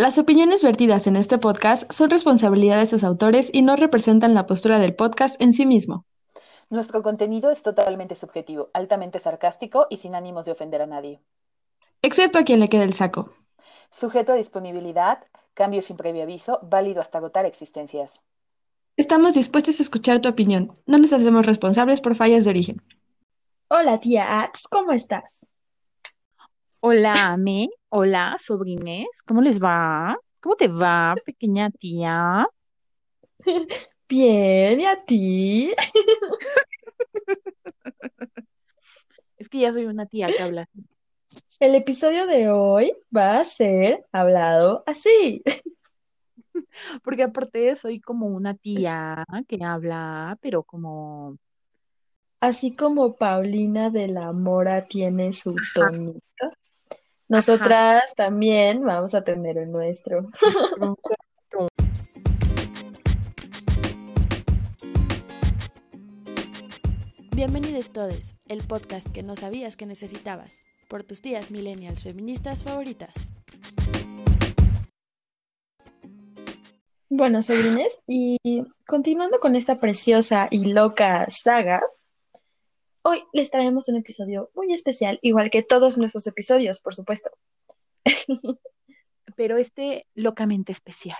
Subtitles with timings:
[0.00, 4.44] Las opiniones vertidas en este podcast son responsabilidad de sus autores y no representan la
[4.44, 6.06] postura del podcast en sí mismo.
[6.70, 11.20] Nuestro contenido es totalmente subjetivo, altamente sarcástico y sin ánimos de ofender a nadie.
[12.00, 13.28] Excepto a quien le quede el saco.
[13.90, 15.18] Sujeto a disponibilidad,
[15.52, 18.22] cambio sin previo aviso, válido hasta agotar existencias.
[18.96, 20.72] Estamos dispuestos a escuchar tu opinión.
[20.86, 22.82] No nos hacemos responsables por fallas de origen.
[23.68, 25.44] Hola, tía Ax, ¿cómo estás?
[26.82, 27.68] Hola, Ame.
[27.90, 29.22] Hola, sobrines.
[29.26, 30.16] ¿Cómo les va?
[30.40, 32.46] ¿Cómo te va, pequeña tía?
[34.08, 35.70] Bien, ¿y a ti?
[39.36, 40.70] Es que ya soy una tía que habla.
[41.58, 45.42] El episodio de hoy va a ser hablado así.
[47.04, 51.36] Porque aparte soy como una tía que habla, pero como...
[52.40, 56.22] Así como Paulina de la Mora tiene su tonito,
[57.30, 60.28] nosotras también vamos a tener el nuestro.
[67.30, 73.32] Bienvenidos todos, el podcast que no sabías que necesitabas, por tus tías millennials feministas favoritas.
[77.08, 78.38] Bueno, sobrines, y
[78.88, 81.80] continuando con esta preciosa y loca saga,
[83.04, 87.30] hoy les traemos un episodio muy especial, igual que todos nuestros episodios, por supuesto.
[89.36, 91.18] Pero este locamente especial.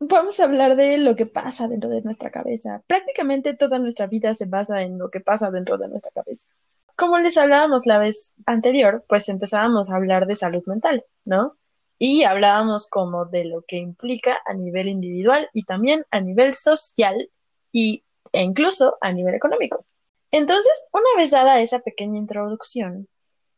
[0.00, 2.82] Vamos a hablar de lo que pasa dentro de nuestra cabeza.
[2.86, 6.46] Prácticamente toda nuestra vida se basa en lo que pasa dentro de nuestra cabeza.
[6.94, 11.56] Como les hablábamos la vez anterior, pues empezábamos a hablar de salud mental, ¿no?
[11.98, 17.28] Y hablábamos como de lo que implica a nivel individual y también a nivel social
[17.72, 19.84] y, e incluso a nivel económico.
[20.30, 23.08] Entonces, una vez dada esa pequeña introducción,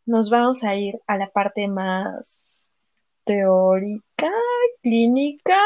[0.06, 2.72] nos vamos a ir a la parte más
[3.24, 4.30] teórica,
[4.82, 5.58] clínica,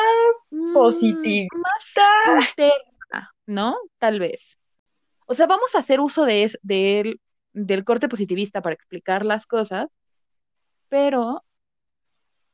[0.51, 2.03] Mm, positivista.
[2.49, 3.77] interna, ¿no?
[3.99, 4.41] Tal vez.
[5.27, 7.21] O sea, vamos a hacer uso de es- del-
[7.53, 9.89] del corte positivista para explicar las cosas,
[10.89, 11.43] pero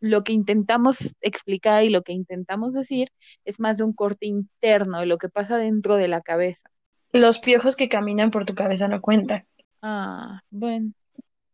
[0.00, 3.10] lo que intentamos explicar y lo que intentamos decir
[3.44, 6.71] es más de un corte interno, de lo que pasa dentro de la cabeza.
[7.12, 9.47] Los piojos que caminan por tu cabeza no cuentan.
[9.82, 10.93] Ah, bueno.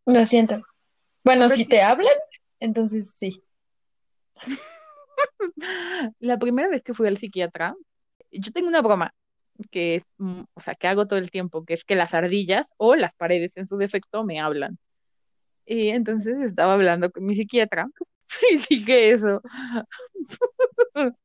[0.06, 0.62] Lo siento.
[1.24, 2.12] Bueno, Pero si te hablan,
[2.60, 3.42] entonces sí.
[6.20, 7.74] La primera vez que fui al psiquiatra,
[8.30, 9.14] yo tengo una broma
[9.70, 12.68] que es, mm, o sea, que hago todo el tiempo, que es que las ardillas
[12.76, 14.78] o las paredes en su defecto me hablan.
[15.64, 17.88] Y entonces estaba hablando con mi psiquiatra
[18.50, 19.42] y dije eso.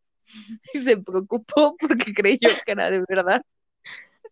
[0.74, 3.42] Y se preocupó porque creyó que era de verdad.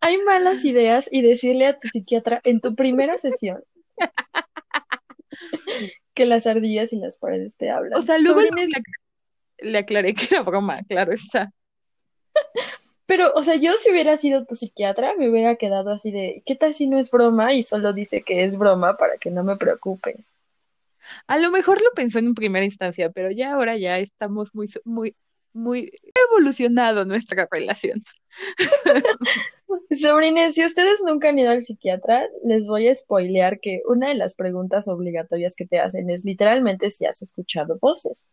[0.00, 3.62] Hay malas ideas y decirle a tu psiquiatra en tu primera sesión
[6.14, 7.98] que las ardillas y las paredes te hablan.
[7.98, 8.50] O sea, luego le,
[9.58, 11.52] le aclaré que era broma, claro está.
[13.06, 16.56] pero, o sea, yo si hubiera sido tu psiquiatra, me hubiera quedado así de, ¿qué
[16.56, 19.56] tal si no es broma y solo dice que es broma para que no me
[19.56, 20.24] preocupe?
[21.26, 25.16] A lo mejor lo pensó en primera instancia, pero ya ahora ya estamos muy, muy,
[25.52, 28.04] muy evolucionado nuestra relación.
[29.90, 34.14] Sobrines, si ustedes nunca han ido al psiquiatra, les voy a spoilear que una de
[34.14, 38.28] las preguntas obligatorias que te hacen es literalmente si has escuchado voces,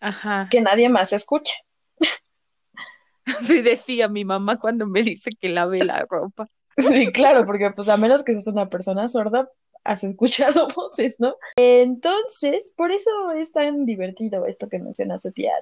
[0.00, 0.48] Ajá.
[0.50, 1.54] que nadie más escucha.
[3.24, 6.48] Así decía mi mamá cuando me dice que lave la ropa.
[6.78, 9.48] Sí, claro, porque pues a menos que seas una persona sorda,
[9.84, 11.34] has escuchado voces, ¿no?
[11.56, 15.52] Entonces, por eso es tan divertido esto que menciona su tía.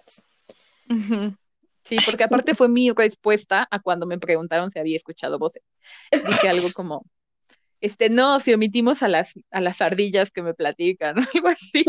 [0.90, 1.36] Ujú.
[1.84, 5.62] Sí, porque aparte fue mi respuesta a cuando me preguntaron si había escuchado voces.
[6.10, 7.04] Dije algo como,
[7.80, 11.84] este, no, si omitimos a las, a las ardillas que me platican, algo así.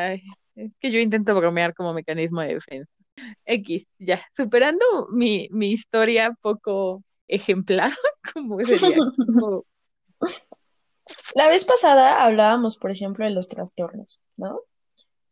[0.00, 0.22] Ay,
[0.54, 2.90] es que yo intento bromear como mecanismo de defensa.
[3.44, 7.90] X, ya, superando mi, mi historia poco ejemplar,
[8.34, 9.64] como sería, como-
[11.34, 14.60] La vez pasada hablábamos, por ejemplo, de los trastornos, ¿no?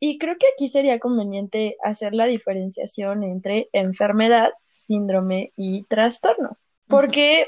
[0.07, 6.59] Y creo que aquí sería conveniente hacer la diferenciación entre enfermedad, síndrome y trastorno,
[6.89, 7.47] porque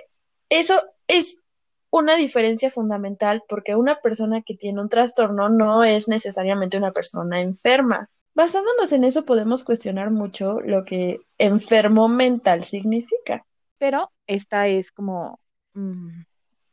[0.49, 1.45] eso es
[1.91, 7.43] una diferencia fundamental, porque una persona que tiene un trastorno no es necesariamente una persona
[7.43, 8.09] enferma.
[8.33, 13.45] Basándonos en eso podemos cuestionar mucho lo que enfermo mental significa.
[13.77, 15.41] pero esta es como
[15.75, 16.23] mm,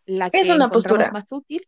[0.06, 1.12] la que Es una postura.
[1.12, 1.68] más útil.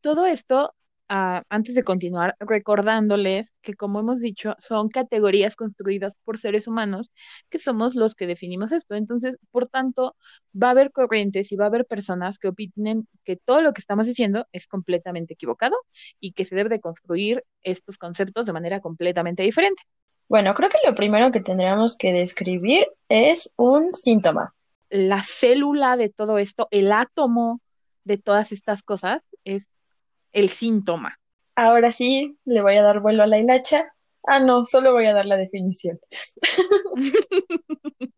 [0.00, 0.72] Todo esto
[1.08, 7.10] ah, antes de continuar, recordándoles que, como hemos dicho, son categorías construidas por seres humanos
[7.50, 8.94] que somos los que definimos esto.
[8.94, 10.16] Entonces, por tanto,
[10.60, 13.80] va a haber corrientes y va a haber personas que opinen que todo lo que
[13.80, 15.76] estamos diciendo es completamente equivocado
[16.20, 19.82] y que se debe de construir estos conceptos de manera completamente diferente.
[20.28, 24.54] Bueno, creo que lo primero que tendríamos que describir es un síntoma.
[24.88, 27.60] La célula de todo esto, el átomo
[28.04, 29.68] de todas estas cosas es
[30.32, 31.18] el síntoma.
[31.54, 33.92] Ahora sí, le voy a dar vuelo a la hilacha.
[34.24, 36.00] Ah, no, solo voy a dar la definición.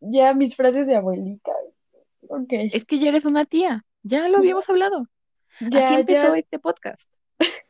[0.00, 1.52] ya mis frases de abuelita.
[2.28, 2.52] Ok.
[2.72, 5.08] Es que ya eres una tía, ya lo habíamos hablado.
[5.60, 6.38] Ya, Así empezó ya.
[6.38, 7.08] este podcast.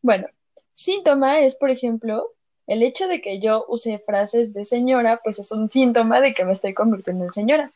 [0.00, 0.26] Bueno,
[0.72, 2.32] síntoma es, por ejemplo,
[2.66, 6.44] el hecho de que yo use frases de señora, pues es un síntoma de que
[6.44, 7.72] me estoy convirtiendo en señora,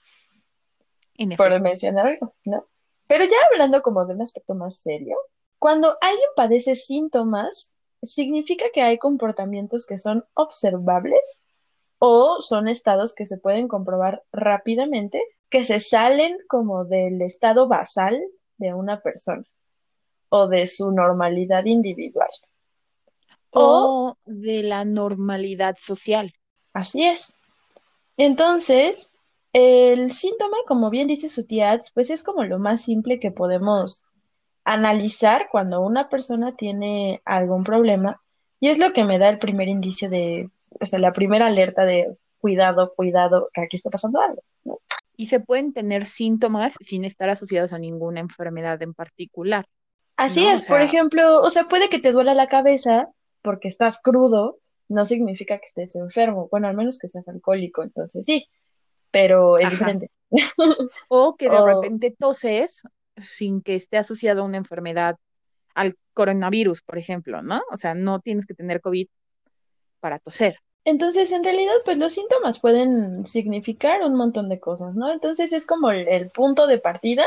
[1.15, 2.67] En por mencionar algo, ¿no?
[3.13, 5.19] Pero ya hablando como de un aspecto más serio,
[5.59, 11.43] cuando alguien padece síntomas, significa que hay comportamientos que son observables
[11.99, 15.21] o son estados que se pueden comprobar rápidamente,
[15.51, 18.19] que se salen como del estado basal
[18.57, 19.45] de una persona
[20.31, 22.31] o de su normalidad individual.
[23.51, 26.33] O O de la normalidad social.
[26.73, 27.37] Así es.
[28.17, 29.19] Entonces,
[29.53, 33.31] el síntoma, como bien dice su tía Ats, pues es como lo más simple que
[33.31, 34.05] podemos
[34.65, 38.23] analizar cuando una persona tiene algún problema
[38.61, 40.49] y es lo que me da el primer indicio de,
[40.81, 44.79] o sea, la primera alerta de cuidado, cuidado, que aquí está pasando algo, ¿no?
[45.17, 49.67] Y se pueden tener síntomas sin estar asociados a ninguna enfermedad en particular.
[50.17, 50.51] Así ¿no?
[50.51, 53.09] O es, por ejemplo, o sea, puede que te duela la cabeza
[53.43, 54.59] porque estás crudo,
[54.89, 58.49] no significa que estés enfermo, bueno, al menos que seas alcohólico, entonces sí,
[59.13, 59.77] pero es Ajá.
[59.77, 60.11] diferente.
[61.09, 62.83] O que de O- repente toses
[63.23, 65.17] sin que esté asociado a una enfermedad,
[65.75, 67.63] al coronavirus, por ejemplo, ¿no?
[67.71, 69.07] O sea, no tienes que tener COVID
[70.01, 70.57] para toser.
[70.85, 75.13] Entonces, en realidad, pues los síntomas pueden significar un montón de cosas, ¿no?
[75.13, 77.25] Entonces es como el, el punto de partida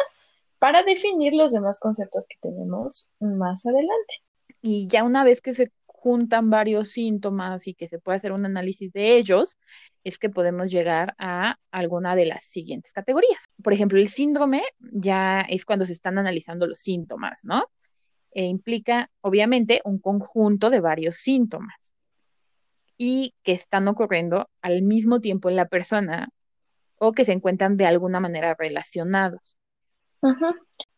[0.60, 4.16] para definir los demás conceptos que tenemos más adelante.
[4.62, 8.46] Y ya una vez que se juntan varios síntomas y que se puede hacer un
[8.46, 9.58] análisis de ellos,
[10.06, 13.44] es que podemos llegar a alguna de las siguientes categorías.
[13.62, 17.66] Por ejemplo, el síndrome ya es cuando se están analizando los síntomas, ¿no?
[18.32, 21.92] E implica, obviamente, un conjunto de varios síntomas
[22.98, 26.30] y que están ocurriendo al mismo tiempo en la persona
[26.98, 29.58] o que se encuentran de alguna manera relacionados.
[30.22, 30.46] Ujú.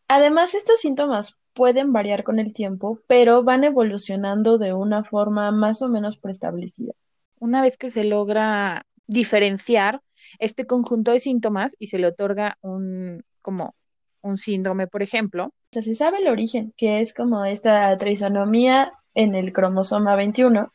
[0.06, 5.80] Además, estos síntomas pueden variar con el tiempo, pero van evolucionando de una forma más
[5.80, 6.92] o menos preestablecida.
[7.40, 10.00] Una vez que se logra diferenciar
[10.38, 13.74] este conjunto de síntomas y se le otorga un, como
[14.20, 18.92] un síndrome, por ejemplo, O sea, se sabe el origen, que es como esta trisonomía
[19.14, 20.72] en el cromosoma 21,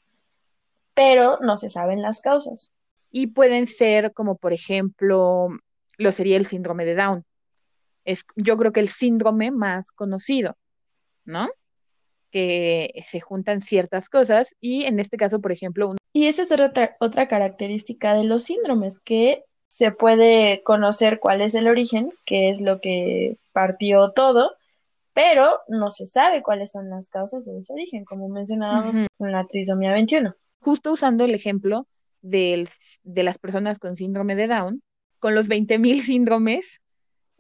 [0.94, 2.71] pero no se saben las causas.
[3.12, 5.47] y pueden ser como, por ejemplo,
[5.97, 7.24] lo sería el síndrome de Down.
[8.06, 10.57] Es, yo creo que el síndrome más conocido,
[11.25, 11.47] ¿no?
[12.31, 16.51] Que se juntan ciertas cosas y en este caso, por ejemplo, un- Y esa es
[16.51, 22.50] otra, otra característica de los síndromes, que se puede conocer cuál es el origen, qué
[22.50, 24.51] es lo que partió todo,
[25.13, 29.45] pero no se sabe cuáles son las causas de ese origen, como mencionábamos con la
[29.45, 30.36] trisomía 21.
[30.60, 31.88] justo usando el ejemplo
[32.21, 32.69] del-
[33.04, 34.81] de las personas con síndrome de Down,
[35.19, 36.80] con los 20.000 síndromes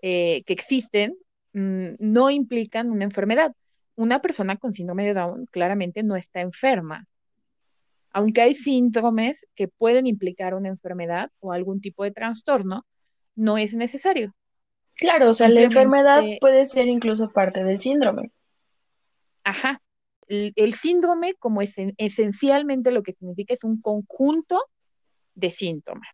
[0.01, 1.15] eh, que existen,
[1.53, 3.53] mm, no implican una enfermedad.
[3.95, 7.05] Una persona con síndrome de Down claramente no está enferma,
[8.13, 12.85] aunque hay síndromes que pueden implicar una enfermedad o algún tipo de trastorno,
[13.35, 14.33] no es necesario.
[14.97, 18.31] Claro, o sea, la enfermedad puede ser incluso parte del síndrome.
[19.43, 19.81] Ajá.
[20.27, 24.63] El, el síndrome, como esen- esencialmente lo que significa, es un conjunto
[25.35, 26.07] de síntomas.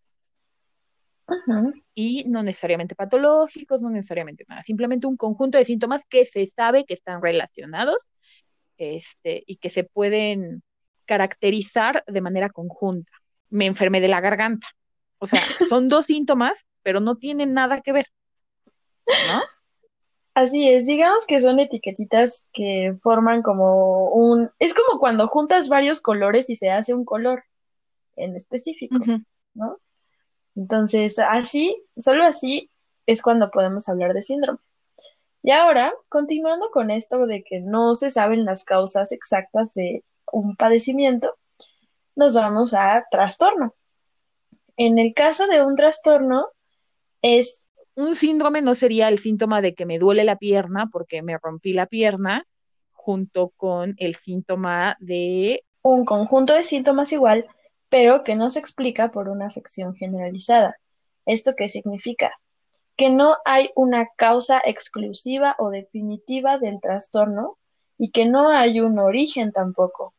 [1.27, 1.73] Ujú.
[1.93, 6.85] y no necesariamente patológicos, no necesariamente nada, simplemente un conjunto de síntomas que se sabe
[6.85, 7.97] que están relacionados
[8.77, 10.63] este, y que se pueden
[11.09, 13.11] caracterizar de manera conjunta.
[13.49, 14.67] Me enfermé de la garganta.
[15.17, 18.05] O sea, son dos síntomas, pero no tienen nada que ver,
[19.27, 19.41] ¿no?
[20.35, 24.51] Así es, digamos que son etiquetitas que forman como un...
[24.59, 27.43] Es como cuando juntas varios colores y se hace un color
[28.15, 28.99] en específico.
[29.55, 29.79] ¿no?
[30.55, 32.69] Entonces, así, solo así
[33.07, 34.59] es cuando podemos hablar de síndrome.
[35.41, 40.55] Y ahora, continuando con esto de que no se saben las causas exactas de un
[40.55, 41.35] padecimiento,
[42.15, 43.75] nos vamos a trastorno.
[44.77, 46.47] En el caso de un trastorno,
[47.21, 51.37] es Un síndrome no sería el síntoma de que me duele la pierna porque me
[51.37, 52.45] rompí la pierna
[52.91, 57.45] junto con el síntoma de un conjunto de síntomas igual,
[57.89, 60.75] pero que no se explica por una afección generalizada.
[61.25, 62.31] ¿Esto qué significa?
[62.95, 67.57] Que no hay una causa exclusiva o definitiva del trastorno
[67.97, 70.13] y que no hay un origen tampoco.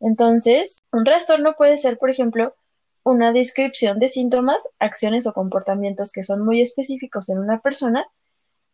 [0.00, 2.54] Entonces, un trastorno puede ser, por ejemplo,
[3.02, 8.04] una descripción de síntomas, acciones o comportamientos que son muy específicos en una persona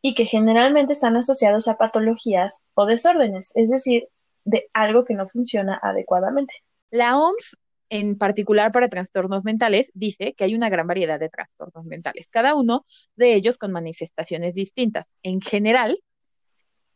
[0.00, 4.08] y que generalmente están asociados a patologías o desórdenes, es decir,
[4.44, 6.54] de algo que no funciona adecuadamente.
[6.90, 7.56] La OMS,
[7.88, 12.54] en particular para trastornos mentales, dice que hay una gran variedad de trastornos mentales, cada
[12.54, 12.84] uno
[13.16, 15.14] de ellos con manifestaciones distintas.
[15.22, 16.02] En general,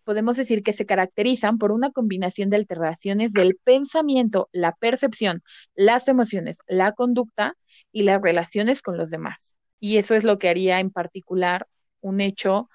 [0.06, 5.42] podemos decir que se caracterizan por una combinación de alteraciones del pensamiento, la percepción,
[5.74, 7.54] las emociones, la conducta
[7.90, 9.56] y las relaciones con los demás.
[9.80, 11.66] Y eso es lo que haría en particular
[12.00, 12.70] un hecho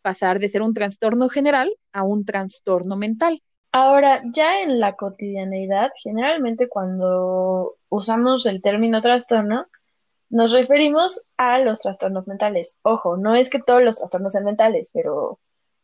[0.00, 3.42] pasar de ser un trastorno general a un trastorno mental.
[3.70, 9.66] Ahora, ya en la cotidianeidad, generalmente cuando usamos el término trastorno,
[10.30, 12.78] nos referimos a los trastornos mentales.
[12.80, 15.38] Ojo, no es que todos los trastornos sean mentales, pero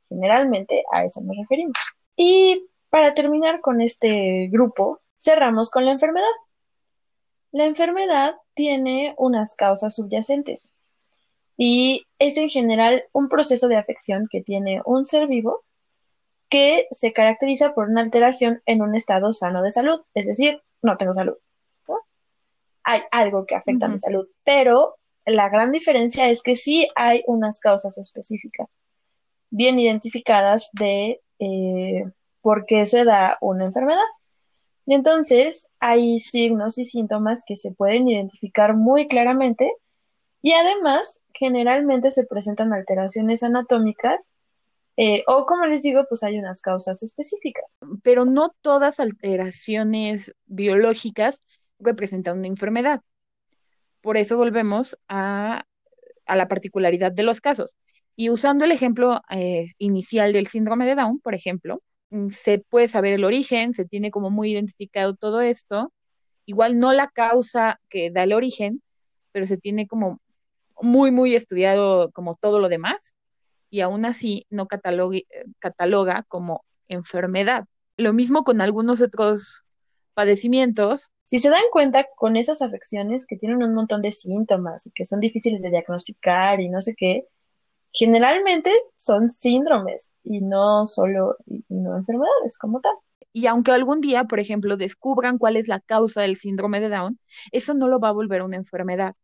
[0.08, 1.76] Generalmente a eso nos referimos.
[2.16, 6.26] Y para terminar con este grupo, cerramos con la enfermedad.
[7.52, 10.72] La enfermedad tiene unas causas subyacentes
[11.56, 15.64] y es en general un proceso de afección que tiene un ser vivo
[16.48, 20.96] que se caracteriza por una alteración en un estado sano de salud, es decir, no
[20.96, 21.36] tengo salud.
[22.84, 24.96] Hay algo que afecta a mi salud, pero
[25.26, 28.78] la gran diferencia es que sí hay unas causas específicas
[29.50, 32.04] bien identificadas de eh,
[32.40, 33.98] por qué se da una enfermedad.
[34.86, 39.70] Y entonces hay signos y síntomas que se pueden identificar muy claramente
[40.40, 44.34] y además generalmente se presentan alteraciones anatómicas
[45.00, 47.78] eh, o como les digo, pues hay unas causas específicas.
[48.02, 51.44] Pero no todas alteraciones biológicas
[51.78, 53.02] representan una enfermedad.
[54.00, 55.64] Por eso volvemos a,
[56.26, 57.76] a la particularidad de los casos.
[58.20, 62.88] Y usando el ejemplo eh, inicial del síndrome de Down, por ejemplo, mm, se puede
[62.88, 65.92] saber el origen, se tiene como muy identificado todo esto,
[66.44, 68.82] igual no la causa que da el origen,
[69.30, 70.20] pero se tiene como
[70.82, 73.14] muy, muy estudiado como todo lo demás,
[73.70, 75.24] y aún así no eh,
[75.60, 77.66] cataloga como enfermedad.
[77.96, 79.62] Lo mismo con algunos otros
[80.14, 81.12] padecimientos.
[81.22, 85.04] Si se dan cuenta con esas afecciones que tienen un montón de síntomas y que
[85.04, 87.28] son difíciles de diagnosticar y no sé qué,
[87.92, 91.36] generalmente son síndromes y no solo
[91.68, 92.94] enfermedades como tal.
[93.32, 97.18] Y aunque algún día, por ejemplo, descubran cuál es la causa del síndrome de Down,
[97.52, 99.14] eso no lo va a volver una enfermedad.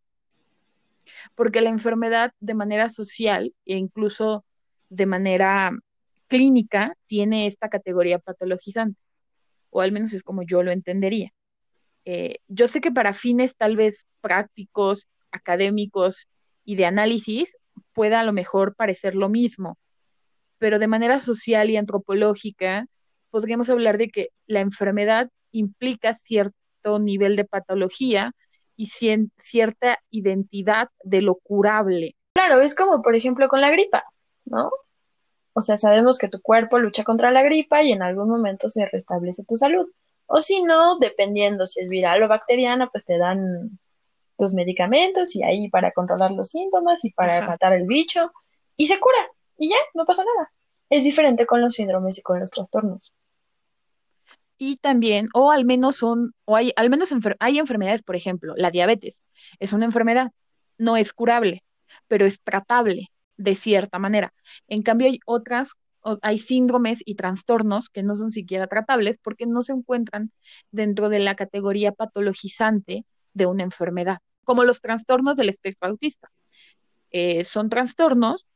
[1.35, 4.44] Porque la enfermedad de manera social e incluso
[4.88, 5.73] de manera
[6.28, 9.00] clínica tiene esta categoría patologizante,
[9.71, 11.33] o al menos es como yo lo entendería.
[12.04, 16.28] Eh, yo sé que para fines tal vez prácticos, académicos
[16.64, 17.56] y de análisis,
[17.94, 19.78] pueda a lo mejor parecer lo mismo,
[20.58, 22.86] pero de manera social y antropológica
[23.30, 28.32] podríamos hablar de que la enfermedad implica cierto nivel de patología
[28.76, 32.16] y cierta identidad de lo curable.
[32.34, 34.04] Claro, es como por ejemplo con la gripa,
[34.46, 34.70] ¿no?
[35.52, 38.86] O sea, sabemos que tu cuerpo lucha contra la gripa y en algún momento se
[38.86, 39.88] restablece tu salud.
[40.26, 43.78] O si no, dependiendo si es viral o bacteriana, pues te dan
[44.36, 48.32] tus medicamentos y ahí para controlar los síntomas y para matar el bicho
[48.76, 49.18] y se cura
[49.56, 50.52] y ya, no pasa nada.
[50.90, 53.14] Es diferente con los síndromes y con los trastornos.
[54.56, 57.10] Y también, o al menos son, o hay, al menos
[57.40, 59.22] hay enfermedades, por ejemplo, la diabetes
[59.58, 60.30] es una enfermedad,
[60.78, 61.64] no es curable,
[62.08, 64.32] pero es tratable de cierta manera.
[64.68, 65.72] En cambio, hay otras,
[66.22, 70.30] hay síndromes y trastornos que no son siquiera tratables porque no se encuentran
[70.70, 76.30] dentro de la categoría patologizante de una enfermedad, como los trastornos del espectro autista.
[77.10, 78.46] Eh, son trastornos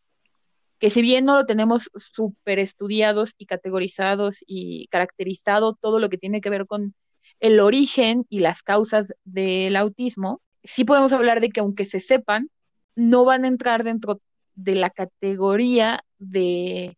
[0.78, 6.18] que si bien no lo tenemos súper estudiados y categorizados y caracterizado todo lo que
[6.18, 6.94] tiene que ver con
[7.40, 12.50] el origen y las causas del autismo, sí podemos hablar de que aunque se sepan,
[12.94, 14.20] no van a entrar dentro
[14.54, 16.96] de la categoría de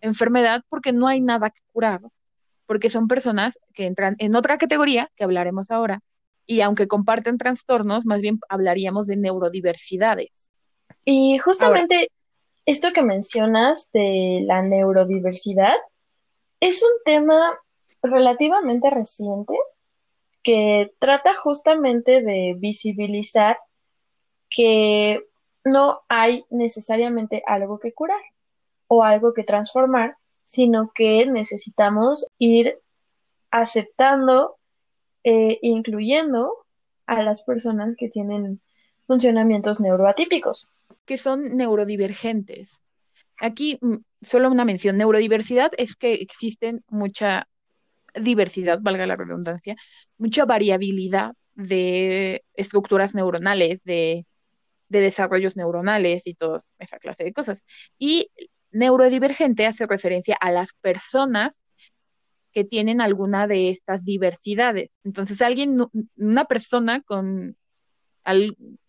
[0.00, 2.00] enfermedad porque no hay nada que curar,
[2.66, 6.00] porque son personas que entran en otra categoría, que hablaremos ahora,
[6.46, 10.50] y aunque comparten trastornos, más bien hablaríamos de neurodiversidades.
[11.04, 12.08] Y justamente
[12.66, 15.74] esto que mencionas de la neurodiversidad
[16.60, 17.58] es un tema
[18.02, 19.54] relativamente reciente
[20.42, 23.58] que trata justamente de visibilizar
[24.50, 25.26] que
[25.64, 28.20] no hay necesariamente algo que curar
[28.86, 32.78] o algo que transformar sino que necesitamos ir
[33.50, 34.56] aceptando
[35.24, 36.52] e incluyendo
[37.06, 38.60] a las personas que tienen
[39.06, 40.68] funcionamientos neuroatípicos.
[41.04, 42.82] Que son neurodivergentes.
[43.40, 47.48] Aquí mm, solo una mención, neurodiversidad es que existen mucha
[48.14, 49.76] diversidad, valga la redundancia,
[50.18, 54.24] mucha variabilidad de estructuras neuronales, de
[54.88, 57.64] desarrollos neuronales y toda esa clase de cosas.
[57.98, 58.30] Y
[58.70, 61.60] neurodivergente hace referencia a las personas
[62.54, 64.90] que tienen alguna de estas diversidades.
[65.02, 65.76] Entonces, alguien,
[66.16, 67.56] una persona con,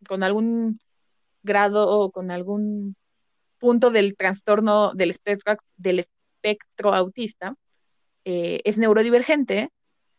[0.07, 0.79] con algún
[1.43, 2.95] grado o con algún
[3.57, 7.55] punto del trastorno del espectro, del espectro autista
[8.23, 9.69] eh, es neurodivergente,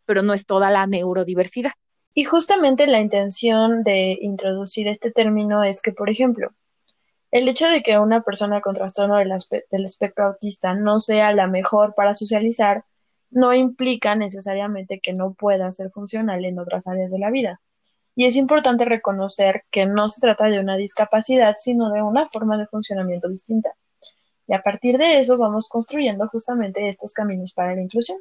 [0.04, 1.72] pero no es toda la neurodiversidad.
[2.14, 6.50] Y justamente la intención de introducir este término es que, por ejemplo,
[7.30, 11.94] el hecho de que una persona con trastorno del espectro autista no sea la mejor
[11.94, 12.84] para socializar
[13.30, 17.60] no implica necesariamente que no pueda ser funcional en otras áreas de la vida.
[18.14, 22.56] Y es importante reconocer que no se trata de una discapacidad, sino de una forma
[22.56, 23.70] de funcionamiento distinta.
[24.46, 28.18] Y a partir de eso vamos construyendo justamente estos caminos para la inclusión.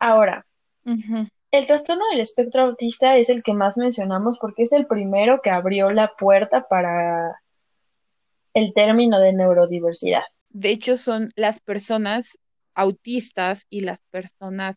[0.00, 0.44] Ahora,
[0.84, 5.50] el trastorno del espectro autista es el que más mencionamos porque es el primero que
[5.50, 7.40] abrió la puerta para
[8.54, 10.22] el término de neurodiversidad.
[10.50, 12.38] De hecho, son las personas
[12.74, 14.76] autistas y las personas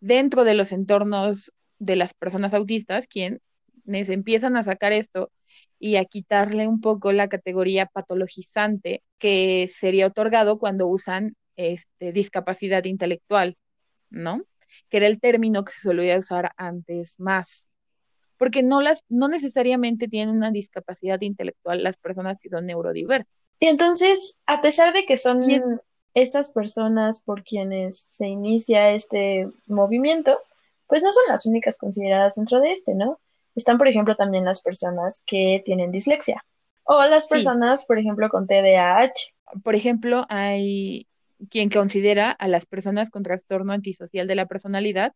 [0.00, 3.40] dentro de los entornos de las personas autistas quien
[3.86, 5.30] empiezan a sacar esto
[5.78, 12.84] y a quitarle un poco la categoría patologizante que sería otorgado cuando usan este, discapacidad
[12.84, 13.56] intelectual,
[14.10, 14.42] ¿no?
[14.88, 17.66] Que era el término que se solía usar antes más.
[18.36, 23.32] Porque no, las, no necesariamente tienen una discapacidad intelectual las personas que son neurodiversas.
[23.58, 25.42] Y entonces, a pesar de que son
[26.14, 30.38] estas personas por quienes se inicia este movimiento,
[30.86, 33.18] pues no son las únicas consideradas dentro de este, ¿no?
[33.54, 36.44] Están, por ejemplo, también las personas que tienen dislexia
[36.84, 39.12] o las personas, por ejemplo, con TDAH.
[39.62, 41.06] Por ejemplo, hay
[41.48, 45.12] quien considera a las personas con trastorno antisocial de la personalidad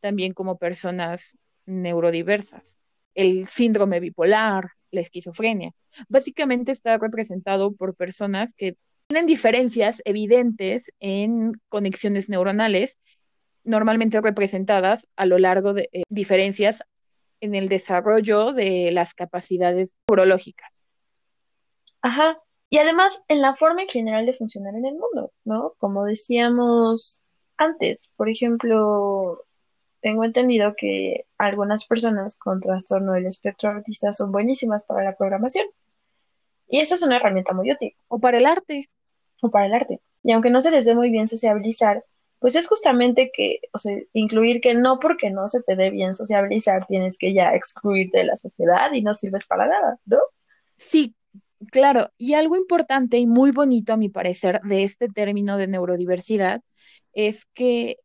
[0.00, 2.78] también como personas neurodiversas.
[3.14, 5.72] El síndrome bipolar, la esquizofrenia.
[6.08, 8.76] Básicamente está representado por personas que
[9.14, 12.98] tienen diferencias evidentes en conexiones neuronales,
[13.62, 16.82] normalmente representadas a lo largo de eh, diferencias
[17.40, 20.84] en el desarrollo de las capacidades neurológicas.
[22.02, 22.40] Ajá.
[22.70, 25.74] Y además en la forma en general de funcionar en el mundo, ¿no?
[25.78, 27.20] Como decíamos
[27.56, 29.44] antes, por ejemplo,
[30.00, 35.66] tengo entendido que algunas personas con trastorno del espectro autista son buenísimas para la programación.
[36.66, 37.94] Y esta es una herramienta muy útil.
[38.08, 38.90] O para el arte.
[39.50, 40.00] Para el arte.
[40.22, 42.04] Y aunque no se les dé muy bien sociabilizar,
[42.38, 46.14] pues es justamente que, o sea, incluir que no porque no se te dé bien
[46.14, 50.18] sociabilizar, tienes que ya excluirte de la sociedad y no sirves para nada, ¿no?
[50.76, 51.14] Sí,
[51.70, 52.10] claro.
[52.18, 56.62] Y algo importante y muy bonito, a mi parecer, de este término de neurodiversidad
[57.12, 57.98] es que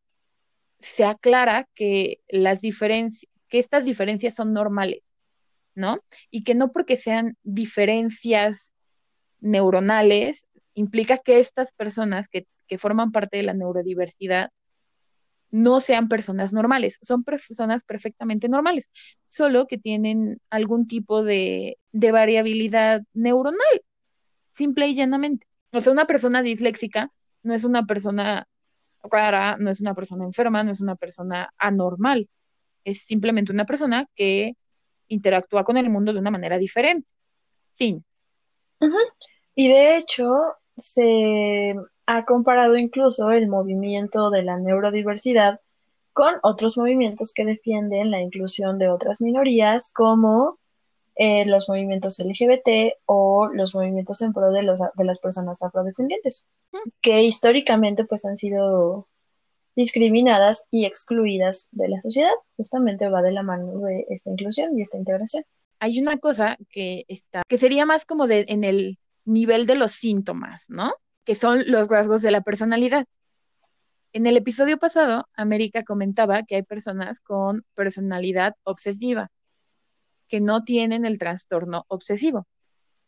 [0.80, 5.02] se aclara que las diferencias, que estas diferencias son normales,
[5.76, 6.00] ¿no?
[6.32, 8.74] Y que no porque sean diferencias
[9.42, 10.46] neuronales
[10.80, 14.52] implica que estas personas que que forman parte de la neurodiversidad
[15.52, 18.92] no sean personas normales, son personas perfectamente normales,
[19.26, 23.82] solo que tienen algún tipo de, variabilidad neuronal,
[24.54, 25.48] simple y llanamente.
[25.74, 27.12] O sea, una persona disléxica
[27.42, 28.48] no es una persona
[29.02, 32.30] rara, no es una persona enferma, no es una persona anormal,
[32.84, 34.54] es simplemente una persona que
[35.08, 37.08] interactúa con el mundo de una manera diferente.
[37.76, 38.06] Fin.
[39.56, 40.28] Y de hecho,
[40.80, 45.60] se ha comparado incluso el movimiento de la neurodiversidad
[46.14, 50.60] con otros movimientos que defienden la inclusión de otras minorías como
[51.16, 56.46] eh, los movimientos LGBT o los movimientos en pro de, los, de las personas afrodescendientes,
[57.02, 59.08] que históricamente pues han sido
[59.76, 62.32] discriminadas y excluidas de la sociedad.
[62.58, 65.44] Justamente va de la mano de esta inclusión y esta integración.
[65.80, 68.98] Hay una cosa que está, que sería más como de en el
[69.34, 70.94] nivel de los síntomas, ¿no?
[71.30, 73.06] que son los rasgos de la personalidad.
[74.14, 79.30] En el episodio pasado, América comentaba que hay personas con personalidad obsesiva,
[80.28, 82.48] que no tienen el trastorno obsesivo.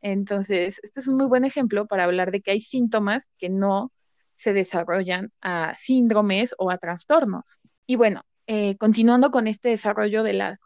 [0.02, 3.92] Entonces, este es un muy buen ejemplo para hablar de que hay síntomas que no
[4.36, 7.60] se desarrollan a síndromes o a trastornos.
[7.88, 10.60] Y bueno, eh, continuando con este desarrollo de las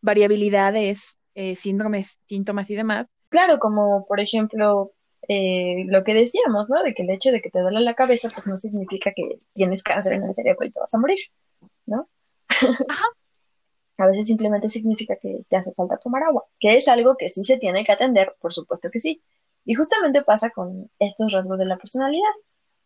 [0.00, 3.08] variabilidades, eh, síndromes, síntomas y demás.
[3.32, 4.92] Claro, como por ejemplo
[5.26, 6.82] eh, lo que decíamos, ¿no?
[6.82, 9.82] De que el hecho de que te duele la cabeza, pues no significa que tienes
[9.82, 11.18] cáncer en el cerebro y te vas a morir,
[11.86, 12.04] ¿no?
[12.48, 13.06] Ajá.
[13.98, 17.44] A veces simplemente significa que te hace falta tomar agua, que es algo que sí
[17.44, 19.22] se tiene que atender, por supuesto que sí.
[19.64, 22.32] Y justamente pasa con estos rasgos de la personalidad.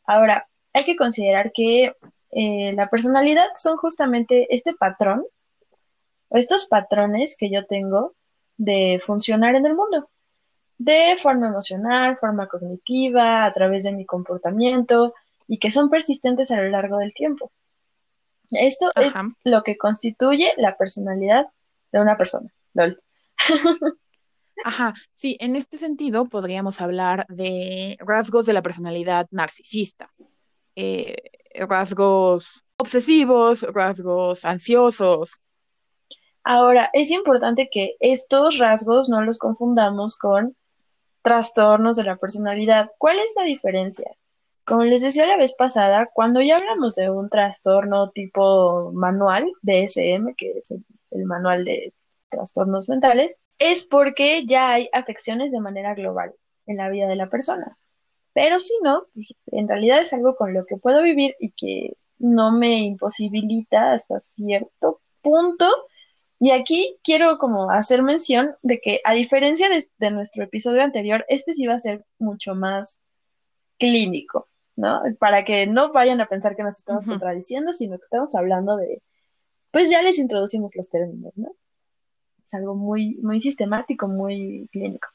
[0.04, 1.94] Ahora, hay que considerar que
[2.32, 5.24] eh, la personalidad son justamente este patrón,
[6.28, 8.14] o estos patrones que yo tengo
[8.58, 10.10] de funcionar en el mundo,
[10.78, 15.14] de forma emocional, forma cognitiva, a través de mi comportamiento,
[15.48, 17.50] y que son persistentes a lo largo del tiempo.
[18.50, 21.46] Esto es lo que constituye la personalidad
[21.92, 22.52] de una persona.
[22.74, 23.00] Lol.
[24.64, 30.10] Ajá, sí, en este sentido podríamos hablar de rasgos de la personalidad narcisista,
[30.74, 31.14] eh,
[31.54, 35.30] rasgos obsesivos, rasgos ansiosos.
[36.42, 40.56] Ahora, es importante que estos rasgos no los confundamos con
[41.26, 42.92] trastornos de la personalidad.
[42.98, 44.08] ¿Cuál es la diferencia?
[44.64, 50.36] Como les decía la vez pasada, cuando ya hablamos de un trastorno tipo manual, DSM,
[50.36, 51.92] que es el, manual de
[52.28, 56.32] trastornos mentales, es porque ya hay afecciones de manera global
[56.66, 57.76] en la vida de la persona.
[58.32, 61.96] Pero si no, pues, en realidad es algo con lo que puedo vivir y que
[62.20, 65.74] no me imposibilita hasta cierto punto.
[66.38, 71.24] Y aquí quiero como hacer mención de que a diferencia de, de nuestro episodio anterior,
[71.28, 73.00] este sí va a ser mucho más
[73.78, 75.02] clínico, ¿no?
[75.18, 79.02] Para que no vayan a pensar que nos estamos contradiciendo, sino que estamos hablando de,
[79.70, 81.54] pues ya les introducimos los términos, ¿no?
[82.42, 85.08] Es algo muy, muy sistemático, muy clínico.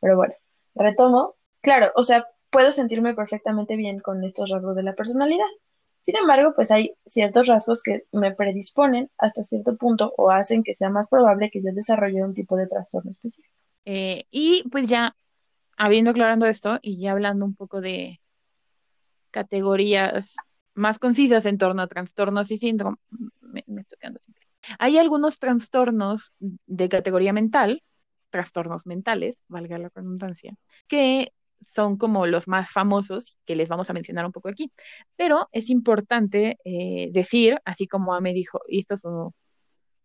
[0.00, 0.34] Pero bueno,
[0.74, 1.36] retomo.
[1.60, 5.46] Claro, o sea, puedo sentirme perfectamente bien con estos rasgos de la personalidad.
[6.08, 10.72] Sin embargo, pues hay ciertos rasgos que me predisponen hasta cierto punto o hacen que
[10.72, 13.54] sea más probable que yo desarrolle un tipo de trastorno específico.
[13.84, 15.14] Eh, y pues ya,
[15.76, 18.22] habiendo aclarando esto y ya hablando un poco de
[19.30, 20.34] categorías
[20.72, 22.98] más concisas en torno a trastornos y síndromes,
[23.42, 24.34] me, estoy quedando sin
[24.78, 27.82] Hay algunos trastornos de categoría mental,
[28.30, 30.54] trastornos mentales, valga la redundancia,
[30.86, 31.34] que
[31.66, 34.72] son como los más famosos que les vamos a mencionar un poco aquí.
[35.16, 39.32] Pero es importante eh, decir, así como Ame dijo, es su,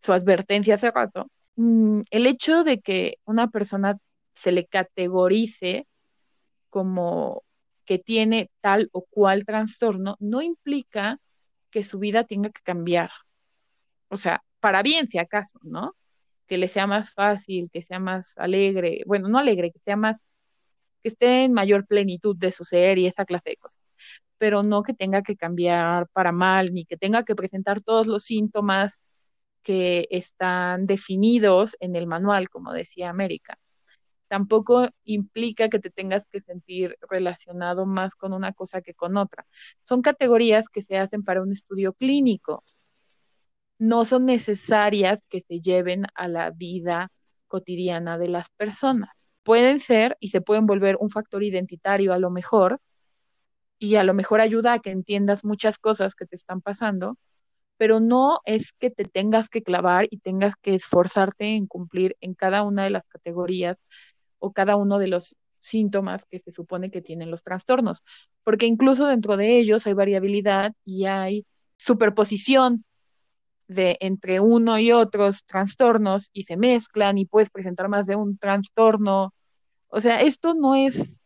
[0.01, 3.97] su advertencia hace rato, mm, el hecho de que una persona
[4.33, 5.87] se le categorice
[6.69, 7.43] como
[7.85, 11.19] que tiene tal o cual trastorno no implica
[11.69, 13.11] que su vida tenga que cambiar.
[14.09, 15.95] O sea, para bien si acaso, ¿no?
[16.47, 20.27] Que le sea más fácil, que sea más alegre, bueno, no alegre, que sea más,
[21.03, 23.89] que esté en mayor plenitud de su ser y esa clase de cosas,
[24.37, 28.23] pero no que tenga que cambiar para mal, ni que tenga que presentar todos los
[28.23, 28.99] síntomas
[29.63, 33.59] que están definidos en el manual, como decía América
[34.33, 39.45] tampoco implica que te tengas que sentir relacionado más con una cosa que con otra.
[39.83, 42.63] Son categorías que se hacen para un estudio clínico.
[43.77, 47.11] No son necesarias que se lleven a la vida
[47.47, 49.29] cotidiana de las personas.
[49.43, 52.79] Pueden ser y se pueden volver un factor identitario a lo mejor
[53.79, 57.17] y a lo mejor ayuda a que entiendas muchas cosas que te están pasando,
[57.77, 62.33] pero no es que te tengas que clavar y tengas que esforzarte en cumplir en
[62.33, 63.77] cada una de las categorías
[64.39, 68.03] o cada uno de los síntomas que se supone que tienen los trastornos,
[68.43, 71.45] porque incluso dentro de ellos hay variabilidad y hay
[71.77, 72.85] superposición
[73.73, 78.37] de entre uno y otros trastornos y se mezclan y puedes presentar más de un
[78.37, 79.33] trastorno.
[79.87, 81.21] O sea, esto no es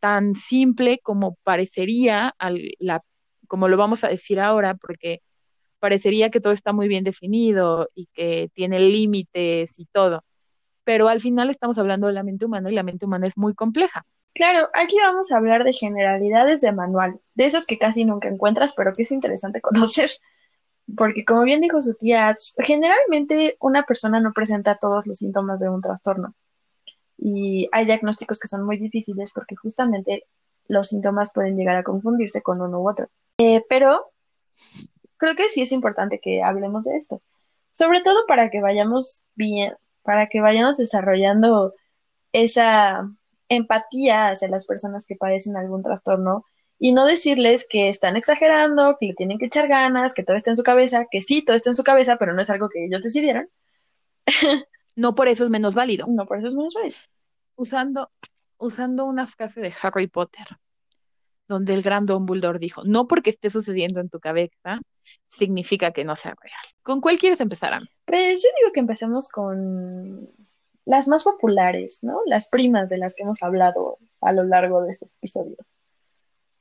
[0.00, 3.02] tan simple como parecería, al, la,
[3.48, 5.20] como lo vamos a decir ahora, porque
[5.80, 10.24] parecería que todo está muy bien definido y que tiene límites y todo
[10.88, 13.52] pero al final estamos hablando de la mente humana y la mente humana es muy
[13.52, 14.06] compleja.
[14.32, 18.72] Claro, aquí vamos a hablar de generalidades de manual, de esos que casi nunca encuentras,
[18.74, 20.08] pero que es interesante conocer,
[20.96, 25.68] porque como bien dijo su tía, generalmente una persona no presenta todos los síntomas de
[25.68, 26.34] un trastorno
[27.18, 30.24] y hay diagnósticos que son muy difíciles porque justamente
[30.68, 33.08] los síntomas pueden llegar a confundirse con uno u otro.
[33.38, 34.10] Eh, pero
[35.16, 37.20] creo que sí es importante que hablemos de esto,
[37.72, 41.74] sobre todo para que vayamos bien, para que vayamos desarrollando
[42.32, 43.10] esa
[43.48, 46.44] empatía hacia las personas que padecen algún trastorno
[46.78, 50.50] y no decirles que están exagerando, que le tienen que echar ganas, que todo está
[50.50, 52.84] en su cabeza, que sí, todo está en su cabeza, pero no es algo que
[52.84, 53.48] ellos decidieron.
[54.96, 56.06] no por eso es menos válido.
[56.08, 56.96] No por eso es menos válido.
[57.56, 58.10] Usando,
[58.58, 60.46] usando una frase de Harry Potter,
[61.48, 64.80] donde el gran Dumbledore dijo, no porque esté sucediendo en tu cabeza,
[65.26, 66.74] significa que no sea real.
[66.82, 67.86] ¿Con cuál quieres empezar, Am?
[68.04, 70.30] Pues yo digo que empecemos con
[70.84, 72.20] las más populares, ¿no?
[72.26, 75.78] Las primas de las que hemos hablado a lo largo de estos episodios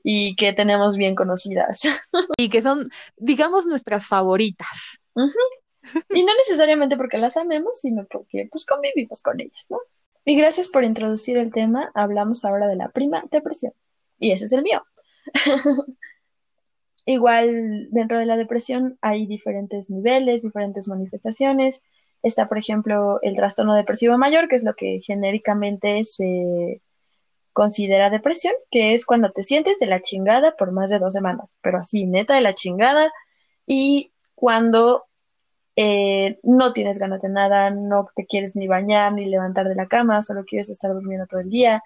[0.09, 1.81] y que tenemos bien conocidas.
[2.37, 5.01] Y que son, digamos, nuestras favoritas.
[5.13, 9.79] Y no necesariamente porque las amemos, sino porque pues convivimos con ellas, ¿no?
[10.23, 11.91] Y gracias por introducir el tema.
[11.93, 13.73] Hablamos ahora de la prima depresión.
[14.17, 14.81] Y ese es el mío.
[17.05, 21.83] Igual dentro de la depresión hay diferentes niveles, diferentes manifestaciones.
[22.23, 26.81] Está, por ejemplo, el trastorno depresivo mayor, que es lo que genéricamente se
[27.57, 31.57] considera depresión, que es cuando te sientes de la chingada por más de dos semanas,
[31.63, 33.11] pero así, neta de la chingada,
[33.65, 35.05] y cuando
[35.75, 39.87] eh, no tienes ganas de nada, no te quieres ni bañar ni levantar de la
[39.87, 41.81] cama, solo quieres estar durmiendo todo el día.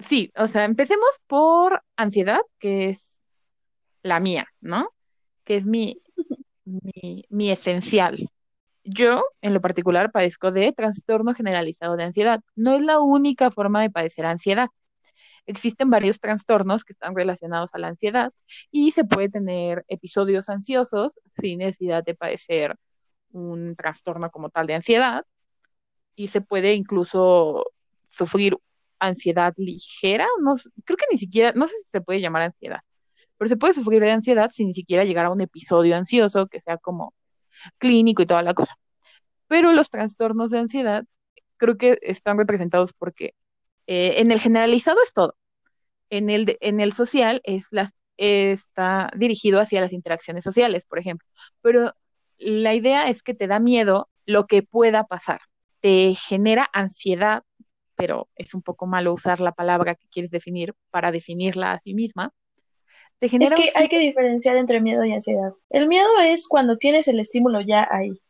[0.00, 3.22] Sí, o sea, empecemos por ansiedad, que es
[4.02, 4.90] la mía, ¿no?
[5.44, 5.98] Que es mi,
[6.66, 8.28] mi, mi esencial.
[8.84, 12.40] Yo, en lo particular, padezco de trastorno generalizado de ansiedad.
[12.54, 14.68] No es la única forma de padecer ansiedad.
[15.46, 18.32] Existen varios trastornos que están relacionados a la ansiedad
[18.70, 22.76] y se puede tener episodios ansiosos sin necesidad de padecer
[23.32, 25.24] un trastorno como tal de ansiedad
[26.16, 27.64] y se puede incluso
[28.08, 28.56] sufrir
[28.98, 30.54] ansiedad ligera, no,
[30.84, 32.80] creo que ni siquiera, no sé si se puede llamar ansiedad,
[33.38, 36.60] pero se puede sufrir de ansiedad sin ni siquiera llegar a un episodio ansioso que
[36.60, 37.14] sea como
[37.78, 38.76] clínico y toda la cosa.
[39.48, 41.04] Pero los trastornos de ansiedad
[41.58, 43.34] creo que están representados porque
[43.86, 45.36] eh, en el generalizado es todo.
[46.10, 51.26] En el, en el social es las, está dirigido hacia las interacciones sociales, por ejemplo.
[51.62, 51.94] Pero
[52.38, 55.40] la idea es que te da miedo lo que pueda pasar.
[55.80, 57.42] Te genera ansiedad,
[57.94, 61.94] pero es un poco malo usar la palabra que quieres definir para definirla a sí
[61.94, 62.32] misma.
[63.20, 65.52] es que hay que diferenciar entre miedo y ansiedad.
[65.70, 68.20] El miedo es cuando tienes el estímulo ya ahí.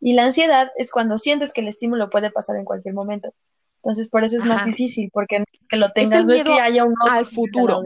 [0.00, 3.34] Y la ansiedad es cuando sientes que el estímulo puede pasar en cualquier momento.
[3.82, 6.94] Entonces, por eso es más difícil, porque que lo tengas, no es que haya un
[7.08, 7.82] al futuro.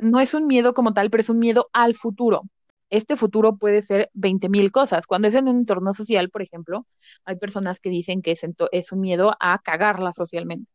[0.00, 2.42] No es un miedo como tal, pero es un miedo al futuro.
[2.88, 5.06] Este futuro puede ser 20.000 cosas.
[5.06, 6.86] Cuando es en un entorno social, por ejemplo,
[7.24, 10.70] hay personas que dicen que es, es un miedo a cagarla socialmente.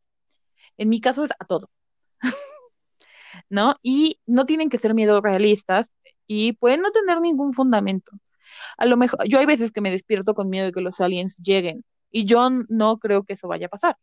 [0.77, 1.69] En mi caso es a todo.
[3.49, 3.75] ¿No?
[3.81, 5.89] Y no tienen que ser miedos realistas
[6.25, 8.12] y pueden no tener ningún fundamento.
[8.77, 11.38] A lo mejor, yo hay veces que me despierto con miedo de que los aliens
[11.38, 11.84] lleguen
[12.15, 13.97] y yo no creo que eso vaya a pasar,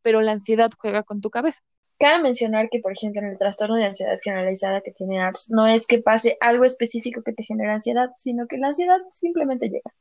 [0.00, 1.60] pero la ansiedad juega con tu cabeza.
[1.98, 5.18] Cabe mencionar que, por ejemplo, en el trastorno de ansiedad generalizada que tiene
[5.50, 9.70] no es que pase algo específico que te genere ansiedad, sino que la ansiedad simplemente
[9.70, 9.92] llega.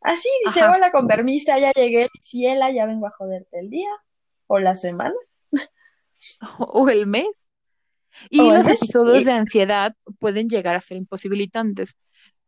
[0.00, 3.90] Así dice, hola, con permiso, ya llegué, ciela, ya vengo a joderte el día,
[4.46, 5.14] o la semana.
[6.58, 7.28] o el mes.
[8.30, 11.96] Y los episodios de ansiedad pueden llegar a ser imposibilitantes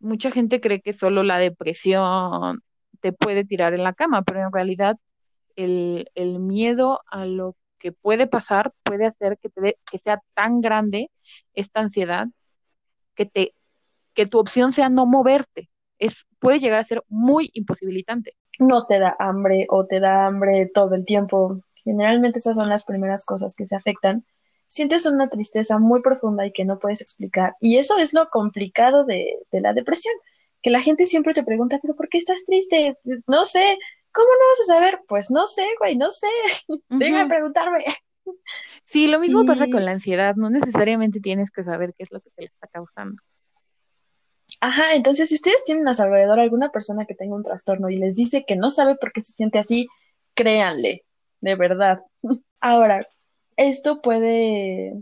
[0.05, 2.63] mucha gente cree que solo la depresión
[3.05, 4.97] te puede tirar en la cama, pero en realidad
[5.57, 6.09] el,
[6.41, 11.11] miedo a lo que puede pasar puede hacer que, te que sea tan grande
[11.53, 12.29] esta ansiedad
[13.15, 13.53] que, te,
[14.15, 15.69] que tu opción sea no moverte.
[15.99, 18.39] Es, puede llegar a ser muy imposibilitante.
[18.59, 21.61] No te da hambre o te da hambre todo el tiempo.
[21.75, 24.25] Generalmente esas son las primeras cosas que se afectan
[24.67, 27.55] sientes una tristeza muy profunda y que no puedes explicar.
[27.61, 30.15] Y eso es lo complicado de, la depresión,
[30.65, 32.99] que la gente siempre te pregunta, pero ¿por qué estás triste?
[33.27, 33.79] No sé,
[34.11, 35.01] ¿cómo no vas a saber?
[35.07, 36.27] Pues no sé, güey, no sé,
[36.89, 37.85] venga a preguntarme.
[38.87, 42.21] Sí, lo mismo pasa con la ansiedad, no necesariamente tienes que saber qué es lo
[42.23, 43.23] que te le está causando.
[44.63, 47.99] Ajá, entonces si ustedes tienen a su alrededor alguna persona que tenga un trastorno y
[47.99, 49.87] les dice que no sabe por qué se siente así,
[50.33, 51.05] créanle,
[51.43, 51.99] de verdad.
[52.61, 53.07] Ahora,
[53.59, 54.95] esto puede,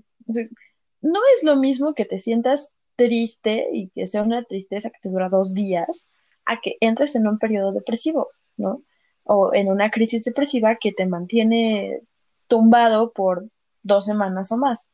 [1.00, 2.72] no es lo mismo que te sientas
[3.02, 6.08] triste y que sea una tristeza que te dura dos días,
[6.44, 8.82] a que entres en un periodo depresivo, ¿no?
[9.24, 12.00] O en una crisis depresiva que te mantiene
[12.48, 13.48] tumbado por
[13.82, 14.90] dos semanas o más.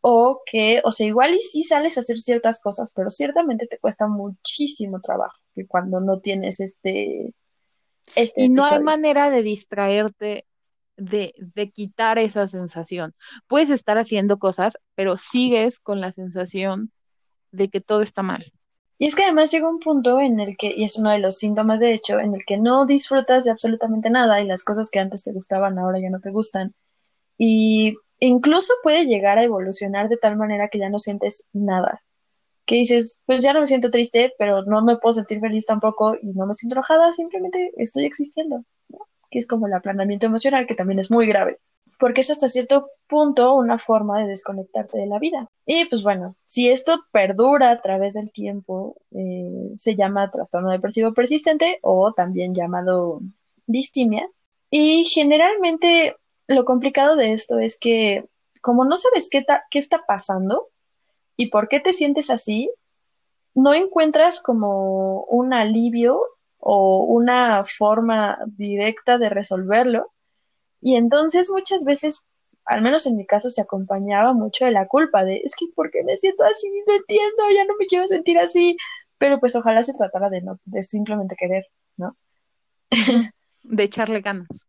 [0.00, 3.78] O que, o sea, igual y sí sales a hacer ciertas cosas, pero ciertamente te
[3.78, 7.34] cuesta muchísimo trabajo que cuando no tienes este...
[8.14, 10.46] este y no hay manera de distraerte
[10.96, 13.14] de, de quitar esa sensación.
[13.46, 16.92] Puedes estar haciendo cosas, pero sigues con la sensación
[17.52, 18.52] de que todo está mal.
[18.98, 21.38] Y es que además llega un punto en el que, y es uno de los
[21.38, 24.98] síntomas de hecho, en el que no disfrutas de absolutamente nada y las cosas que
[24.98, 26.74] antes te gustaban ahora ya no te gustan.
[27.38, 32.02] Y incluso puede llegar a evolucionar de tal manera que ya no sientes nada.
[32.66, 36.14] Que dices, pues ya no me siento triste, pero no me puedo sentir feliz tampoco
[36.20, 38.64] y no me siento enojada, simplemente estoy existiendo
[39.30, 41.58] que es como el aplanamiento emocional, que también es muy grave,
[42.00, 45.48] porque es hasta cierto punto una forma de desconectarte de la vida.
[45.66, 51.12] Y pues bueno, si esto perdura a través del tiempo, eh, se llama trastorno depresivo
[51.12, 53.20] persistente o también llamado
[53.66, 54.28] distimia.
[54.70, 56.16] Y generalmente
[56.48, 58.24] lo complicado de esto es que
[58.60, 60.68] como no sabes qué, qué está pasando
[61.36, 62.70] y por qué te sientes así,
[63.54, 66.22] no encuentras como un alivio
[66.58, 70.12] o una forma directa de resolverlo.
[70.80, 72.22] Y entonces muchas veces,
[72.64, 75.90] al menos en mi caso, se acompañaba mucho de la culpa de, es que ¿por
[75.90, 76.68] qué me siento así?
[76.86, 78.76] No entiendo, ya no me quiero sentir así.
[79.18, 81.66] Pero pues ojalá se tratara de no, de simplemente querer,
[81.96, 82.16] ¿no?
[83.62, 84.66] de echarle ganas.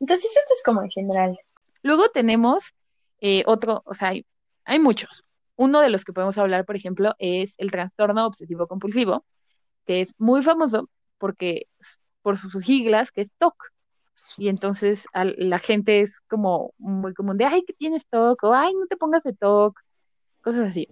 [0.00, 1.38] Entonces esto es como en general.
[1.82, 2.74] Luego tenemos
[3.20, 4.26] eh, otro, o sea, hay,
[4.64, 5.24] hay muchos.
[5.54, 9.24] Uno de los que podemos hablar, por ejemplo, es el trastorno obsesivo compulsivo,
[9.86, 11.68] que es muy famoso porque
[12.22, 13.71] por sus siglas, que es TOC.
[14.36, 18.72] Y entonces la gente es como muy común de, ay, que tienes TOC, o ay,
[18.74, 19.78] no te pongas de TOC,
[20.42, 20.88] cosas así.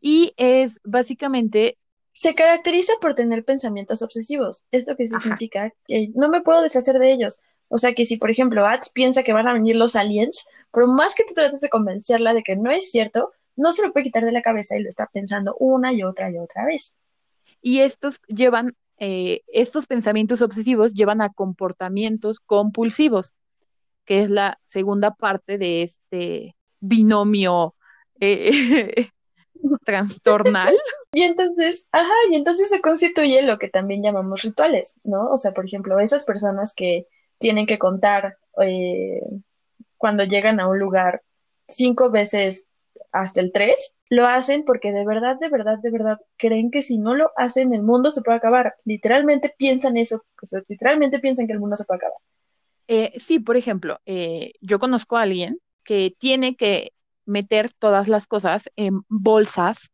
[0.00, 1.78] Y es básicamente...
[2.12, 4.64] Se caracteriza por tener pensamientos obsesivos.
[4.70, 5.72] ¿Esto que significa?
[5.86, 7.42] Que no me puedo deshacer de ellos.
[7.68, 10.86] O sea que si, por ejemplo, Ads piensa que van a venir los aliens, por
[10.86, 14.04] más que tú trates de convencerla de que no es cierto, no se lo puede
[14.04, 16.96] quitar de la cabeza y lo está pensando una y otra y otra vez.
[17.60, 23.34] Y estos llevan eh, estos pensamientos obsesivos llevan a comportamientos compulsivos,
[24.04, 27.74] que es la segunda parte de este binomio
[28.20, 29.10] eh,
[29.84, 30.76] trastornal.
[31.12, 35.30] Y entonces, ajá, y entonces se constituye lo que también llamamos rituales, ¿no?
[35.30, 37.06] O sea, por ejemplo, esas personas que
[37.38, 39.20] tienen que contar eh,
[39.96, 41.22] cuando llegan a un lugar
[41.66, 42.68] cinco veces
[43.12, 46.98] hasta el 3, lo hacen porque de verdad, de verdad, de verdad creen que si
[46.98, 48.74] no lo hacen el mundo se puede acabar.
[48.84, 50.22] Literalmente piensan eso,
[50.68, 52.16] literalmente piensan que el mundo se puede acabar.
[52.86, 56.92] Eh, sí, por ejemplo, eh, yo conozco a alguien que tiene que
[57.26, 59.90] meter todas las cosas en bolsas,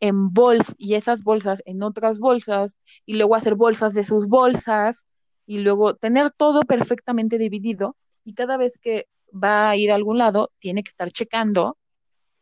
[0.00, 2.76] en bolsas, y esas bolsas en otras bolsas,
[3.06, 5.06] y luego hacer bolsas de sus bolsas,
[5.46, 10.18] y luego tener todo perfectamente dividido, y cada vez que va a ir a algún
[10.18, 11.76] lado, tiene que estar checando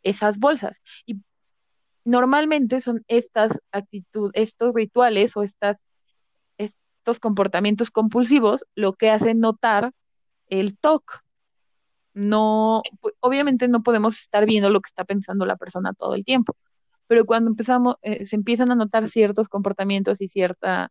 [0.02, 0.82] esas bolsas.
[1.06, 1.20] Y
[2.04, 5.84] normalmente son estas actitudes, estos rituales o estas,
[6.58, 9.92] estos comportamientos compulsivos lo que hacen notar
[10.48, 11.22] el TOC.
[12.14, 12.82] No,
[13.20, 16.56] obviamente no podemos estar viendo lo que está pensando la persona todo el tiempo,
[17.06, 20.90] pero cuando empezamos, eh, se empiezan a notar ciertos comportamientos y cierta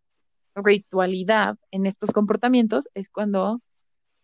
[0.56, 3.62] ritualidad en estos comportamientos, es cuando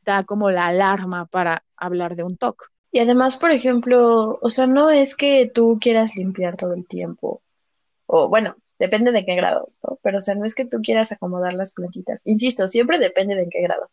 [0.04, 2.72] da como la alarma para hablar de un TOC.
[2.98, 7.44] Y además, por ejemplo, o sea, no es que tú quieras limpiar todo el tiempo,
[8.08, 10.00] o bueno, depende de qué grado, ¿no?
[10.02, 12.24] Pero o sea, no es que tú quieras acomodar las plantitas.
[12.26, 13.92] Insisto, siempre depende de en qué grado.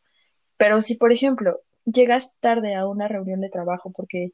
[0.57, 4.33] Pero si, por ejemplo, llegas tarde a una reunión de trabajo porque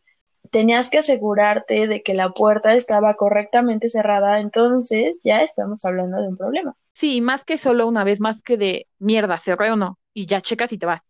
[0.52, 6.28] tenías que asegurarte de que la puerta estaba correctamente cerrada, entonces ya estamos hablando de
[6.28, 6.76] un problema.
[6.92, 10.40] Sí, más que solo una vez, más que de mierda, cerré o no, y ya
[10.40, 11.02] checas y te vas,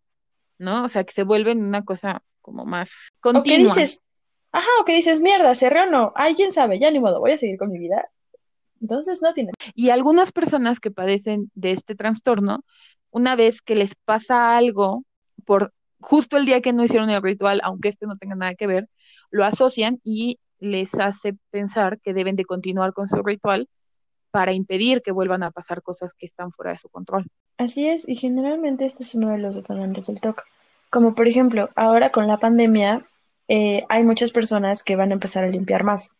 [0.56, 0.84] ¿no?
[0.84, 3.40] O sea, que se vuelve una cosa como más continua.
[3.40, 4.02] O que dices,
[4.52, 7.38] ajá, o que dices, mierda, cerré o no, alguien sabe, ya ni modo, voy a
[7.38, 8.08] seguir con mi vida.
[8.80, 9.54] Entonces no tienes.
[9.74, 12.64] Y algunas personas que padecen de este trastorno,
[13.10, 15.04] una vez que les pasa algo
[15.44, 18.66] por justo el día que no hicieron el ritual, aunque este no tenga nada que
[18.66, 18.88] ver,
[19.30, 23.68] lo asocian y les hace pensar que deben de continuar con su ritual
[24.30, 27.26] para impedir que vuelvan a pasar cosas que están fuera de su control.
[27.58, 30.42] Así es, y generalmente este es uno de los detonantes del TOC.
[30.90, 33.06] Como por ejemplo, ahora con la pandemia
[33.46, 36.16] eh, hay muchas personas que van a empezar a limpiar más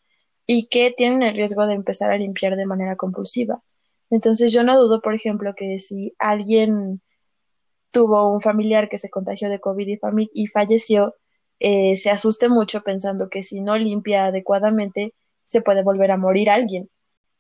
[0.47, 3.63] y que tienen el riesgo de empezar a limpiar de manera compulsiva.
[4.11, 7.01] Entonces yo no dudo, por ejemplo, que si alguien
[7.91, 9.89] tuvo un familiar que se contagió de COVID
[10.33, 11.17] y, falleció,
[11.59, 16.49] eh, se asuste mucho pensando que si no limpia adecuadamente se puede volver a morir
[16.49, 16.89] alguien.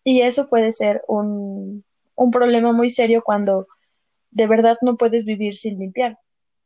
[0.02, 1.84] Y eso puede ser un,
[2.16, 3.68] un problema muy serio cuando
[4.30, 6.18] de verdad no puedes vivir sin limpiar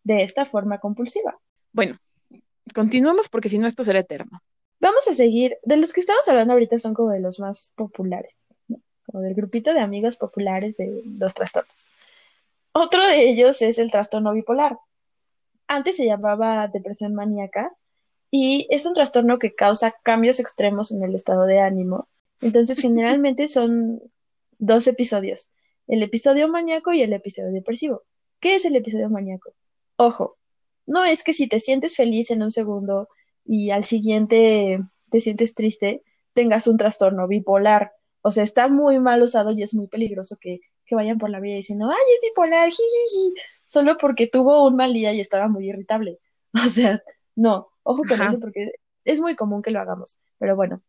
[0.04, 1.38] de esta forma compulsiva.
[1.72, 1.98] Bueno,
[2.74, 4.42] continuemos porque si no esto será eterno.
[4.80, 8.36] Vamos a seguir, de los que estamos hablando ahorita son como de los más populares,
[9.06, 11.88] como del grupito de amigos populares de los trastornos.
[12.72, 14.78] Otro de ellos es el trastorno bipolar.
[15.66, 17.72] Antes se llamaba depresión maníaca
[18.30, 22.08] y es un trastorno que causa cambios extremos en el estado de ánimo.
[22.40, 24.02] Entonces, generalmente son
[24.58, 25.50] dos episodios,
[25.86, 28.02] el episodio maníaco y el episodio depresivo.
[28.40, 29.52] ¿Qué es el episodio maníaco?
[29.96, 30.38] Ojo,
[30.86, 33.08] no es que si te sientes feliz en un segundo
[33.44, 36.02] y al siguiente te sientes triste,
[36.32, 37.92] tengas un trastorno bipolar.
[38.22, 40.60] O sea, está muy mal usado y es muy peligroso que,
[40.90, 45.12] vayan por la vida diciendo, ay, es bipolar, jijiji, solo porque tuvo un mal día
[45.12, 46.20] y estaba muy irritable.
[46.64, 47.02] O sea,
[47.34, 48.70] no, ojo con eso porque
[49.04, 50.20] es muy común que lo hagamos.
[50.38, 50.82] Pero bueno,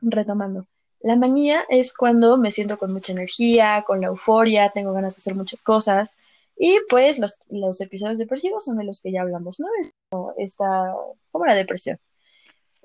[0.00, 0.66] retomando.
[0.98, 5.20] La manía es cuando me siento con mucha energía, con la euforia, tengo ganas de
[5.20, 6.16] hacer muchas cosas
[6.58, 9.66] Y pues los, los episodios depresivos son de los que ya hablamos, ¿no?
[9.80, 10.92] Es como esta,
[11.30, 11.98] como la depresión.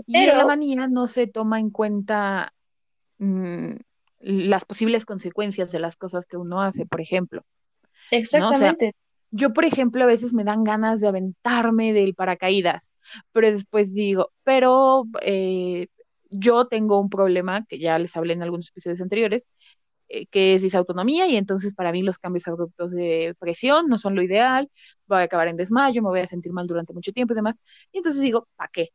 [0.05, 2.53] Y en la Pero, manía no se toma en cuenta
[3.17, 3.73] mm,
[4.19, 7.47] las posibles consecuencias de las cosas que uno hace, por ejemplo, ¿no?
[7.47, 8.93] O sea, exactamente,
[9.35, 12.91] yo, por ejemplo, a veces me dan ganas de aventarme del paracaídas,
[13.31, 15.87] pero después digo, pero eh,
[16.29, 19.47] yo tengo un problema que ya les hablé en algunos episodios anteriores,
[20.09, 24.15] eh, que es disautonomía, y entonces para mí los cambios abruptos de presión no son
[24.15, 24.69] lo ideal,
[25.07, 27.57] voy a acabar en desmayo, me voy a sentir mal durante mucho tiempo y demás.
[27.91, 28.89] Y entonces digo, ¿para qué?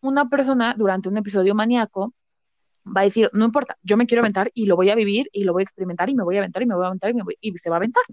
[0.00, 2.14] Una persona durante un episodio maníaco
[2.86, 5.44] va a decir, no importa, yo me quiero aventar y lo voy a vivir y
[5.44, 7.14] lo voy a experimentar y me voy a aventar y me voy a aventar y,
[7.14, 8.04] me voy- y se va a aventar.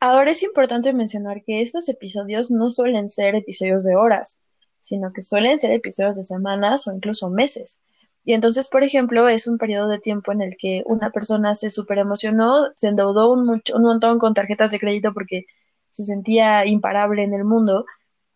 [0.00, 4.40] ahora es importante mencionar que estos episodios no suelen ser episodios de horas,
[4.80, 7.80] sino que suelen ser episodios de semanas o incluso meses.
[8.24, 11.70] Y entonces, por ejemplo, es un periodo de tiempo en el que una persona se
[11.70, 15.46] super emocionó, se endeudó un, mucho- un montón con tarjetas de crédito porque
[15.90, 17.86] se sentía imparable en el mundo.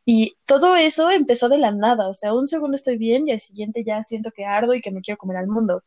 [0.06, 3.40] Y todo eso empezó de la nada, o sea, un segundo estoy bien y al
[3.40, 5.84] siguiente ya siento que ardo y que me quiero comer al mundo.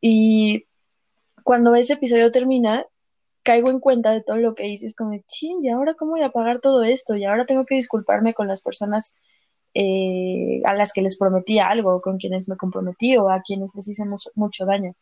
[0.00, 0.66] Y
[1.44, 2.86] cuando ese episodio termina,
[3.44, 6.22] caigo en cuenta de todo lo que hice, es como, chin, ¿y ahora cómo voy
[6.22, 7.16] a pagar todo esto?
[7.16, 9.16] Y ahora tengo que disculparme con las personas
[9.74, 13.88] eh, a las que les prometí algo, con quienes me comprometí o a quienes les
[13.88, 14.94] hice mucho, mucho daño.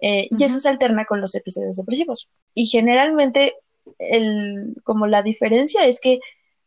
[0.00, 2.28] Eh, y eso se alterna con los episodios depresivos.
[2.54, 3.54] Y generalmente,
[3.98, 6.20] el, como la diferencia es que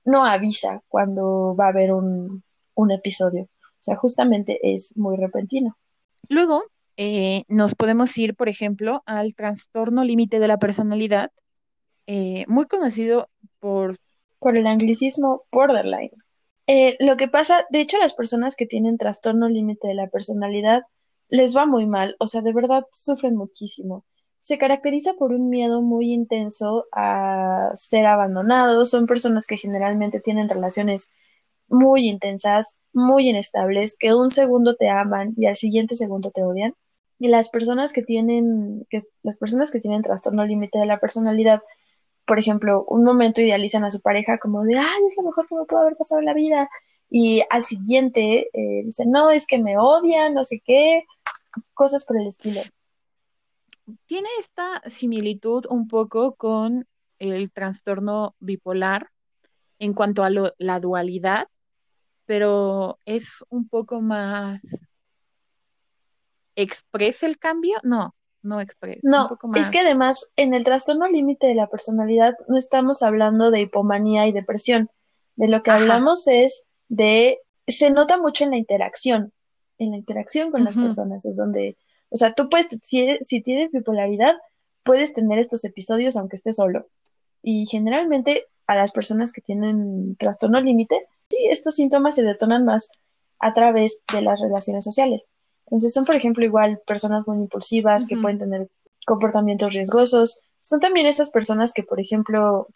[0.06, 2.44] no avisa cuando va a haber un,
[2.76, 3.44] un episodio.
[3.44, 5.78] O sea, justamente es muy repentino.
[6.30, 6.64] Luego,
[6.98, 11.32] eh, nos podemos ir, por ejemplo, al trastorno límite de la personalidad,
[12.08, 13.30] eh, muy conocido
[13.60, 13.98] por...
[14.40, 16.12] Por el anglicismo borderline.
[16.68, 20.84] Eh, lo que pasa, de hecho, las personas que tienen trastorno límite de la personalidad
[21.30, 24.06] les va muy mal, o sea, de verdad sufren muchísimo.
[24.40, 30.50] Se caracteriza por un miedo muy intenso a ser abandonados, son personas que generalmente tienen
[30.50, 31.12] relaciones
[31.70, 36.74] muy intensas, muy inestables, que un segundo te aman y al siguiente segundo te odian.
[37.20, 41.62] Y las personas que tienen, que, las personas que tienen trastorno límite de la personalidad
[42.28, 45.56] por ejemplo, un momento idealizan a su pareja como de, ay, es lo mejor que
[45.56, 46.70] me pudo haber pasado en la vida.
[47.10, 51.06] Y al siguiente eh, dicen, no, es que me odian, no sé qué,
[51.74, 52.62] cosas por el estilo.
[54.06, 56.86] Tiene esta similitud un poco con
[57.20, 59.10] el trastorno bipolar
[59.80, 61.48] en cuanto a lo- la dualidad,
[62.26, 64.62] pero es un poco más
[66.56, 67.78] expresa el cambio.
[67.84, 68.14] No,
[68.48, 68.60] no
[69.04, 69.86] No, es que más.
[69.86, 74.90] además en el trastorno límite de la personalidad no estamos hablando de hipomanía y depresión.
[75.36, 75.82] De lo que Ajá.
[75.82, 79.32] hablamos es de, se nota mucho en la interacción,
[79.78, 81.78] en la interacción con las personas, es donde,
[82.10, 84.36] o sea, tú puedes, si, eres- si tienes bipolaridad,
[84.84, 86.88] puedes tener estos episodios aunque estés solo.
[87.44, 92.90] Y generalmente a las personas que tienen trastorno límite, sí, estos síntomas se detonan más
[93.40, 95.30] a través de las relaciones sociales.
[95.68, 98.70] Entonces son, por ejemplo, igual personas muy impulsivas que pueden tener
[99.06, 100.42] comportamientos riesgosos.
[100.62, 102.68] Son también esas personas que, por ejemplo,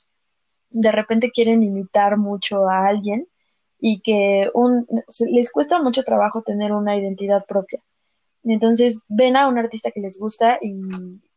[0.69, 3.27] de repente quieren imitar mucho a alguien
[3.79, 4.87] y que un,
[5.31, 7.81] les cuesta mucho trabajo tener una identidad propia.
[8.43, 10.73] Entonces ven a un artista que les gusta y,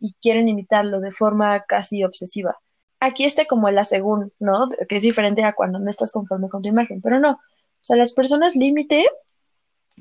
[0.01, 2.57] y quieren imitarlo de forma casi obsesiva.
[3.01, 4.69] Aquí está como el asegún, ¿no?
[4.89, 7.33] Que es diferente a cuando no estás conforme con tu imagen, pero no.
[7.33, 9.05] O sea, las personas límite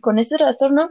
[0.01, 0.89] con este trastorno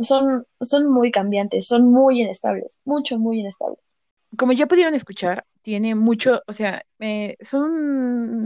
[0.00, 3.94] son, son muy cambiantes, son muy inestables, mucho, muy inestables.
[4.36, 7.70] Como ya pudieron escuchar, tiene mucho, o sea, eh, son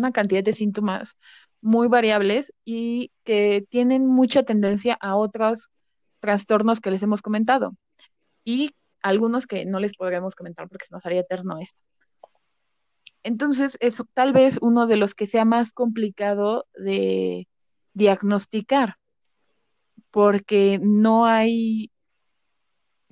[0.00, 1.16] una cantidad de síntomas
[1.60, 5.70] muy variables y que tienen mucha tendencia a otros
[6.20, 7.76] trastornos que les hemos comentado
[8.44, 11.78] y algunos que no les podremos comentar porque se nos haría eterno esto.
[13.24, 17.48] Entonces, es tal vez uno de los que sea más complicado de
[17.94, 18.96] diagnosticar
[20.12, 21.90] porque no hay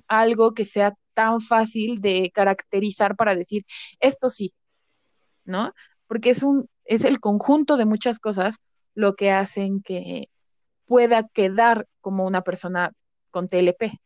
[0.07, 3.65] algo que sea tan fácil de caracterizar para decir
[3.99, 4.53] esto sí,
[5.43, 5.73] ¿no?
[6.07, 8.57] Porque es un, es el conjunto de muchas cosas
[8.93, 10.29] lo que hacen que
[10.85, 12.93] pueda quedar como una persona
[13.31, 13.99] con TLP.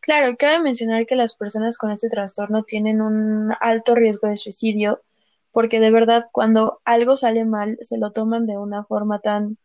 [0.00, 5.02] Claro, cabe mencionar que las personas con este trastorno tienen un alto riesgo de suicidio
[5.50, 9.58] porque de verdad cuando algo sale mal se lo toman de una forma tan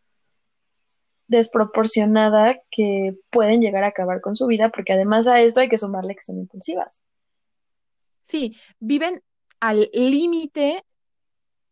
[1.38, 5.78] desproporcionada que pueden llegar a acabar con su vida porque además a esto hay que
[5.78, 7.06] sumarle que son impulsivas.
[8.28, 9.22] Sí, viven
[9.60, 10.84] al límite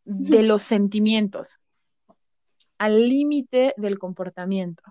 [0.04, 1.60] de los sentimientos,
[2.78, 4.84] al límite del comportamiento,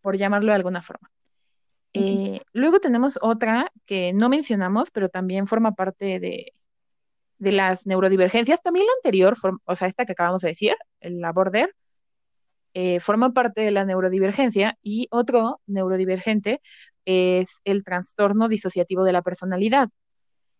[0.00, 1.10] por llamarlo de alguna forma.
[1.92, 6.52] Eh, luego tenemos otra que no mencionamos, pero también forma parte de,
[7.38, 8.62] de las neurodivergencias.
[8.62, 11.74] También la anterior, o sea, esta que acabamos de decir, la border,
[12.74, 16.60] eh, forma parte de la neurodivergencia y otro neurodivergente
[17.04, 19.90] es el trastorno disociativo de la personalidad.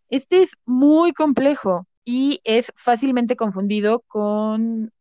[0.09, 4.93] Este es muy complejo y es fácilmente confundido con,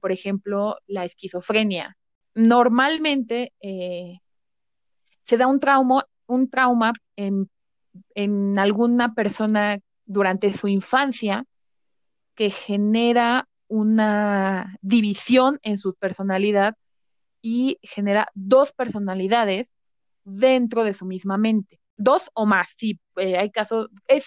[0.00, 1.96] por ejemplo, la esquizofrenia.
[2.34, 4.20] Normalmente eh,
[5.22, 6.06] se da un trauma,
[7.16, 11.44] en alguna persona durante su infancia
[12.34, 16.76] que genera una división en su personalidad
[17.42, 19.72] y genera dos personalidades
[20.22, 21.80] dentro de su misma mente.
[21.96, 24.26] Dos o más, sí, eh, hay casos, es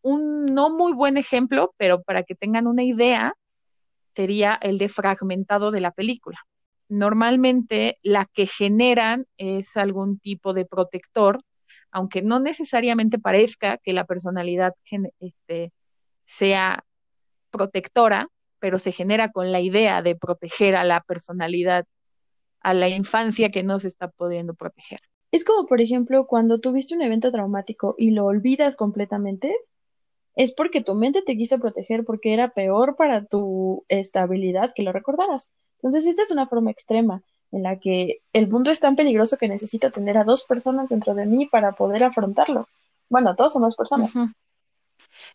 [0.00, 3.34] un no muy buen ejemplo, pero para que tengan una idea,
[4.14, 6.38] sería el de fragmentado de la película.
[6.88, 11.38] Normalmente la que generan es algún tipo de protector,
[11.90, 14.72] aunque no necesariamente parezca que la personalidad
[15.18, 15.72] este,
[16.24, 16.84] sea
[17.54, 18.28] protectora,
[18.58, 21.86] pero se genera con la idea de proteger a la personalidad,
[22.60, 25.00] a la infancia que no se está pudiendo proteger.
[25.30, 29.54] Es como, por ejemplo, cuando tuviste un evento traumático y lo olvidas completamente,
[30.34, 34.92] es porque tu mente te quiso proteger porque era peor para tu estabilidad que lo
[34.92, 35.52] recordaras.
[35.76, 39.48] Entonces, esta es una forma extrema en la que el mundo es tan peligroso que
[39.48, 42.66] necesito tener a dos personas dentro de mí para poder afrontarlo.
[43.08, 44.10] Bueno, todos somos personas.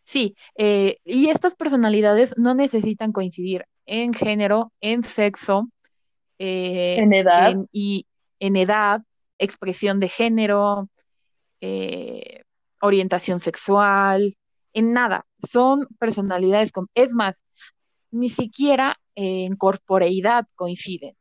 [0.03, 5.69] Sí, eh, y estas personalidades no necesitan coincidir en género, en sexo,
[6.37, 8.05] eh, en edad y
[8.39, 9.01] en edad,
[9.37, 10.89] expresión de género,
[11.61, 12.43] eh,
[12.81, 14.37] orientación sexual,
[14.73, 15.25] en nada.
[15.49, 17.41] Son personalidades, con, es más,
[18.11, 21.15] ni siquiera en corporeidad coinciden.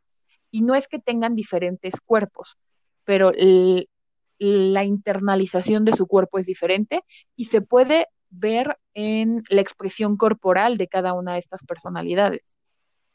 [0.50, 2.56] Y no es que tengan diferentes cuerpos,
[3.04, 3.32] pero
[4.38, 7.02] la internalización de su cuerpo es diferente
[7.36, 12.56] y se puede ver en la expresión corporal de cada una de estas personalidades.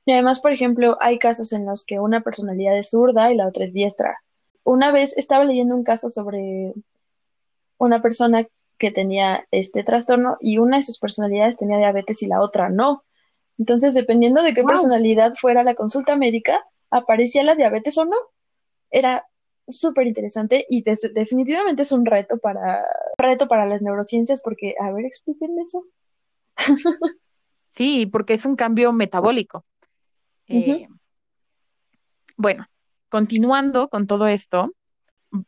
[0.05, 3.47] Y además, por ejemplo, hay casos en los que una personalidad es zurda y la
[3.47, 4.17] otra es diestra.
[4.63, 6.73] Una vez estaba leyendo un caso sobre
[7.77, 8.47] una persona
[8.77, 13.03] que tenía este trastorno y una de sus personalidades tenía diabetes y la otra no.
[13.57, 18.17] Entonces, dependiendo de qué personalidad fuera la consulta médica, aparecía la diabetes o no.
[18.89, 19.27] Era
[19.67, 20.83] súper interesante y
[21.13, 22.83] definitivamente es un reto para,
[23.17, 25.85] reto para las neurociencias porque, a ver, explíquenme eso.
[27.75, 29.65] sí, porque es un cambio metabólico.
[30.47, 30.87] Eh,
[32.35, 32.63] bueno,
[33.09, 34.73] continuando con todo esto,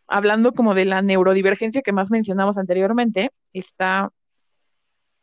[0.07, 4.11] hablando como de la neurodivergencia que más mencionamos anteriormente, está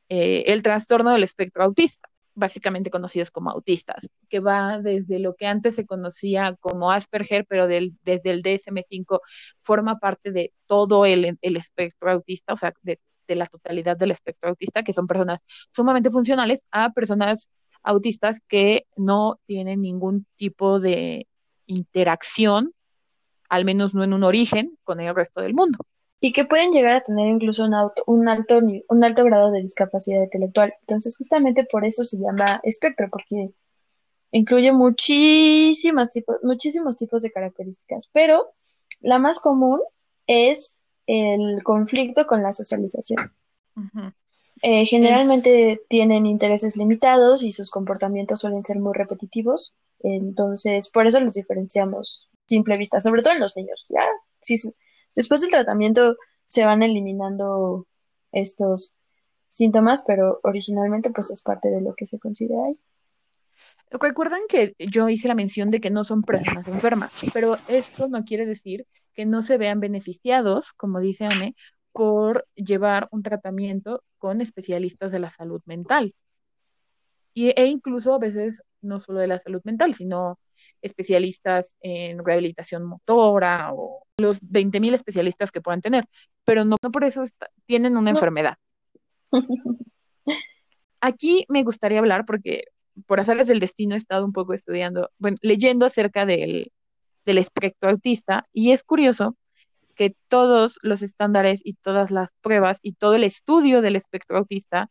[0.09, 5.46] eh, el trastorno del espectro autista básicamente conocidos como autistas, que va desde lo que
[5.46, 9.20] antes se conocía como Asperger, pero del, desde el DSM5
[9.62, 14.82] forma parte de todo el, espectro autista, o sea, de, la totalidad del espectro autista,
[14.82, 15.40] que son personas
[15.74, 17.48] sumamente funcionales a personas
[17.82, 21.26] autistas que no tienen ningún tipo de
[21.64, 22.74] interacción,
[23.48, 25.78] al menos no en un origen, con el resto del mundo
[26.24, 27.74] y que pueden llegar a tener incluso un,
[28.06, 30.72] un, alto, un alto grado de discapacidad intelectual.
[30.82, 33.50] Entonces, justamente por eso se llama espectro, porque
[34.30, 38.52] incluye muchísimos tipos, muchísimos tipos de características, pero
[39.00, 39.80] la más común
[40.28, 43.32] es el conflicto con la socialización.
[44.62, 51.18] Eh, generalmente tienen intereses limitados y sus comportamientos suelen ser muy repetitivos, entonces por eso
[51.18, 53.86] los diferenciamos simple vista, sobre todo en los niños.
[53.88, 54.04] Ya,
[54.40, 54.56] si,
[55.14, 57.86] Después del tratamiento se van eliminando
[58.32, 58.94] estos
[59.48, 62.78] síntomas, pero originalmente pues es parte de lo que se considera ahí.
[63.90, 68.24] Recuerdan que yo hice la mención de que no son personas enfermas, pero esto no
[68.24, 71.54] quiere decir que no se vean beneficiados, como dice Ame,
[71.92, 76.14] por llevar un tratamiento con especialistas de la salud mental.
[77.34, 80.38] Y, e incluso a veces no solo de la salud mental, sino
[80.82, 86.04] especialistas en rehabilitación motora o los 20.000 especialistas que puedan tener,
[86.44, 87.24] pero no, por eso
[87.66, 88.56] tienen una enfermedad.
[91.00, 92.64] Aquí me gustaría hablar porque
[93.06, 96.70] por hacerles del destino he estado un poco estudiando, bueno, leyendo acerca del,
[97.24, 99.36] del espectro autista y es curioso
[99.96, 104.90] que todos los estándares y todas las pruebas y todo el estudio del espectro autista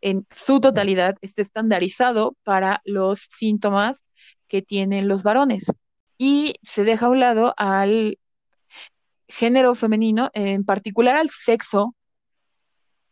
[0.00, 4.04] en su totalidad está estandarizado para los síntomas
[4.50, 5.72] que tienen los varones
[6.18, 8.18] y se deja a un lado al
[9.28, 11.94] género femenino, en particular al sexo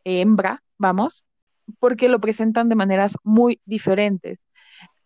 [0.05, 1.25] hembra, vamos,
[1.79, 4.39] porque lo presentan de maneras muy diferentes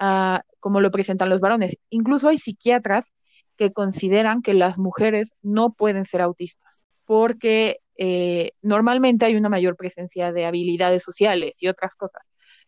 [0.00, 1.76] a como lo presentan los varones.
[1.90, 3.22] Incluso hay psiquiatras que
[3.56, 9.76] que consideran que las mujeres no pueden ser autistas, porque eh, normalmente hay una mayor
[9.76, 12.22] presencia de habilidades sociales y otras cosas.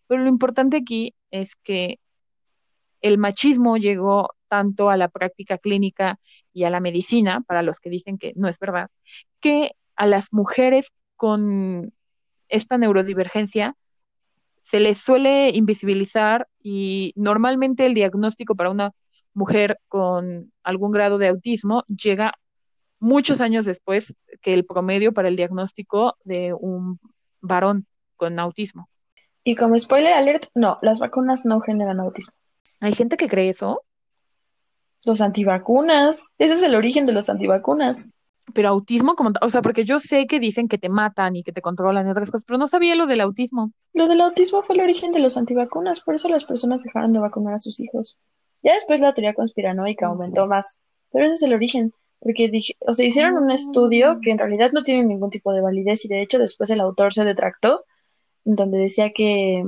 [0.07, 1.99] Pero lo importante aquí es que
[3.05, 6.19] el machismo llegó tanto a la práctica clínica
[6.55, 8.89] y a la medicina, para los que dicen que no es verdad,
[9.41, 11.93] que a las mujeres con
[12.49, 13.77] esta neurodivergencia
[14.63, 18.93] se les suele invisibilizar y normalmente el diagnóstico para una
[19.35, 22.33] mujer con algún grado de autismo llega
[23.01, 26.99] muchos años después que el promedio para el diagnóstico de un
[27.43, 27.87] varón
[28.17, 28.89] con autismo.
[29.43, 32.33] Y como spoiler alert, no, las vacunas no generan autismo.
[32.81, 33.83] Hay gente que cree eso.
[35.07, 38.09] Los antivacunas, ese es el origen de los antivacunas.
[38.53, 41.53] Pero autismo como o sea, porque yo sé que dicen que te matan y que
[41.53, 43.73] te controlan y otras cosas, pero no sabía lo del autismo.
[43.95, 47.21] Lo del autismo fue el origen de los antivacunas, por eso las personas dejaron de
[47.21, 48.19] vacunar a sus hijos.
[48.63, 52.93] Ya después la teoría conspiranoica aumentó más, pero ese es el origen, porque dije, o
[52.93, 56.23] sea, hicieron un estudio que en realidad no tiene ningún tipo de validez y de
[56.23, 57.85] hecho después el autor se detractó,
[58.45, 59.65] donde decía que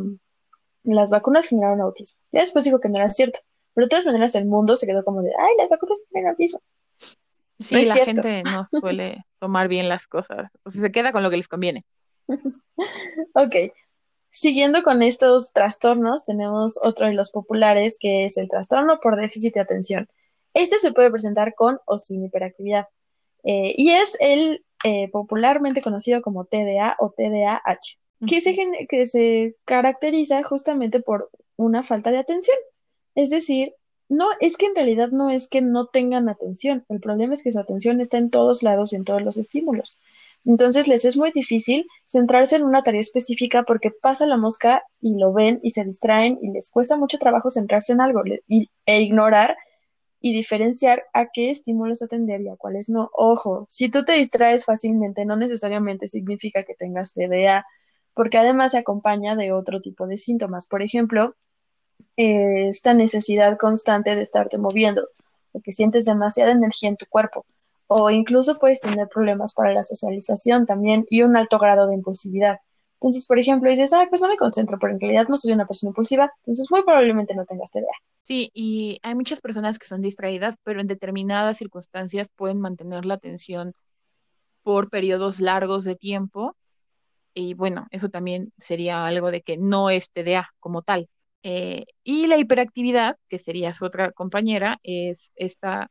[0.95, 2.18] las vacunas generaron autismo.
[2.32, 3.41] Ya después dijo que no era cierto,
[3.74, 6.61] pero de todas maneras el mundo se quedó como de, ay, las vacunas generan autismo.
[7.59, 10.51] Sí, la gente no suele tomar bien las cosas.
[10.64, 11.84] O sea, se queda con lo que les conviene.
[13.34, 13.55] ok.
[14.28, 19.55] Siguiendo con estos trastornos, tenemos otro de los populares que es el trastorno por déficit
[19.55, 20.09] de atención.
[20.53, 22.87] Este se puede presentar con o sin hiperactividad
[23.45, 28.57] eh, y es el eh, popularmente conocido como TDA o TDAH, que, se,
[28.89, 32.57] que se caracteriza justamente por una falta de atención.
[33.14, 33.75] Es decir,
[34.09, 37.51] no, es que en realidad no es que no tengan atención, el problema es que
[37.51, 40.01] su atención está en todos lados y en todos los estímulos.
[40.45, 45.19] Entonces les es muy difícil centrarse en una tarea específica porque pasa la mosca y
[45.19, 48.23] lo ven y se distraen y les cuesta mucho trabajo centrarse en algo
[48.87, 49.57] e ignorar
[50.21, 53.11] y diferenciar a qué estímulos atender y a cuáles no.
[53.12, 57.67] Ojo, si tú te distraes fácilmente, no necesariamente significa que tengas TDA,
[58.17, 60.67] porque además se acompaña de otro tipo de síntomas.
[60.67, 61.37] Por ejemplo,
[62.17, 65.03] eh, esta necesidad constante de estarte moviendo,
[65.53, 67.45] porque sientes demasiada energía en tu cuerpo,
[67.87, 72.59] o incluso puedes tener problemas para la socialización también y un alto grado de impulsividad.
[72.95, 75.67] Entonces, por ejemplo, dices, ah, pues no me concentro, pero en realidad no soy una
[75.67, 77.85] persona impulsiva, entonces muy probablemente no tengas TDA.
[78.23, 83.14] Sí, y hay muchas personas que son distraídas, pero en determinadas circunstancias pueden mantener la
[83.14, 83.75] atención
[84.62, 86.57] por periodos largos de tiempo.
[87.39, 91.11] Y bueno, eso también sería algo de que no es TDA como tal.
[91.43, 95.91] Eh, y la hiperactividad, que sería su otra compañera, es esta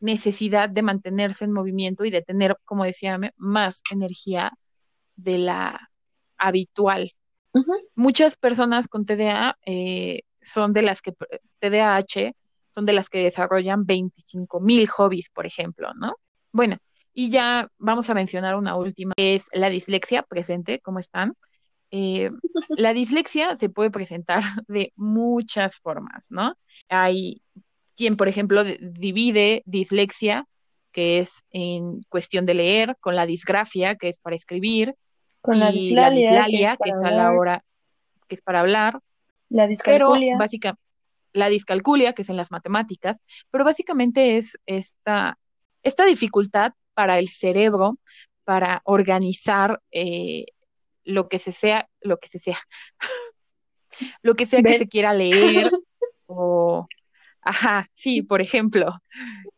[0.00, 4.52] necesidad de mantenerse en movimiento y de tener, como decía, más energía
[5.14, 5.90] de la
[6.38, 7.12] habitual.
[7.94, 11.12] Muchas personas con TDA eh, son de las que,
[11.58, 12.32] TDAH,
[12.74, 16.16] son de las que desarrollan 25 mil hobbies, por ejemplo, ¿no?
[16.50, 16.78] Bueno,
[17.18, 21.34] y ya vamos a mencionar una última, que es la dislexia presente, ¿cómo están?
[21.90, 22.30] Eh,
[22.78, 26.54] la dislexia se puede presentar de muchas formas, ¿no?
[26.88, 27.42] Hay
[27.96, 30.46] quien, por ejemplo, divide dislexia,
[30.92, 34.94] que es en cuestión de leer, con la disgrafia, que es para escribir,
[35.40, 37.64] con la dislalia, que, es, a la hora,
[38.28, 39.00] que es para hablar,
[39.48, 40.36] la discalculia.
[40.38, 40.76] básica,
[41.32, 45.36] la discalculia, que es en las matemáticas, pero básicamente es esta,
[45.82, 48.00] esta dificultad para el cerebro
[48.42, 50.46] para organizar eh,
[51.04, 52.58] lo que se sea, lo que se sea,
[54.22, 55.70] lo que sea que se quiera leer
[56.26, 56.88] o,
[57.40, 59.00] ajá, sí, por ejemplo,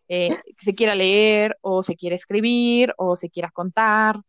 [0.06, 4.20] eh, que se quiera leer o se quiera escribir o se quiera contar,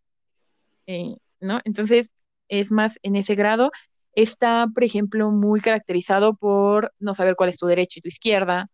[0.88, 1.60] eh, ¿no?
[1.66, 2.12] Entonces,
[2.48, 3.72] es más en ese grado.
[4.14, 8.70] Está, por ejemplo, muy caracterizado por no saber cuál es tu derecha y tu izquierda.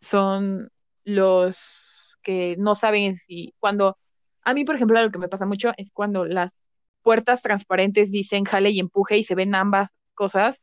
[0.00, 0.70] Son
[1.02, 1.93] los
[2.24, 3.96] que no saben si cuando
[4.42, 6.52] a mí, por ejemplo, lo que me pasa mucho es cuando las
[7.02, 10.62] puertas transparentes dicen jale y empuje y se ven ambas cosas,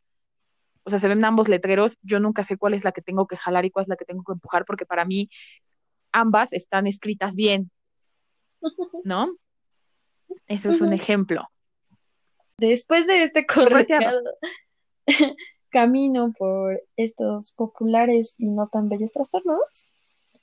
[0.84, 3.38] o sea, se ven ambos letreros, yo nunca sé cuál es la que tengo que
[3.38, 5.30] jalar y cuál es la que tengo que empujar, porque para mí
[6.12, 7.72] ambas están escritas bien,
[9.04, 9.36] ¿no?
[10.48, 11.48] Eso es un ejemplo.
[12.58, 14.22] Después de este correteado
[15.70, 19.91] camino por estos populares y no tan bellos trastornos,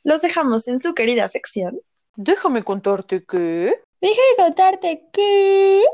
[0.08, 1.78] los dejamos en su querida sección.
[2.16, 5.84] Déjame contarte que Déjame contarte que.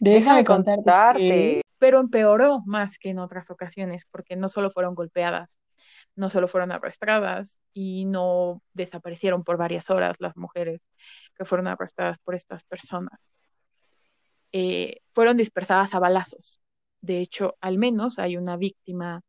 [0.00, 1.62] Déjame contarte.
[1.78, 5.58] Pero empeoró más que en otras ocasiones, porque no solo fueron golpeadas,
[6.16, 10.80] no solo fueron arrastradas y no desaparecieron por varias horas las mujeres
[11.36, 13.34] que fueron arrastradas por estas personas.
[14.52, 16.60] Eh, fueron dispersadas a balazos.
[17.00, 19.22] De hecho, al menos hay una víctima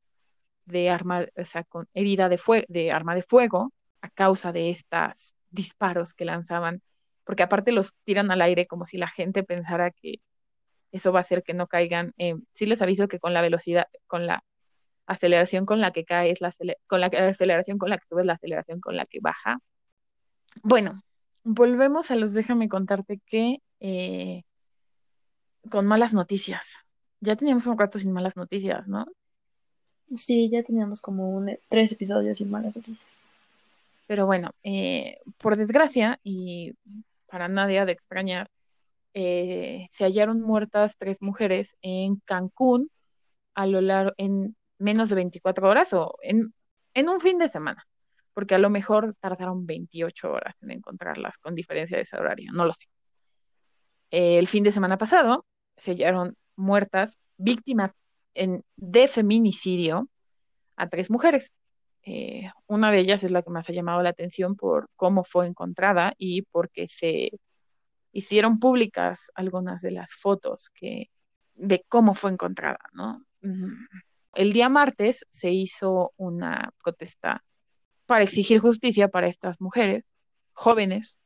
[0.66, 3.72] de arma, o sea, con herida de, de arma de fuego
[4.04, 6.82] a causa de estos disparos que lanzaban,
[7.24, 10.20] porque aparte los tiran al aire como si la gente pensara que
[10.92, 12.14] eso va a hacer que no caigan.
[12.18, 14.44] Eh, sí les aviso que con la velocidad, con la
[15.06, 16.54] aceleración con la que cae es la
[16.88, 19.60] con la aceleración con la que sube es la aceleración con la que baja.
[20.62, 21.02] Bueno,
[21.44, 24.44] volvemos a los déjame contarte que eh,
[25.70, 26.74] con malas noticias.
[27.22, 29.06] Ya teníamos un rato sin malas noticias, ¿no?
[30.14, 33.24] Sí, ya teníamos como un, tres episodios sin malas noticias.
[34.06, 36.74] Pero bueno, eh, por desgracia, y
[37.28, 38.50] para nadie de extrañar,
[39.14, 42.90] eh, se hallaron muertas tres mujeres en Cancún
[43.56, 46.54] a lo largo, en menos de 24 horas o en,
[46.94, 47.86] en un fin de semana,
[48.34, 52.66] porque a lo mejor tardaron 28 horas en encontrarlas con diferencia de ese horario, no
[52.66, 52.88] lo sé.
[54.12, 55.46] el fin de semana pasado
[55.78, 57.94] se hallaron muertas víctimas
[58.34, 60.10] en, de feminicidio
[60.76, 61.54] a tres mujeres.
[62.06, 65.48] Eh, una de ellas es la que más ha llamado la atención por cómo fue
[65.48, 67.32] encontrada y porque se
[68.12, 71.10] hicieron públicas algunas de las fotos que,
[71.56, 73.26] de cómo fue encontrada, ¿no?
[74.34, 77.44] El día martes se hizo una protesta
[78.06, 80.06] para exigir justicia para estas mujeres
[80.54, 81.20] jóvenes.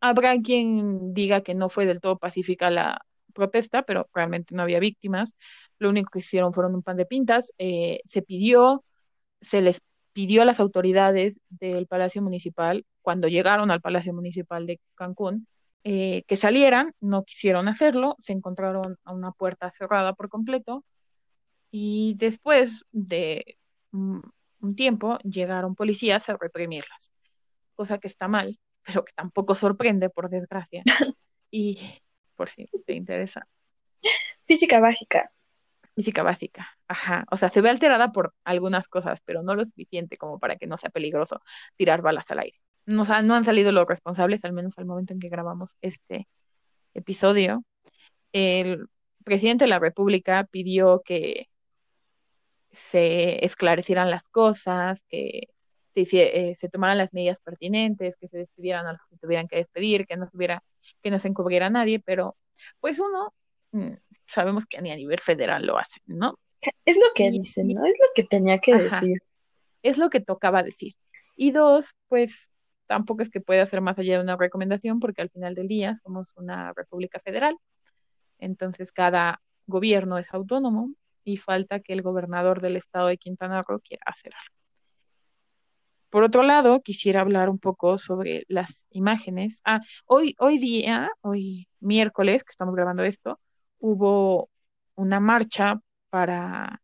[0.00, 3.04] Habrá quien diga que no fue del todo pacífica la
[3.34, 5.36] protesta, pero realmente no había víctimas.
[5.78, 7.52] Lo único que hicieron fueron un pan de pintas.
[7.58, 8.84] Eh, se pidió,
[9.40, 9.80] se les
[10.18, 15.46] pidió a las autoridades del Palacio Municipal, cuando llegaron al Palacio Municipal de Cancún,
[15.84, 20.84] eh, que salieran, no quisieron hacerlo, se encontraron a una puerta cerrada por completo
[21.70, 23.58] y después de
[23.92, 27.12] un tiempo llegaron policías a reprimirlas,
[27.76, 30.82] cosa que está mal, pero que tampoco sorprende, por desgracia.
[31.52, 31.78] y
[32.34, 33.46] por si te interesa.
[34.44, 35.30] Física básica.
[35.98, 37.24] Física básica, ajá.
[37.28, 40.68] O sea, se ve alterada por algunas cosas, pero no lo suficiente como para que
[40.68, 41.42] no sea peligroso
[41.74, 42.60] tirar balas al aire.
[42.86, 46.28] No, han salido los responsables, al menos al momento en que grabamos este
[46.94, 47.64] episodio.
[48.30, 48.86] El
[49.24, 51.48] presidente de la República pidió que
[52.70, 55.48] se esclarecieran las cosas, que
[55.94, 60.06] se, eh, tomaran las medidas pertinentes, que se despidieran a los que tuvieran que despedir,
[60.06, 60.30] que no,
[61.02, 62.36] que no se encubriera nadie, pero
[62.78, 63.34] pues uno
[63.72, 63.94] mm,
[64.28, 66.38] sabemos que ni a nivel federal lo hacen, ¿no?
[66.84, 67.84] Es lo que dicen, ¿no?
[67.84, 69.16] Es lo que tenía que decir.
[69.82, 70.94] Es lo que tocaba decir.
[71.36, 72.50] Y dos, pues
[72.86, 75.94] tampoco es que pueda ser más allá de una recomendación, porque al final del día
[75.94, 77.56] somos una república federal.
[78.38, 80.92] Entonces cada gobierno es autónomo
[81.24, 84.58] y falta que el gobernador del estado de Quintana Roo quiera hacer algo.
[86.10, 89.60] Por otro lado, quisiera hablar un poco sobre las imágenes.
[89.66, 93.38] Ah, hoy, hoy día, hoy miércoles, que estamos grabando esto,
[93.78, 94.50] hubo
[94.94, 96.82] una marcha para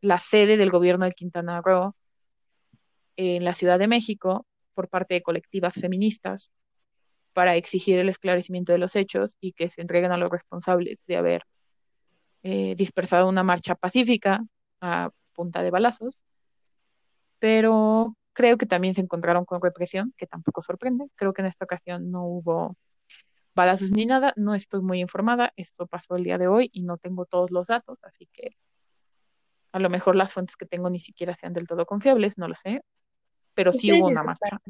[0.00, 1.94] la sede del gobierno de Quintana Roo
[3.16, 6.50] en la Ciudad de México por parte de colectivas feministas
[7.32, 11.16] para exigir el esclarecimiento de los hechos y que se entreguen a los responsables de
[11.16, 11.44] haber
[12.42, 14.44] eh, dispersado una marcha pacífica
[14.80, 16.18] a punta de balazos,
[17.38, 21.06] pero creo que también se encontraron con represión, que tampoco sorprende.
[21.14, 22.76] Creo que en esta ocasión no hubo
[23.54, 26.96] balazos ni nada, no estoy muy informada, esto pasó el día de hoy y no
[26.96, 28.56] tengo todos los datos, así que
[29.72, 32.54] a lo mejor las fuentes que tengo ni siquiera sean del todo confiables, no lo
[32.54, 32.82] sé,
[33.54, 34.60] pero sí, hubo una marcha.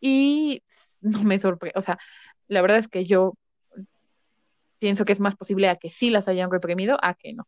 [0.00, 0.62] Y
[1.00, 1.98] no me sorprende, o sea,
[2.48, 3.34] la verdad es que yo
[4.78, 7.46] pienso que es más posible a que sí las hayan reprimido a que no.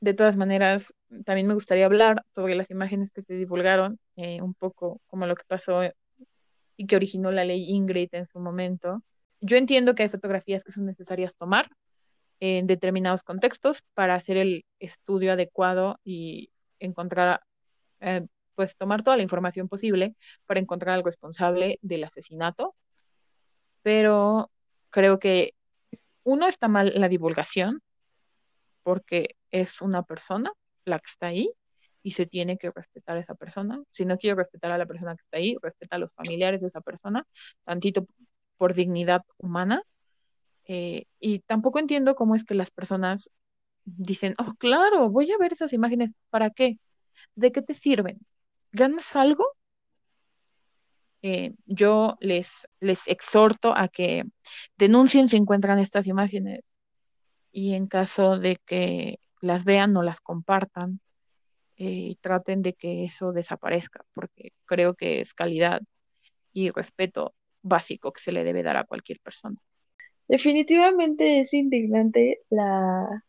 [0.00, 0.94] De todas maneras,
[1.24, 5.34] también me gustaría hablar sobre las imágenes que se divulgaron, eh, un poco como lo
[5.34, 5.82] que pasó
[6.76, 9.02] y que originó la ley Ingrid en su momento.
[9.40, 11.68] Yo entiendo que hay fotografías que son necesarias tomar
[12.40, 17.40] en determinados contextos para hacer el estudio adecuado y encontrar,
[18.00, 20.14] eh, pues tomar toda la información posible
[20.46, 22.74] para encontrar al responsable del asesinato.
[23.82, 24.50] Pero
[24.90, 25.54] creo que
[26.24, 27.82] uno está mal la divulgación,
[28.82, 30.52] porque es una persona
[30.84, 31.52] la que está ahí
[32.02, 33.82] y se tiene que respetar a esa persona.
[33.90, 36.68] Si no quiero respetar a la persona que está ahí, respeta a los familiares de
[36.68, 37.26] esa persona,
[37.64, 38.06] tantito
[38.56, 39.82] por dignidad humana.
[40.66, 43.30] Eh, y tampoco entiendo cómo es que las personas
[43.84, 46.78] dicen, oh, claro, voy a ver esas imágenes, ¿para qué?
[47.34, 48.18] ¿De qué te sirven?
[48.72, 49.46] ¿Ganas algo?
[51.22, 54.24] Eh, yo les, les exhorto a que
[54.76, 56.60] denuncien si encuentran estas imágenes
[57.50, 61.00] y en caso de que las vean no las compartan
[61.78, 65.80] eh, y traten de que eso desaparezca porque creo que es calidad
[66.52, 67.34] y respeto
[67.66, 69.56] básico que se le debe dar a cualquier persona.
[70.28, 73.24] Definitivamente es indignante la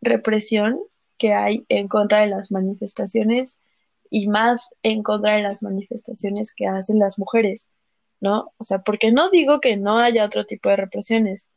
[0.00, 0.80] represión
[1.18, 3.60] que hay en contra de las manifestaciones
[4.10, 7.70] y más en contra de las manifestaciones que hacen las mujeres,
[8.20, 8.52] ¿no?
[8.58, 11.48] O sea, porque no digo que no haya otro tipo de represiones,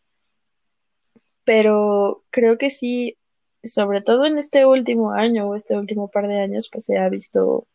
[1.44, 3.18] pero creo que sí,
[3.64, 7.10] sobre todo en este último año o este último par de años, pues se ha
[7.10, 7.68] visto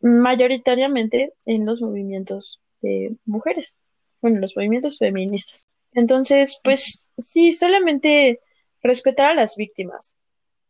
[0.00, 3.78] mayoritariamente en los movimientos de mujeres,
[4.20, 5.66] bueno, los movimientos feministas.
[5.92, 8.40] Entonces, pues sí, solamente
[8.82, 10.16] respetar a las víctimas.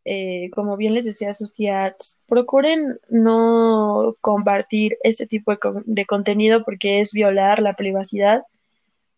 [0.07, 5.51] Eh, como bien les decía a sus tías, procuren no compartir este tipo
[5.85, 8.43] de, contenido porque es violar la privacidad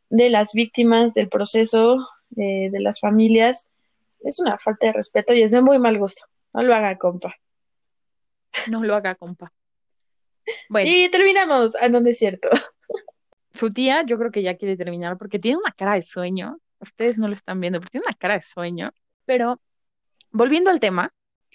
[0.10, 1.98] de las víctimas, del proceso,
[2.38, 3.70] eh, de las familias.
[4.24, 6.24] Es una falta de respeto y es de muy mal gusto.
[6.54, 7.36] No lo haga, compa.
[8.70, 9.52] No lo haga, compa.
[10.70, 10.89] Bueno.
[10.91, 11.76] Y terminamos.
[11.76, 12.50] Ah, no, es cierto.
[13.54, 16.60] Su tía, yo creo que ya quiere terminar porque tiene una cara de sueño.
[16.80, 18.91] Ustedes no lo están viendo, pero tiene una cara de sueño.
[19.26, 19.60] Pero
[20.32, 21.14] volviendo al tema,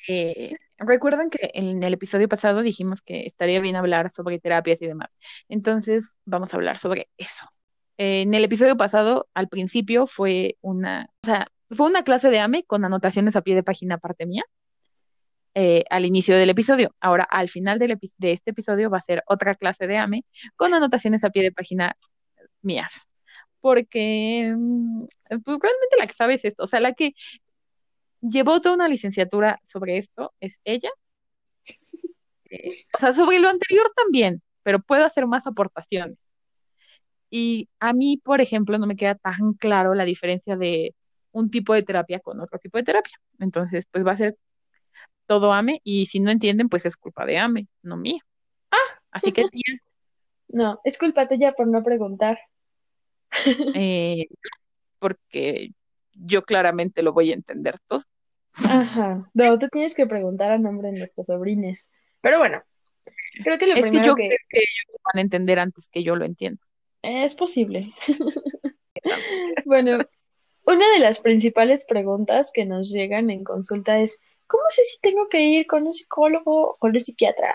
[0.09, 4.86] eh, recuerdan que en el episodio pasado dijimos que estaría bien hablar sobre terapias y
[4.86, 5.16] demás.
[5.49, 7.45] Entonces, vamos a hablar sobre eso.
[7.99, 12.64] en el episodio pasado, al principio, fue una, o sea, fue una clase de AME
[12.64, 14.43] con anotaciones a pie de página parte mía.
[15.55, 16.94] Eh, al inicio del episodio.
[17.00, 20.24] Ahora, al final del de este episodio va a ser otra clase de AME
[20.57, 21.94] con anotaciones a pie de página
[22.62, 23.09] mías.
[23.61, 25.05] Porque, mm,
[25.44, 27.14] pues realmente la que sabe es esto, o sea, la que
[28.22, 30.90] llevó toda una licenciatura sobre esto es ella.
[32.55, 36.18] Eh, o sea, sobre lo anterior también, pero puedo hacer más aportaciones.
[37.30, 40.94] Y a mí, por ejemplo, no me queda tan claro la diferencia de
[41.32, 43.18] un tipo de terapia con otro tipo de terapia.
[43.38, 44.36] Entonces, pues va a ser
[45.26, 48.20] todo AME y si no entienden, pues es culpa de AME, no mía.
[48.70, 49.00] Ah.
[49.10, 49.44] Así que
[50.48, 52.38] No, es culpa tuya por no preguntar.
[53.74, 54.26] Eh,
[54.98, 55.70] porque
[56.12, 58.02] yo claramente lo voy a entender todo.
[58.54, 59.30] Ajá.
[59.32, 61.88] No, tú tienes que preguntar a nombre de nuestros sobrines.
[62.20, 62.62] Pero bueno,
[63.42, 66.04] creo que lo es primero que yo creo que ellos van a entender antes que
[66.04, 66.60] yo lo entiendo.
[67.00, 67.92] Es posible.
[69.64, 69.98] bueno,
[70.64, 74.20] una de las principales preguntas que nos llegan en consulta es,
[74.53, 77.55] ¿cómo sé si tengo que ir con un psicólogo o con un psiquiatra?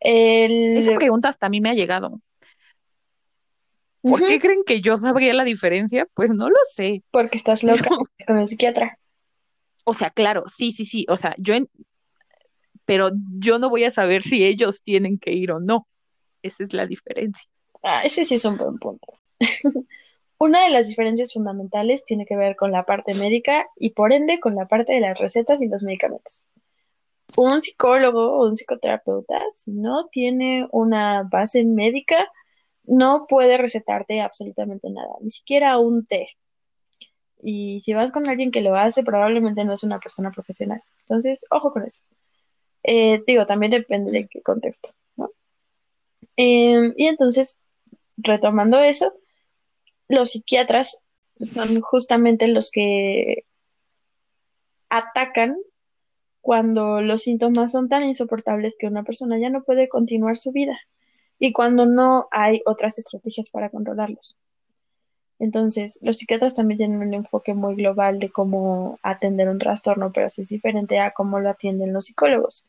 [0.00, 2.20] Esa pregunta hasta a mí me ha llegado.
[4.00, 6.08] ¿Por qué creen que yo sabría la diferencia?
[6.12, 7.04] Pues no lo sé.
[7.12, 7.88] Porque estás loca
[8.26, 8.98] con el psiquiatra.
[9.84, 11.06] O sea, claro, sí, sí, sí.
[11.08, 11.54] O sea, yo
[12.84, 15.86] pero yo no voy a saber si ellos tienen que ir o no.
[16.42, 17.48] Esa es la diferencia.
[17.84, 19.06] Ah, ese sí es un buen punto.
[20.42, 24.40] Una de las diferencias fundamentales tiene que ver con la parte médica y por ende
[24.40, 26.48] con la parte de las recetas y los medicamentos.
[27.36, 32.28] Un psicólogo o un psicoterapeuta, si no tiene una base médica,
[32.82, 36.30] no puede recetarte absolutamente nada, ni siquiera un té.
[37.40, 40.82] Y si vas con alguien que lo hace, probablemente no es una persona profesional.
[41.02, 42.02] Entonces, ojo con eso.
[42.82, 44.90] Eh, digo, también depende de qué contexto.
[46.34, 47.60] Em, y entonces,
[48.16, 49.14] retomando eso,
[50.08, 51.02] los psiquiatras
[51.40, 53.44] son justamente los que
[54.88, 55.56] atacan
[56.40, 60.78] cuando los síntomas son tan insoportables que una persona ya no puede continuar su vida
[61.38, 64.36] y cuando no hay otras estrategias para controlarlos.
[65.38, 70.28] Entonces, los psiquiatras también tienen un enfoque muy global de cómo atender un trastorno, pero
[70.28, 72.64] sí es diferente a cómo lo atienden los psicólogos.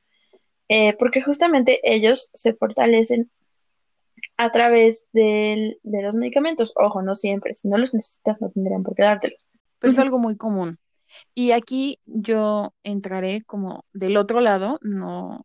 [0.69, 3.29] Eh, porque justamente ellos se fortalecen
[4.43, 6.73] a través de los medicamentos.
[6.75, 7.53] Ojo, no siempre.
[7.53, 9.47] Si no los necesitas, no tendrían por qué dártelos.
[9.79, 10.77] Pero es algo muy común.
[11.35, 15.43] Y aquí yo entraré como del otro lado, no,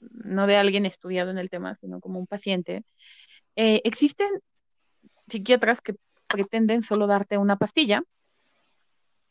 [0.00, 2.84] no de alguien estudiado en el tema, sino como un paciente.
[3.56, 4.28] Eh, existen
[5.28, 5.94] psiquiatras que
[6.26, 8.02] pretenden solo darte una pastilla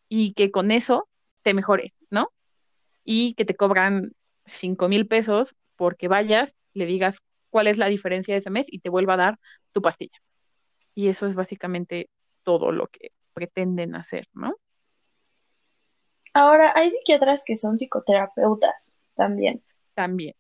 [0.08, 1.08] y que con eso
[1.44, 2.32] te mejores, ¿no?
[3.04, 4.14] Y que te cobran
[4.46, 7.18] cinco mil pesos porque vayas, le digas
[7.50, 9.40] cuál es la diferencia de ese mes y te vuelva a dar
[9.72, 10.18] tu pastilla.
[10.96, 12.10] Y eso es básicamente
[12.44, 14.56] todo lo que pretenden hacer, ¿no?
[16.34, 19.64] Ahora, hay psiquiatras que son psicoterapeutas también.
[19.94, 20.36] También.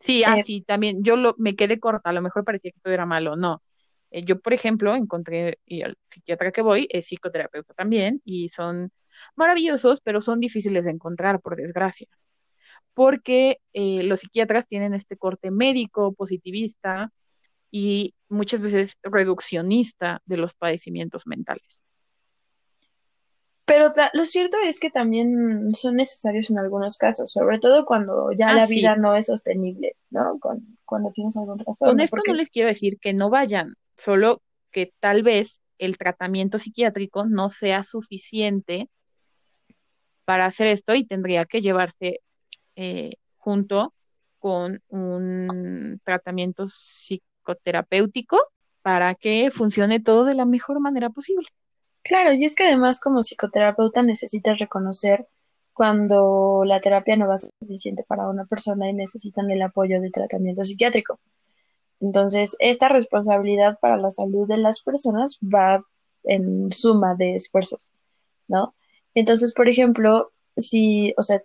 [0.00, 1.02] Sí, así, ah, también.
[1.02, 3.62] Yo lo, me quedé corta, a lo mejor parecía que todo era malo, no.
[4.10, 8.92] Eh, yo, por ejemplo, encontré, y el psiquiatra que voy es psicoterapeuta también, y son
[9.36, 12.08] maravillosos, pero son difíciles de encontrar, por desgracia
[12.94, 17.12] porque eh, los psiquiatras tienen este corte médico, positivista
[17.70, 21.82] y muchas veces reduccionista de los padecimientos mentales.
[23.64, 28.48] Pero lo cierto es que también son necesarios en algunos casos, sobre todo cuando ya
[28.48, 30.38] ah, la vida no es sostenible, ¿no?
[30.84, 31.92] Cuando, tienes algún trastorno.
[31.92, 36.58] Con esto no les quiero decir que no vayan, solo que tal vez el tratamiento
[36.58, 38.90] psiquiátrico no sea suficiente
[40.24, 42.20] para hacer esto y tendría que llevarse
[42.76, 43.94] eh, junto
[44.38, 48.38] con un tratamiento psicoterapéutico
[48.82, 51.46] para que funcione todo de la mejor manera posible.
[52.02, 55.28] Claro, y es que además como psicoterapeuta necesitas reconocer
[55.72, 60.00] cuando la terapia no va a ser suficiente para una persona y necesitan el apoyo
[60.00, 61.20] de tratamiento psiquiátrico.
[62.00, 65.84] Entonces, esta responsabilidad para la salud de las personas va
[66.24, 67.92] en suma de esfuerzos,
[68.48, 68.74] ¿no?
[69.14, 71.42] Entonces, por ejemplo, si, o sea,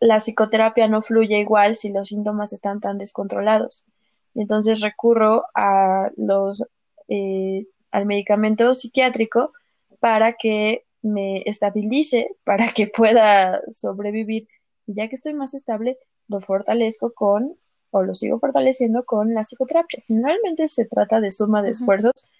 [0.00, 3.86] la psicoterapia no fluye igual si los síntomas están tan descontrolados.
[4.34, 6.66] Entonces recurro a los,
[7.08, 9.52] eh, al medicamento psiquiátrico
[10.00, 14.48] para que me estabilice, para que pueda sobrevivir.
[14.86, 17.56] Y ya que estoy más estable, lo fortalezco con,
[17.90, 20.02] o lo sigo fortaleciendo con la psicoterapia.
[20.06, 22.30] Generalmente se trata de suma de esfuerzos.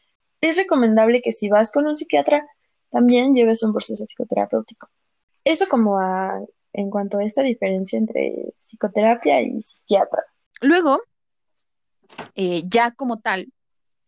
[0.41, 2.47] Es recomendable que si vas con un psiquiatra,
[2.91, 4.89] también lleves un proceso psicoterapéutico.
[5.45, 6.41] Eso como a,
[6.77, 10.23] en cuanto a esta diferencia entre psicoterapia y psiquiatra.
[10.61, 11.01] Luego,
[12.35, 13.49] eh, ya como tal,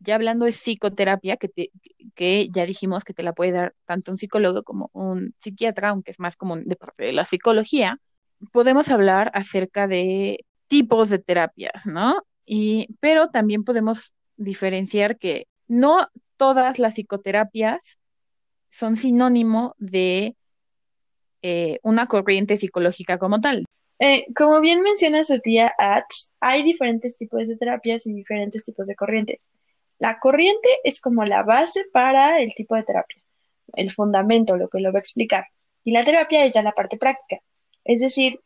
[0.00, 1.70] ya hablando de psicoterapia, que,
[2.14, 6.10] que ya dijimos que te la puede dar tanto un psicólogo como un psiquiatra, aunque
[6.10, 7.98] es más común de parte de la psicología,
[8.52, 12.22] podemos hablar acerca de tipos de terapias, ¿no?
[12.44, 16.06] Y, pero también podemos diferenciar que no
[16.36, 17.80] todas las psicoterapias
[18.70, 20.36] son sinónimo de
[21.42, 23.64] eh, una corriente psicológica como tal.
[24.00, 28.86] Eh, como bien menciona su tía Ats, hay diferentes tipos de terapias y diferentes tipos
[28.86, 29.50] de corrientes.
[29.98, 33.20] La corriente es como la base para el tipo de terapia,
[33.74, 35.46] el fundamento, lo que lo va a explicar.
[35.84, 37.40] Y la terapia es ya la parte práctica.
[37.84, 38.40] Es decir,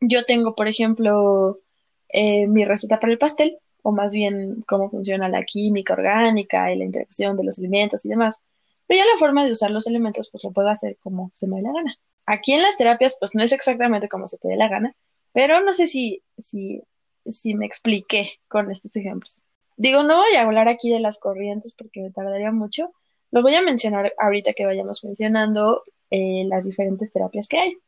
[0.00, 1.60] yo tengo, por ejemplo,
[2.08, 6.78] eh, mi receta para el pastel, o más bien cómo funciona la química orgánica y
[6.78, 8.44] la interacción de los alimentos y demás.
[8.90, 11.58] Pero ya la forma de usar los elementos, pues lo puedo hacer como se me
[11.58, 11.96] dé la gana.
[12.26, 14.96] Aquí en las terapias, pues no es exactamente como se te dé la gana,
[15.32, 16.82] pero no sé si, si,
[17.24, 19.44] si me expliqué con estos ejemplos.
[19.76, 22.92] Digo, no voy a hablar aquí de las corrientes porque me tardaría mucho.
[23.30, 27.78] Lo voy a mencionar ahorita que vayamos mencionando eh, las diferentes terapias que hay.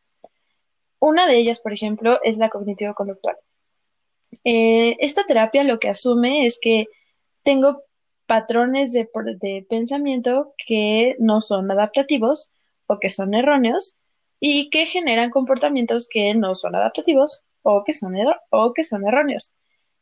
[1.01, 3.39] Una de ellas, por ejemplo, es la cognitivo-conductual.
[4.45, 6.87] Eh, esta terapia lo que asume es que
[7.43, 7.83] tengo
[8.33, 12.51] patrones de, pensamiento que no son adaptativos
[12.87, 13.99] o que son erróneos
[14.41, 18.15] y que generan comportamientos que no son adaptativos o que son,
[18.49, 19.55] o que son erróneos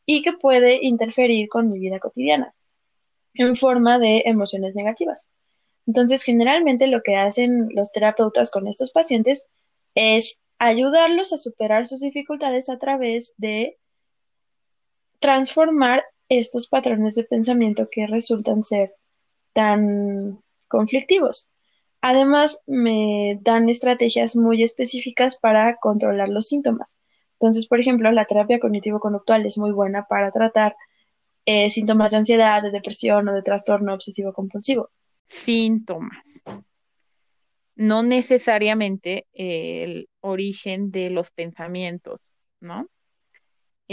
[0.05, 2.53] y que puede interferir con mi vida cotidiana
[3.33, 5.29] en forma de emociones negativas.
[5.85, 9.49] Entonces, generalmente lo que hacen los terapeutas con estos pacientes
[9.93, 13.77] es ayudarlos a superar sus dificultades a través de
[15.19, 16.05] transformar
[16.39, 18.95] estos patrones de pensamiento que resultan ser
[19.51, 21.49] tan conflictivos.
[21.99, 26.97] Además, me dan estrategias muy específicas para controlar los síntomas.
[27.33, 30.75] Entonces, por ejemplo, la terapia cognitivo-conductual es muy buena para tratar
[31.45, 34.89] eh, síntomas de ansiedad, de depresión o de trastorno obsesivo-compulsivo.
[35.27, 36.43] Síntomas.
[37.75, 42.21] No necesariamente el origen de los pensamientos,
[42.61, 42.87] ¿no?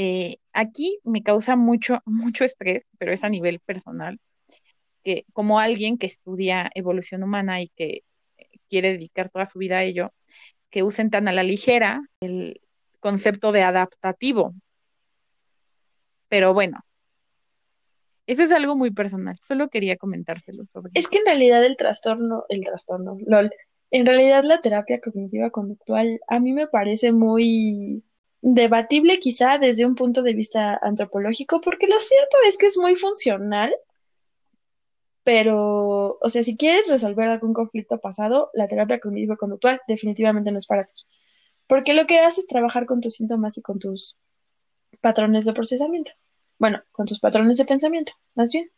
[0.00, 4.20] Eh, aquí me causa mucho, mucho estrés, pero es a nivel personal,
[5.02, 8.04] que como alguien que estudia evolución humana y que
[8.68, 10.12] quiere dedicar toda su vida a ello,
[10.70, 12.60] que usen tan a la ligera el,
[13.00, 14.54] concepto de adaptativo.
[16.28, 16.80] Pero bueno,
[18.26, 19.38] eso es algo muy personal.
[19.46, 20.92] Solo quería comentárselo sobre.
[20.94, 23.50] Es que en realidad el trastorno, el trastorno, lol,
[23.90, 28.04] en realidad la terapia cognitiva conductual a mí me parece muy
[28.40, 32.96] debatible quizá desde un punto de vista antropológico, porque lo cierto es que es muy
[32.96, 33.74] funcional,
[35.24, 40.58] pero, o sea, si quieres resolver algún conflicto pasado, la terapia cognitiva conductual definitivamente no
[40.58, 40.94] es para ti.
[41.66, 44.16] Porque lo que hace es trabajar con tus síntomas y con tus
[45.02, 46.12] patrones de procesamiento.
[46.58, 48.70] Bueno, con tus patrones de pensamiento, más bien.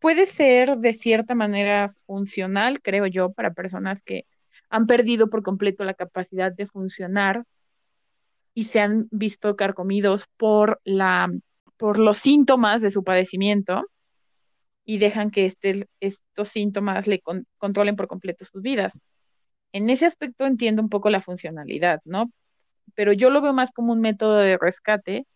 [0.00, 4.26] Puede ser de cierta manera funcional, creo yo, para personas que
[4.68, 7.44] han perdido por completo la capacidad de funcionar
[8.56, 11.30] y se han visto carcomidos por la
[11.76, 13.84] por los síntomas de su padecimiento
[14.86, 17.20] y dejan que este, estos síntomas le
[17.58, 18.94] controlen por completo sus vidas
[19.72, 22.32] en ese aspecto entiendo un poco la funcionalidad, ¿no?
[22.94, 25.26] Pero yo lo veo más como un método de rescate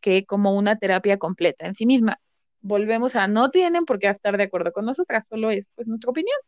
[0.00, 2.20] que como una terapia completa en sí misma.
[2.62, 6.10] Volvemos a no tienen por qué estar de acuerdo con nosotras, solo es pues nuestra
[6.10, 6.38] opinión.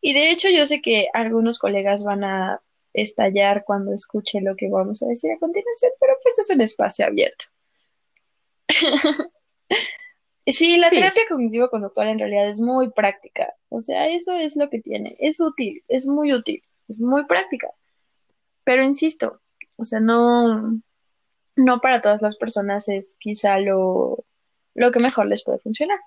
[0.00, 2.60] Y de hecho yo sé que algunos colegas van a
[2.94, 7.06] estallar cuando escuchen lo que vamos a decir a continuación, pero pues es un espacio
[7.06, 7.46] abierto.
[10.46, 13.54] Sí, la terapia cognitivo-conductual en realidad es muy práctica.
[13.68, 15.14] O sea, eso es lo que tiene.
[15.20, 17.68] Es útil, es muy útil, es muy práctica.
[18.64, 19.40] Pero insisto,
[19.76, 20.80] o sea, no,
[21.56, 24.24] no para todas las personas es quizá lo,
[24.74, 25.98] lo que mejor les puede funcionar.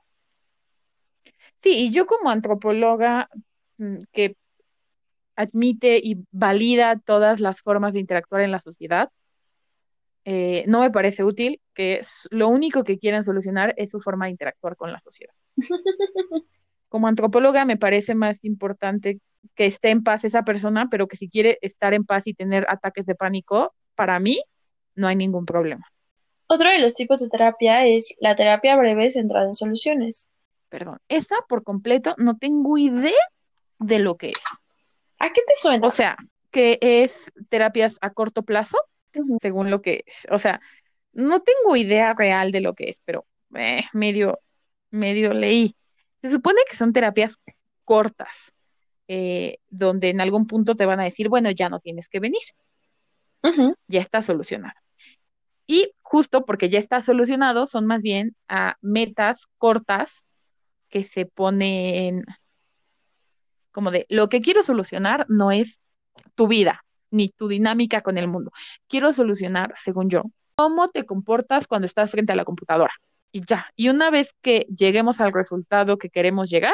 [1.64, 3.30] Sí, y yo como antropóloga
[3.78, 4.36] mm, que
[5.36, 9.10] admite y valida todas las formas de interactuar en la sociedad,
[10.26, 14.32] eh, no me parece útil que lo único que quieren solucionar es su forma de
[14.32, 15.34] interactuar con la sociedad.
[16.90, 19.20] Como antropóloga me parece más importante
[19.54, 22.66] que esté en paz esa persona, pero que si quiere estar en paz y tener
[22.70, 24.42] ataques de pánico, para mí
[24.96, 25.86] no hay ningún problema.
[26.48, 30.28] Otro de los tipos de terapia es la terapia breve centrada en soluciones.
[30.70, 33.14] Perdón, esa por completo no tengo idea
[33.80, 34.42] de lo que es.
[35.20, 35.88] ¿A qué te suena?
[35.88, 36.18] O sea,
[36.52, 38.78] que es terapias a corto plazo,
[39.42, 40.28] según lo que es.
[40.30, 40.62] O sea,
[41.14, 44.40] no tengo idea real de lo que es, pero eh, medio,
[44.92, 45.76] medio leí.
[46.22, 47.40] Se supone que son terapias
[47.84, 48.54] cortas,
[49.08, 52.42] eh, donde en algún punto te van a decir, bueno, ya no tienes que venir,
[53.88, 54.80] ya está solucionado.
[55.68, 60.24] Y justo porque ya está solucionado, son más bien a metas cortas
[60.90, 62.24] que se ponen
[63.76, 65.82] como de, lo que quiero solucionar no es
[66.34, 68.52] tu vida ni tu dinámica con el mundo.
[68.88, 70.24] Quiero solucionar, según yo,
[70.56, 72.94] cómo te comportas cuando estás frente a la computadora.
[73.34, 73.68] Y ya.
[73.76, 76.74] Y una vez que lleguemos al resultado que queremos llegar,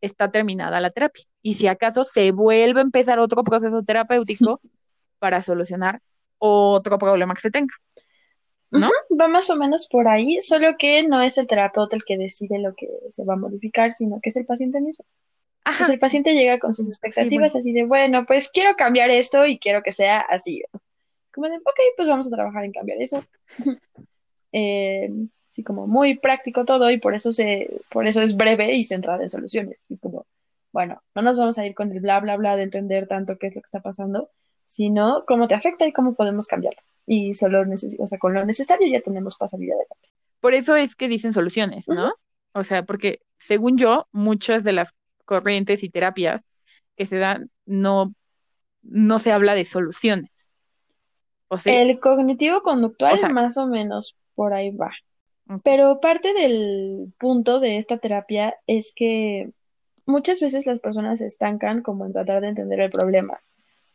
[0.00, 1.24] está terminada la terapia.
[1.42, 4.60] Y si acaso se vuelve a empezar otro proceso terapéutico
[5.20, 6.02] para solucionar
[6.38, 7.74] otro problema que se tenga.
[8.72, 8.90] ¿No?
[9.16, 12.58] Va más o menos por ahí, solo que no es el terapeuta el que decide
[12.58, 15.04] lo que se va a modificar, sino que es el paciente mismo.
[15.64, 15.92] Pues Ajá.
[15.92, 19.82] el paciente llega con sus expectativas así de, bueno, pues quiero cambiar esto y quiero
[19.82, 20.62] que sea así.
[21.32, 23.24] Como de, ok, pues vamos a trabajar en cambiar eso.
[24.54, 25.08] Eh,
[25.48, 29.22] sí, como muy práctico todo y por eso se, por eso es breve y centrada
[29.22, 29.86] en soluciones.
[29.88, 30.26] Es como,
[30.72, 33.46] bueno, no nos vamos a ir con el bla, bla, bla de entender tanto qué
[33.46, 34.28] es lo que está pasando,
[34.66, 36.82] sino cómo te afecta y cómo podemos cambiarlo.
[37.06, 37.62] Y solo
[37.98, 40.08] o sea, con lo necesario ya tenemos para salir adelante.
[40.40, 42.12] Por eso es que dicen soluciones, ¿no?
[42.52, 44.94] O sea, porque según yo, muchas de las
[45.24, 46.42] corrientes y terapias
[46.96, 48.14] que se dan no,
[48.82, 50.30] no se habla de soluciones.
[51.48, 51.70] ¿O sí?
[51.70, 54.92] El cognitivo conductual O sea- más o menos por ahí va.
[55.64, 59.50] Pero parte del punto de esta terapia es que
[60.06, 63.40] muchas veces las personas se estancan como en tratar de entender el problema,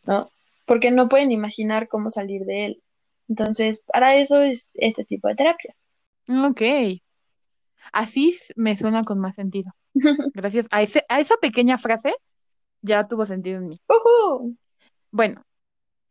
[0.05, 0.25] ¿no?
[0.65, 2.83] Porque no pueden imaginar cómo salir de él.
[3.27, 5.75] Entonces, para eso es este tipo de terapia.
[6.29, 6.61] Ok.
[7.91, 9.71] Así me suena con más sentido.
[10.33, 12.15] Gracias a ese, a esa pequeña frase
[12.81, 13.81] ya tuvo sentido en mí.
[15.11, 15.43] Bueno,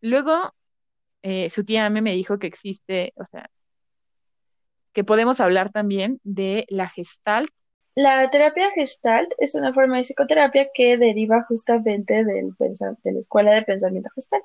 [0.01, 0.53] luego
[1.23, 3.49] eh, su tía Ame me dijo que existe, o sea,
[4.93, 7.51] que podemos hablar también de la Gestalt.
[7.95, 13.53] La terapia Gestalt es una forma de psicoterapia que deriva justamente del de la escuela
[13.53, 14.45] de pensamiento Gestalt.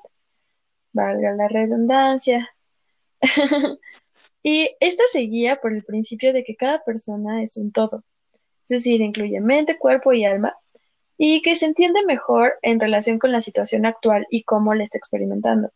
[0.92, 2.48] Valga la redundancia.
[4.42, 8.02] Y esta se guía por el principio de que cada persona es un todo,
[8.72, 10.54] decir, incluye mente, cuerpo y alma,
[11.16, 14.98] y que se entiende mejor en relación con la situación actual y cómo la está
[14.98, 15.70] experimentando.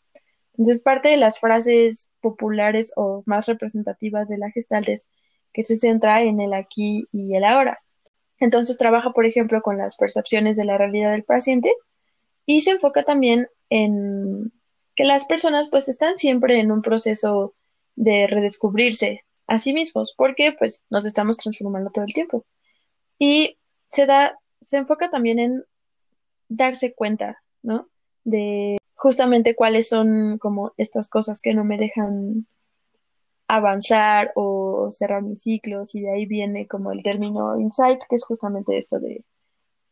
[0.58, 5.10] Entonces, parte de las frases populares o más representativas de la Gestalt es
[5.52, 7.78] que se centra en el aquí y el ahora.
[8.40, 11.72] Entonces, trabaja, por ejemplo, con las percepciones de la realidad del paciente
[12.46, 14.52] y se enfoca también en
[14.94, 17.54] que las personas pues están siempre en un proceso
[17.94, 22.44] de redescubrirse a sí mismos porque pues nos estamos transformando todo el tiempo.
[23.18, 23.58] Y
[23.88, 25.64] se da, se enfoca también en
[26.48, 27.88] darse cuenta, ¿no?
[28.24, 32.46] De justamente cuáles son como estas cosas que no me dejan
[33.48, 38.24] avanzar o cerrar mis ciclos y de ahí viene como el término insight, que es
[38.24, 39.24] justamente esto de,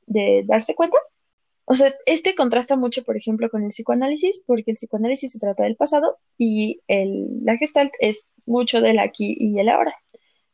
[0.07, 0.99] de darse cuenta.
[1.67, 5.65] O sea, este contrasta mucho, por ejemplo, con el psicoanálisis, porque el psicoanálisis se trata
[5.65, 9.95] del pasado y el, la gestalt es mucho del aquí y el ahora.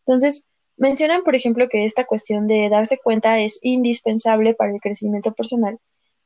[0.01, 0.49] Entonces,
[0.81, 5.79] mencionan, por ejemplo, que esta cuestión de darse cuenta es indispensable para el crecimiento personal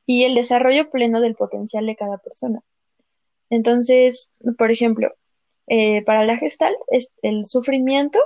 [0.06, 2.60] y el desarrollo pleno del potencial de cada persona.
[3.50, 5.12] Entonces, por ejemplo,
[5.66, 8.20] eh, para la gestalt, es, el sufrimiento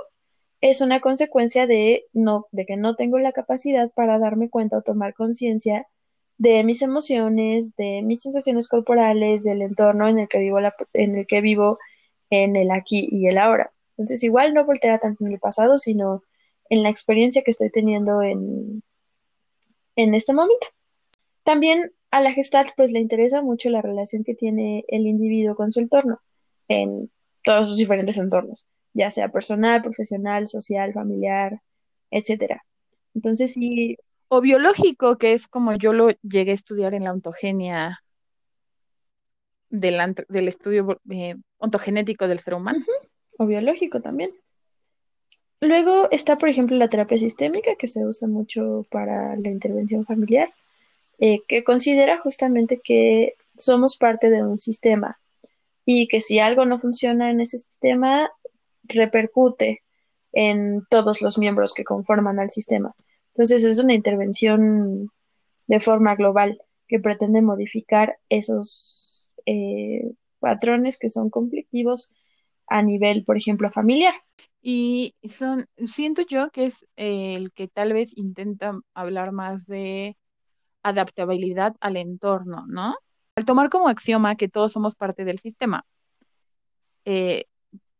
[0.61, 4.81] es una consecuencia de, no, de que no tengo la capacidad para darme cuenta o
[4.83, 5.87] tomar conciencia
[6.37, 11.15] de mis emociones, de mis sensaciones corporales, del entorno en el que vivo, la, en
[11.17, 11.79] el que vivo
[12.29, 13.71] en el aquí y el ahora.
[13.99, 16.23] Entonces, igual no voltea tanto en el pasado, sino
[16.69, 18.81] en la experiencia que estoy teniendo en,
[19.97, 20.67] en este momento.
[21.43, 25.73] También a la Gestalt pues le interesa mucho la relación que tiene el individuo con
[25.73, 26.21] su entorno,
[26.69, 27.11] en
[27.43, 31.61] todos sus diferentes entornos, ya sea personal, profesional, social, familiar,
[32.09, 32.63] etcétera.
[33.13, 33.97] Entonces, sí,
[34.29, 37.99] O biológico, que es como yo lo llegué a estudiar en la ontogenia
[39.69, 42.79] del, del estudio eh, ontogenético del ser humano.
[43.39, 44.31] O biológico también.
[45.61, 50.49] Luego está, por ejemplo, la terapia sistémica, que se usa mucho para la intervención familiar,
[51.17, 55.19] eh, que considera justamente que somos parte de un sistema
[55.85, 58.29] y que si algo no funciona en ese sistema,
[58.83, 59.83] repercute
[60.33, 62.93] en todos los miembros que conforman al sistema.
[63.33, 65.11] Entonces es una intervención
[65.67, 72.11] de forma global que pretende modificar esos eh, patrones que son conflictivos
[72.69, 74.13] a nivel, por ejemplo, familiar.
[74.61, 80.17] Y son, siento yo que es eh, el que tal vez intenta hablar más de
[80.83, 82.95] adaptabilidad al entorno, ¿no?
[83.35, 85.85] Al tomar como axioma que todos somos parte del sistema,
[87.05, 87.45] eh,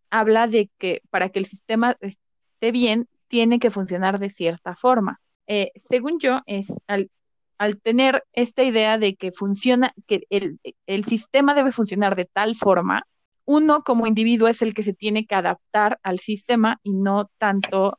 [0.10, 5.20] habla de que para que el sistema esté bien, tiene que funcionar de cierta forma.
[5.48, 7.10] Eh, según yo, es al,
[7.58, 12.56] al tener esta idea de que funciona, que el, el sistema debe funcionar de tal
[12.56, 13.04] forma,
[13.50, 17.98] uno como individuo es el que se tiene que adaptar al sistema y no tanto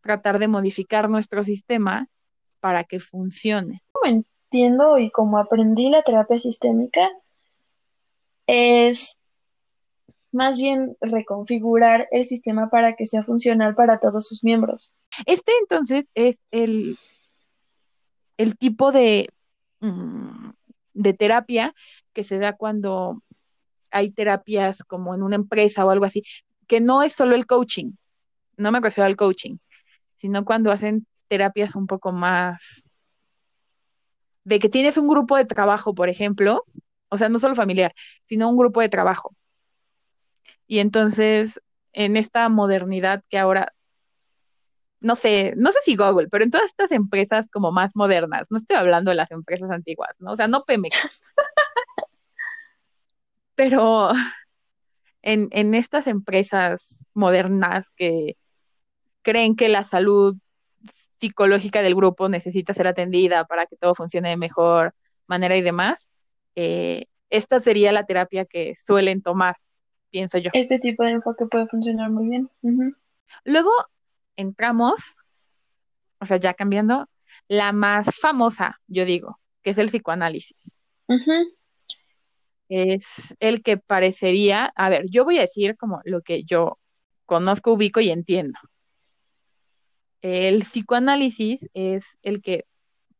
[0.00, 2.08] tratar de modificar nuestro sistema
[2.60, 3.82] para que funcione.
[3.92, 7.06] Como entiendo y como aprendí la terapia sistémica,
[8.46, 9.18] es
[10.32, 14.90] más bien reconfigurar el sistema para que sea funcional para todos sus miembros.
[15.26, 16.96] Este entonces es el,
[18.38, 19.28] el tipo de,
[19.80, 20.48] mm,
[20.94, 21.74] de terapia
[22.14, 23.22] que se da cuando
[23.90, 26.22] hay terapias como en una empresa o algo así,
[26.66, 27.92] que no es solo el coaching,
[28.56, 29.56] no me refiero al coaching,
[30.16, 32.84] sino cuando hacen terapias un poco más
[34.44, 36.64] de que tienes un grupo de trabajo, por ejemplo,
[37.10, 37.94] o sea, no solo familiar,
[38.24, 39.34] sino un grupo de trabajo.
[40.66, 41.60] Y entonces,
[41.92, 43.72] en esta modernidad que ahora,
[45.00, 48.58] no sé, no sé si Google, pero en todas estas empresas como más modernas, no
[48.58, 50.32] estoy hablando de las empresas antiguas, ¿no?
[50.32, 51.22] O sea, no Pemex,
[53.58, 54.10] pero
[55.22, 58.36] en, en estas empresas modernas que
[59.22, 60.36] creen que la salud
[61.20, 64.94] psicológica del grupo necesita ser atendida para que todo funcione de mejor
[65.26, 66.08] manera y demás,
[66.54, 69.56] eh, esta sería la terapia que suelen tomar,
[70.10, 70.50] pienso yo.
[70.54, 72.48] Este tipo de enfoque puede funcionar muy bien.
[73.44, 73.72] Luego
[74.36, 75.00] entramos,
[76.20, 77.08] o sea, ya cambiando,
[77.48, 80.76] la más famosa, yo digo, que es el psicoanálisis.
[81.08, 81.32] Ujú.
[82.68, 83.04] Es
[83.40, 86.78] el que parecería, a ver, yo voy a decir como lo que yo
[87.26, 88.58] conozco, ubico y entiendo.
[90.20, 92.64] El psicoanálisis es el que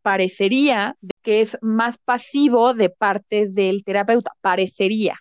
[0.03, 5.19] parecería que es más pasivo de parte del terapeuta, parecería.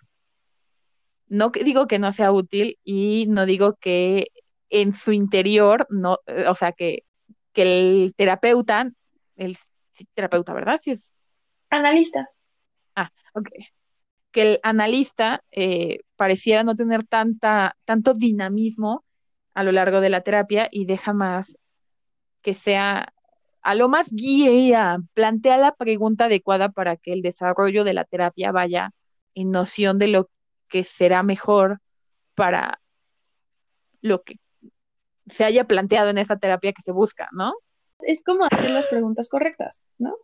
[1.28, 4.28] No que- digo que no sea útil y no digo que
[4.70, 7.04] en su interior, no, eh, o sea, que,
[7.52, 8.90] que el terapeuta,
[9.36, 9.56] el
[10.14, 10.78] terapeuta, ¿verdad?
[10.82, 11.12] Sí es,
[11.70, 12.28] Analista.
[12.96, 13.48] ah, ok.
[14.30, 19.04] Que el analista eh, pareciera no tener tanta, tanto dinamismo
[19.54, 21.58] a lo largo de la terapia y deja más
[22.42, 23.12] que sea
[23.62, 28.52] a lo más guía, plantea la pregunta adecuada para que el desarrollo de la terapia
[28.52, 28.92] vaya
[29.34, 30.30] en noción de lo
[30.68, 31.80] que será mejor
[32.34, 32.80] para
[34.00, 34.36] lo que
[35.26, 37.52] se haya planteado en esa terapia que se busca, ¿no?
[38.00, 40.16] Es como hacer las preguntas correctas, ¿no?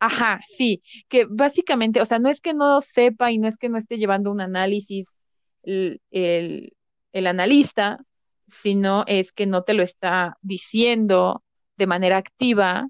[0.00, 3.68] Ajá, sí, que básicamente, o sea, no es que no sepa y no es que
[3.68, 5.08] no esté llevando un análisis
[5.64, 6.72] el, el,
[7.12, 7.98] el analista,
[8.46, 11.42] sino es que no te lo está diciendo
[11.76, 12.88] de manera activa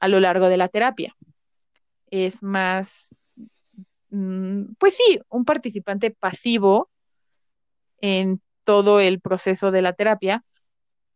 [0.00, 1.16] a lo largo de la terapia.
[2.10, 3.14] Es más,
[4.10, 6.90] mm, pues sí, un participante pasivo
[8.00, 10.44] en todo el proceso de la terapia,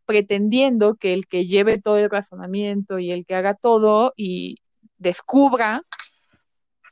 [0.05, 4.57] pretendiendo que el que lleve todo el razonamiento y el que haga todo y
[4.97, 5.83] descubra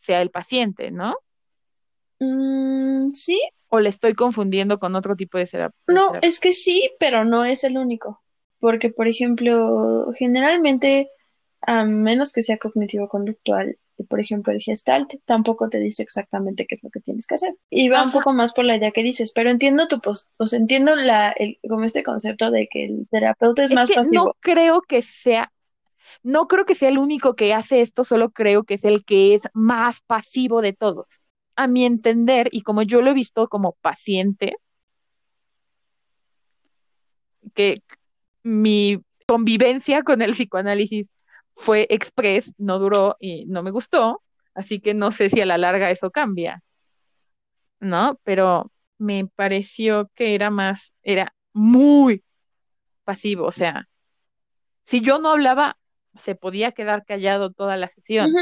[0.01, 1.15] sea el paciente, ¿no?
[2.19, 5.75] Mm, sí, O le estoy confundiendo con otro tipo de terapia.
[5.87, 8.21] no, es que sí, pero no es el único.
[8.59, 11.09] Porque, por ejemplo, generalmente,
[11.61, 16.75] a menos que sea cognitivo-conductual, y por ejemplo, el Gestalt tampoco te dice exactamente qué
[16.75, 17.55] es lo que tienes que hacer.
[17.69, 20.47] Y va un poco más por la idea que dices, pero entiendo tu pos- o
[20.47, 23.95] sea, entiendo la, el, como este concepto de que el terapeuta es Es más que
[23.95, 24.25] pasivo.
[24.25, 25.51] no creo que sea,
[26.23, 29.33] no creo que sea el único que hace esto, solo creo que es el que
[29.33, 31.07] es más pasivo de todos.
[31.55, 34.57] A mi entender, y como yo lo he visto como paciente,
[37.53, 37.81] que
[38.43, 41.09] mi convivencia con el psicoanálisis
[41.53, 44.21] fue express, no duró y no me gustó,
[44.53, 46.61] así que no sé si a la larga eso cambia,
[47.79, 48.19] ¿no?
[48.23, 52.23] Pero me pareció que era más, era muy
[53.03, 53.87] pasivo, o sea,
[54.85, 55.77] si yo no hablaba,
[56.19, 58.33] se podía quedar callado toda la sesión.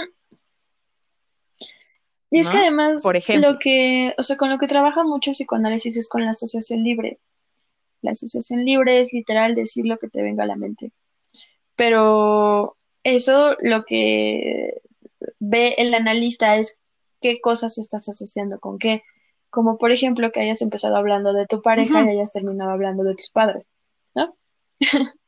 [2.29, 3.51] Y es que además, Por ejemplo.
[3.51, 6.83] lo que, o sea, con lo que trabaja mucho el psicoanálisis es con la asociación
[6.83, 7.19] libre.
[8.01, 10.91] La asociación libre es literal decir lo que te venga a la mente.
[11.75, 14.81] Pero eso lo que
[15.39, 16.81] ve el analista es
[17.21, 19.03] qué cosas estás asociando con qué.
[19.49, 23.13] Como por ejemplo que hayas empezado hablando de tu pareja y hayas terminado hablando de
[23.13, 23.67] tus padres,
[24.15, 24.35] ¿no?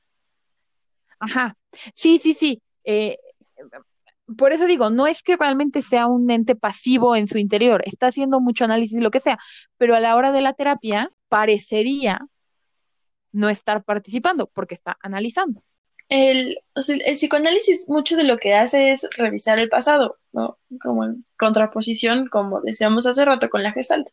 [1.20, 1.56] Ajá,
[1.93, 2.61] sí, sí, sí.
[2.84, 3.18] Eh,
[4.38, 8.07] por eso digo, no es que realmente sea un ente pasivo en su interior, está
[8.07, 9.38] haciendo mucho análisis, lo que sea,
[9.77, 12.19] pero a la hora de la terapia parecería
[13.31, 15.64] no estar participando porque está analizando.
[16.07, 20.57] El, o sea, el psicoanálisis mucho de lo que hace es revisar el pasado, ¿no?
[20.80, 24.07] Como en contraposición, como decíamos hace rato con la gestalt.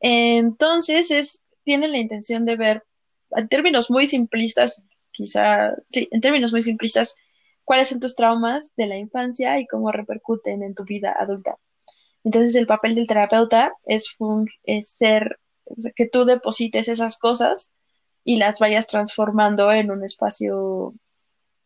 [0.00, 2.84] Entonces, es, tiene la intención de ver,
[3.32, 4.84] en términos muy simplistas,
[5.20, 7.14] quizá, sí, en términos muy simplistas,
[7.64, 11.56] cuáles son tus traumas de la infancia y cómo repercuten en tu vida adulta.
[12.24, 14.16] Entonces, el papel del terapeuta es,
[14.64, 17.72] es ser, o sea, que tú deposites esas cosas
[18.24, 20.94] y las vayas transformando en un espacio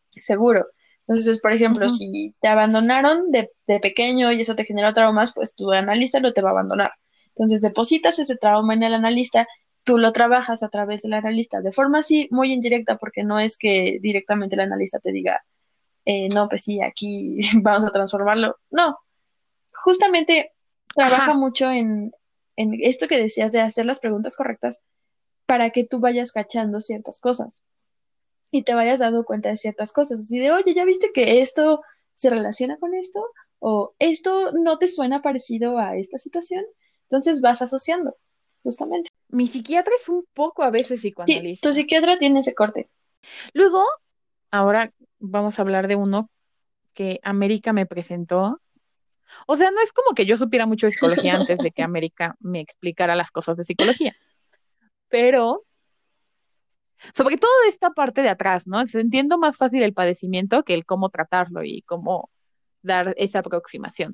[0.09, 0.67] seguro.
[1.07, 5.55] Entonces, por ejemplo, si te abandonaron de, de pequeño y eso te generó traumas, pues
[5.55, 6.91] tu analista no te va a abandonar.
[7.29, 9.47] Entonces, depositas ese trauma en el analista,
[9.85, 13.57] tú lo trabajas a través del analista, de forma así muy indirecta, porque no es
[13.57, 15.45] que directamente el analista te diga,
[16.05, 18.57] eh, no, pues sí, aquí vamos a transformarlo.
[18.71, 18.97] No,
[19.71, 20.51] justamente
[20.95, 21.33] trabaja Ajá.
[21.35, 22.11] mucho en,
[22.57, 24.85] en esto que decías de hacer las preguntas correctas
[25.45, 27.61] para que tú vayas cachando ciertas cosas
[28.51, 30.21] y te vayas dando cuenta de ciertas cosas.
[30.21, 31.81] Así de, oye, ¿ya viste que esto
[32.13, 33.23] se relaciona con esto?
[33.59, 36.65] ¿O esto no te suena parecido a esta situación?
[37.03, 38.15] Entonces vas asociando,
[38.65, 39.11] justamente.
[39.29, 41.69] Mi psiquiatra es un poco a veces Sí, psicoanalista.
[41.69, 42.89] tu psiquiatra tiene ese corte.
[43.53, 43.85] Luego,
[44.51, 46.29] ahora vamos a hablar de uno
[46.93, 48.59] que América me presentó.
[49.45, 52.35] O sea, no es como que yo supiera mucho de psicología antes de que América
[52.39, 54.15] me explicara las cosas de psicología,
[55.09, 55.63] pero
[57.13, 58.81] sobre todo de esta parte de atrás, ¿no?
[58.81, 62.31] Entiendo más fácil el padecimiento que el cómo tratarlo y cómo
[62.81, 64.13] dar esa aproximación.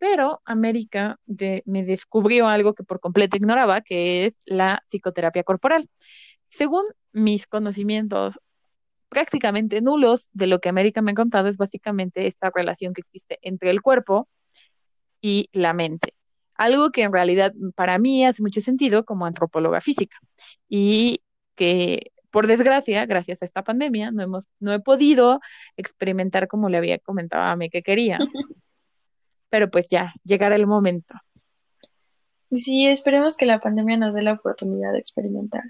[0.00, 1.20] Pero América
[1.66, 5.88] me descubrió algo que por completo ignoraba, que es la psicoterapia corporal.
[6.48, 8.40] Según mis conocimientos
[9.10, 13.38] prácticamente nulos de lo que América me ha contado, es básicamente esta relación que existe
[13.42, 14.26] entre el cuerpo
[15.20, 16.14] y la mente.
[16.56, 20.16] Algo que en realidad para mí hace mucho sentido como antropóloga física
[20.66, 21.22] y
[21.56, 25.40] que por desgracia, gracias a esta pandemia, no hemos, no he podido
[25.76, 28.18] experimentar como le había comentado a mí que quería,
[29.50, 31.14] pero pues ya, llegará el momento.
[32.50, 35.62] Sí, esperemos que la pandemia nos dé la oportunidad de experimentar.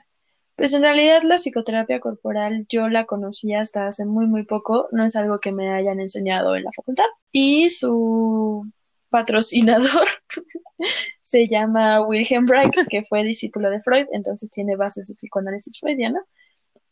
[0.56, 5.04] Pues en realidad la psicoterapia corporal yo la conocí hasta hace muy muy poco, no
[5.04, 7.06] es algo que me hayan enseñado en la facultad.
[7.32, 8.70] Y su
[9.10, 10.06] patrocinador
[11.20, 16.20] se llama Wilhelm Reich, que fue discípulo de Freud, entonces tiene bases de psicoanálisis freudiano,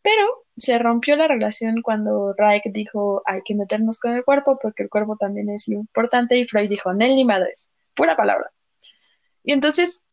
[0.03, 4.83] pero se rompió la relación cuando Reich dijo hay que meternos con el cuerpo porque
[4.83, 8.51] el cuerpo también es importante y Freud dijo Nel ni madres, pura palabra.
[9.45, 10.05] Y entonces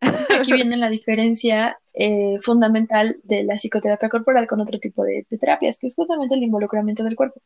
[0.00, 5.38] aquí viene la diferencia eh, fundamental de la psicoterapia corporal con otro tipo de, de
[5.38, 7.40] terapias, que es justamente el involucramiento del cuerpo.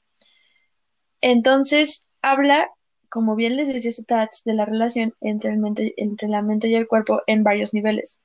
[1.20, 2.70] Entonces, habla,
[3.08, 6.74] como bien les decía Sutats, de la relación entre, el mente, entre la mente y
[6.74, 8.20] el cuerpo en varios niveles.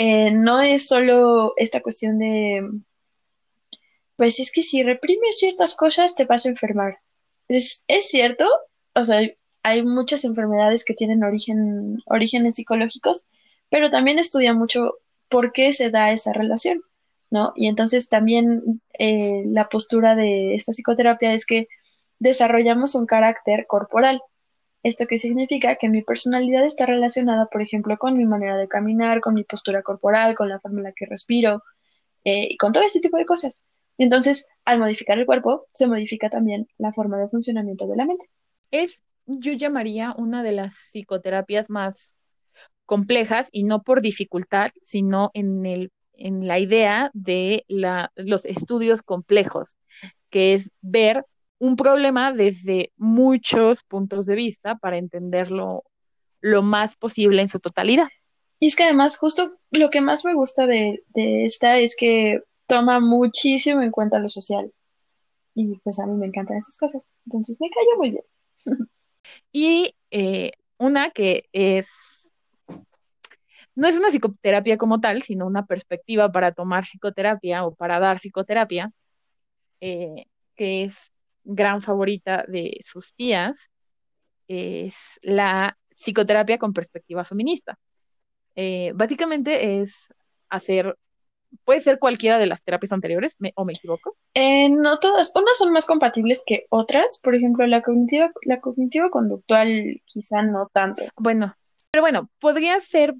[0.00, 2.62] Eh, no es solo esta cuestión de,
[4.16, 7.00] pues es que si reprimes ciertas cosas te vas a enfermar.
[7.48, 8.46] Es, cierto,
[8.94, 9.22] o sea,
[9.64, 13.26] hay muchas enfermedades que tienen origen, orígenes psicológicos,
[13.70, 14.98] pero también estudia mucho
[15.28, 16.80] por qué se da esa relación,
[17.30, 17.52] ¿no?
[17.56, 21.66] Y entonces también eh, la postura de esta psicoterapia es que
[22.20, 24.22] desarrollamos un carácter corporal.
[24.82, 25.76] ¿Esto qué significa?
[25.76, 29.82] Que mi personalidad está relacionada, por ejemplo, con mi manera de caminar, con mi postura
[29.82, 31.62] corporal, con la forma en la que respiro
[32.24, 33.64] eh, y con todo ese tipo de cosas.
[33.98, 38.26] Entonces, al modificar el cuerpo, se modifica también la forma de funcionamiento de la mente.
[38.70, 42.14] Es, yo llamaría una de las psicoterapias más
[42.86, 49.02] complejas y no por dificultad, sino en el, en la idea de la, los estudios
[49.02, 49.76] complejos,
[50.30, 51.24] que es ver
[51.58, 55.84] un problema desde muchos puntos de vista para entenderlo
[56.40, 58.08] lo más posible en su totalidad.
[58.60, 62.42] Y es que además, justo lo que más me gusta de, de esta es que
[62.66, 64.72] toma muchísimo en cuenta lo social.
[65.54, 67.14] Y pues a mí me encantan esas cosas.
[67.26, 68.24] Entonces me cayó muy bien.
[69.52, 72.32] Y eh, una que es,
[73.74, 78.18] no es una psicoterapia como tal, sino una perspectiva para tomar psicoterapia o para dar
[78.20, 78.90] psicoterapia,
[79.80, 80.24] eh,
[80.54, 81.12] que es
[81.48, 83.70] gran favorita de sus tías,
[84.46, 87.78] es la psicoterapia con perspectiva feminista.
[88.54, 90.08] Eh, básicamente es
[90.48, 90.96] hacer,
[91.64, 94.16] puede ser cualquiera de las terapias anteriores, me- o me equivoco.
[94.34, 100.02] Eh, no todas, unas son más compatibles que otras, por ejemplo, la cognitiva, la cognitivo-conductual
[100.04, 101.04] quizá no tanto.
[101.16, 101.56] Bueno,
[101.90, 103.14] pero bueno, podría ser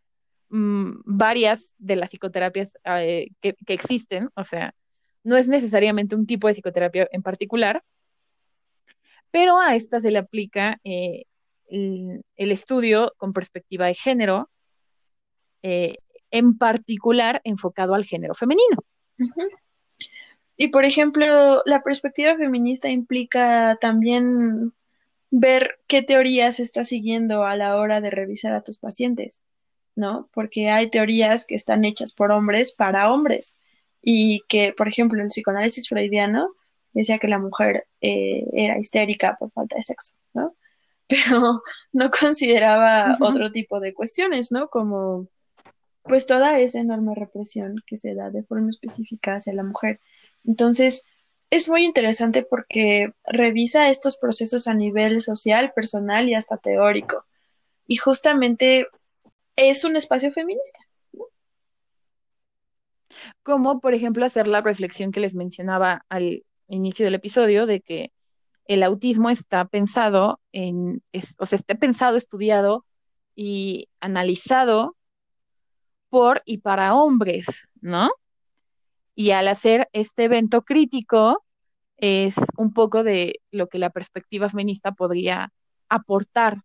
[0.51, 4.75] mm, varias de las psicoterapias eh, que, que existen, o sea,
[5.25, 7.83] no es necesariamente un tipo de psicoterapia en particular,
[9.31, 11.25] pero a esta se le aplica eh,
[11.67, 14.51] el, estudio con perspectiva de género,
[15.63, 15.97] eh,
[16.31, 18.79] en particular enfocado al género femenino.
[20.57, 24.73] Y por ejemplo, la perspectiva feminista implica también
[25.31, 29.43] ver qué teorías estás siguiendo a la hora de revisar a tus pacientes,
[29.95, 30.29] ¿no?
[30.33, 33.57] Porque hay teorías que están hechas por hombres para hombres
[34.03, 36.55] y que, por ejemplo, el psicoanálisis freudiano
[36.93, 40.55] decía que la mujer eh, era histérica por falta de sexo, ¿no?
[41.09, 41.63] Pero
[41.93, 44.69] no consideraba otro tipo de cuestiones, ¿no?
[44.69, 45.29] Como
[46.03, 50.01] pues toda esa enorme represión que se da de forma específica hacia la mujer.
[50.45, 51.05] Entonces,
[51.51, 57.25] es muy interesante porque revisa estos procesos a nivel social, personal y hasta teórico.
[57.87, 58.89] Y justamente
[59.57, 60.81] es un espacio feminista.
[63.43, 68.13] Como, por ejemplo, hacer la reflexión que les mencionaba al inicio del episodio de que
[68.67, 71.03] el autismo está pensado en,
[71.39, 72.85] o sea, está pensado, estudiado
[73.35, 74.97] y analizado
[76.11, 77.47] por y para hombres,
[77.81, 78.11] ¿no?
[79.15, 81.45] Y al hacer este evento crítico
[81.97, 85.53] es un poco de lo que la perspectiva feminista podría
[85.89, 86.59] aportar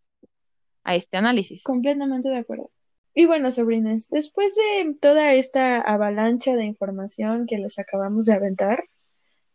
[0.84, 1.64] a este análisis.
[1.64, 2.70] Completamente de acuerdo.
[3.16, 8.86] Y bueno, sobrines, después de toda esta avalancha de información que les acabamos de aventar,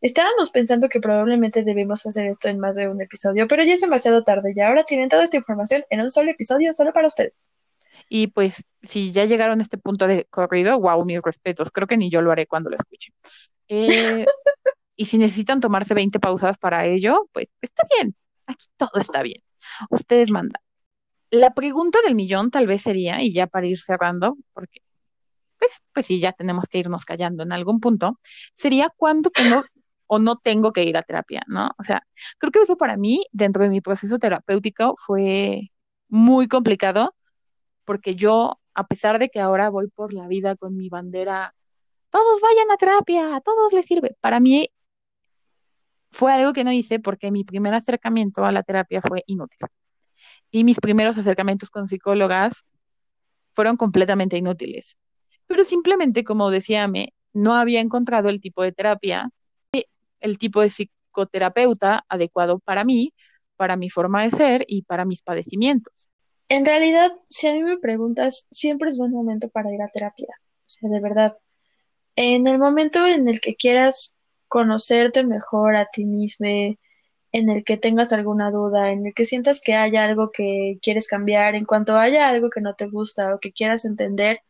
[0.00, 3.80] estábamos pensando que probablemente debemos hacer esto en más de un episodio, pero ya es
[3.80, 7.34] demasiado tarde y ahora tienen toda esta información en un solo episodio solo para ustedes.
[8.08, 11.70] Y pues, si ya llegaron a este punto de corrido, wow, mis respetos.
[11.70, 13.12] Creo que ni yo lo haré cuando lo escuche.
[13.68, 14.24] Eh,
[14.96, 18.14] y si necesitan tomarse 20 pausas para ello, pues está bien.
[18.46, 19.42] Aquí todo está bien.
[19.90, 20.62] Ustedes mandan.
[21.30, 24.80] La pregunta del millón tal vez sería, y ya para ir cerrando, porque
[25.58, 28.18] pues, pues sí, ya tenemos que irnos callando en algún punto,
[28.54, 29.62] sería cuándo tengo
[30.08, 31.70] o no tengo que ir a terapia, ¿no?
[31.78, 32.02] O sea,
[32.38, 35.70] creo que eso para mí, dentro de mi proceso terapéutico, fue
[36.08, 37.14] muy complicado,
[37.84, 41.54] porque yo, a pesar de que ahora voy por la vida con mi bandera,
[42.10, 44.70] todos vayan a terapia, a todos les sirve, para mí
[46.10, 49.58] fue algo que no hice porque mi primer acercamiento a la terapia fue inútil.
[50.50, 52.64] Y mis primeros acercamientos con psicólogas
[53.52, 54.96] fueron completamente inútiles.
[55.46, 59.30] Pero simplemente, como decía Me, no había encontrado el tipo de terapia,
[60.20, 63.12] el tipo de psicoterapeuta adecuado para mí,
[63.56, 66.08] para mi forma de ser y para mis padecimientos.
[66.48, 70.34] En realidad, si a mí me preguntas, siempre es buen momento para ir a terapia.
[70.40, 71.36] O sea, de verdad.
[72.16, 74.14] En el momento en el que quieras
[74.48, 76.46] conocerte mejor a ti mismo,
[77.32, 81.06] en el que tengas alguna duda, en el que sientas que haya algo que quieres
[81.06, 84.40] cambiar, en cuanto haya algo que no te gusta o que quieras entender,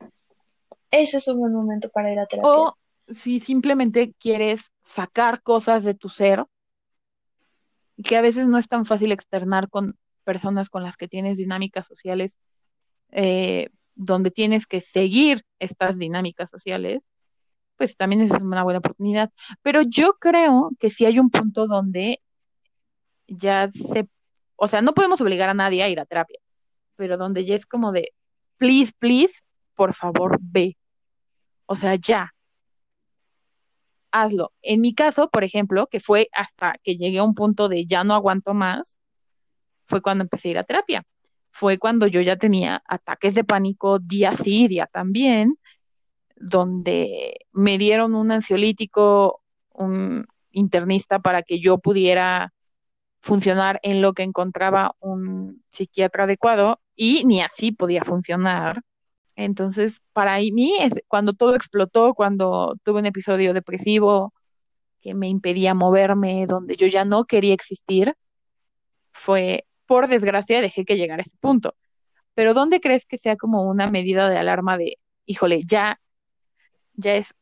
[0.90, 2.50] ese es un buen momento para ir a terapia.
[2.50, 2.74] O
[3.08, 6.44] si simplemente quieres sacar cosas de tu ser,
[8.02, 11.86] que a veces no es tan fácil externar con personas con las que tienes dinámicas
[11.86, 12.38] sociales,
[13.10, 17.02] eh, donde tienes que seguir estas dinámicas sociales,
[17.76, 19.30] pues también es una buena oportunidad.
[19.62, 22.20] Pero yo creo que si hay un punto donde
[23.26, 24.08] ya se,
[24.56, 26.38] o sea, no podemos obligar a nadie a ir a terapia,
[26.96, 28.12] pero donde ya es como de,
[28.56, 29.34] please, please,
[29.74, 30.76] por favor, ve.
[31.66, 32.32] O sea, ya.
[34.10, 34.52] Hazlo.
[34.62, 38.04] En mi caso, por ejemplo, que fue hasta que llegué a un punto de ya
[38.04, 38.98] no aguanto más,
[39.86, 41.04] fue cuando empecé a ir a terapia.
[41.50, 45.56] Fue cuando yo ya tenía ataques de pánico día sí, día también,
[46.36, 52.52] donde me dieron un ansiolítico, un internista para que yo pudiera
[53.20, 58.82] funcionar en lo que encontraba un psiquiatra adecuado y ni así podía funcionar.
[59.38, 64.34] Entonces, para mí, es cuando todo explotó, cuando tuve un episodio depresivo
[65.00, 68.16] que me impedía moverme, donde yo ya no quería existir,
[69.12, 71.76] fue, por desgracia, dejé que llegara a ese punto.
[72.34, 76.00] Pero ¿dónde crees que sea como una medida de alarma de, híjole, ya,
[76.94, 77.32] ya es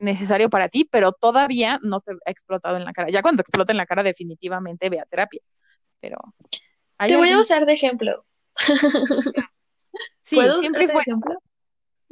[0.00, 3.08] necesario para ti, pero todavía no te ha explotado en la cara?
[3.08, 5.42] Ya cuando explota en la cara, definitivamente ve a terapia.
[6.00, 6.18] Pero
[6.98, 8.26] ¿hay Te voy a usar de ejemplo.
[10.24, 11.38] Sí, ¿Puedo siempre fue, ejemplo?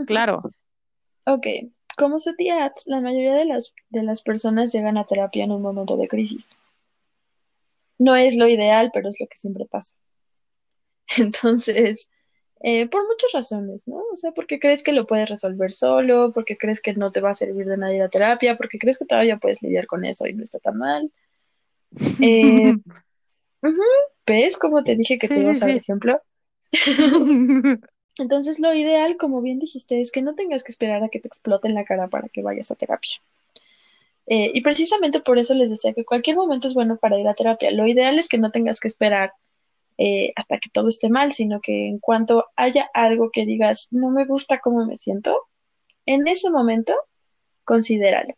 [0.06, 0.43] claro.
[1.27, 1.47] Ok,
[1.98, 5.98] como CETIATS, la mayoría de las, de las personas llegan a terapia en un momento
[5.98, 6.51] de crisis.
[7.98, 9.97] No es lo ideal, pero es lo que siempre pasa.
[11.19, 12.11] Entonces,
[12.61, 13.97] eh, por muchas razones, ¿no?
[14.12, 17.31] O sea, porque crees que lo puedes resolver solo, porque crees que no te va
[17.31, 20.35] a servir de nadie la terapia, porque crees que todavía puedes lidiar con eso y
[20.35, 21.12] no está tan mal.
[22.20, 22.74] Eh,
[24.27, 25.78] ¿Ves cómo te dije que te Sí, iba a sí, sí.
[25.78, 26.20] ejemplo?
[28.19, 31.29] Entonces, lo ideal, como bien dijiste, es que no tengas que esperar a que te
[31.29, 33.17] explote en la cara para que vayas a terapia.
[34.27, 37.35] Eh, y precisamente por eso les decía que cualquier momento es bueno para ir a
[37.35, 37.71] terapia.
[37.73, 39.33] Lo ideal es que no tengas que esperar
[39.99, 44.11] eh, hasta que todo esté mal, sino que en cuanto haya algo que digas, no
[44.11, 45.49] me gusta cómo me siento,
[46.07, 46.95] en ese momento,
[47.65, 48.35] considéralo.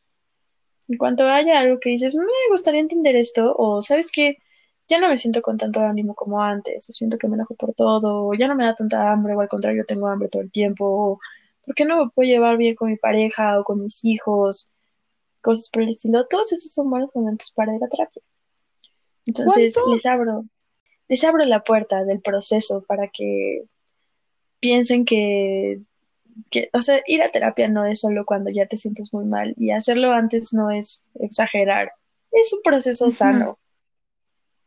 [0.88, 4.38] En cuanto haya algo que dices, me gustaría entender esto, o sabes que
[4.88, 7.74] ya no me siento con tanto ánimo como antes, o siento que me enojo por
[7.74, 10.50] todo, o ya no me da tanta hambre, o al contrario, tengo hambre todo el
[10.50, 11.20] tiempo, o
[11.64, 14.68] ¿por qué no me puedo llevar bien con mi pareja o con mis hijos?
[15.40, 16.26] Cosas por el estilo.
[16.26, 18.22] Todos esos son buenos momentos para ir a terapia.
[19.26, 19.92] Entonces, ¿Cuánto?
[19.92, 20.44] les abro,
[21.08, 23.64] les abro la puerta del proceso para que
[24.60, 25.80] piensen que,
[26.50, 29.54] que, o sea, ir a terapia no es solo cuando ya te sientes muy mal
[29.56, 31.92] y hacerlo antes no es exagerar,
[32.30, 33.58] es un proceso sano,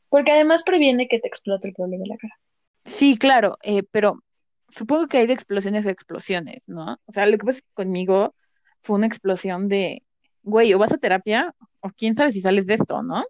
[0.09, 2.39] porque además previene que te explote el problema en la cara.
[2.85, 4.23] Sí, claro, eh, pero
[4.69, 6.99] supongo que hay de explosiones a explosiones, ¿no?
[7.05, 8.35] O sea, lo que pasa es que conmigo
[8.81, 10.03] fue una explosión de,
[10.43, 13.23] güey, o vas a terapia o quién sabe si sales de esto, ¿no?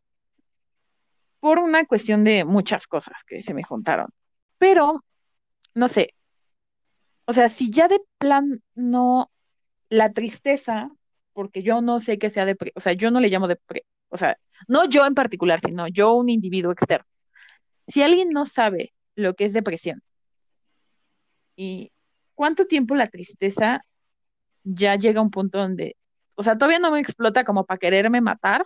[1.39, 4.09] Por una cuestión de muchas cosas que se me juntaron.
[4.57, 5.03] Pero,
[5.73, 6.13] no sé,
[7.29, 9.31] o sea, si ya de plan no,
[9.89, 10.89] la tristeza,
[11.33, 14.17] porque yo no sé que sea depre, o sea, yo no le llamo depre, o
[14.17, 14.37] sea,
[14.67, 17.05] no yo en particular, sino yo un individuo externo.
[17.87, 20.01] Si alguien no sabe lo que es depresión
[21.55, 21.91] y
[22.35, 23.79] cuánto tiempo la tristeza
[24.63, 25.95] ya llega a un punto donde,
[26.35, 28.63] o sea, todavía no me explota como para quererme matar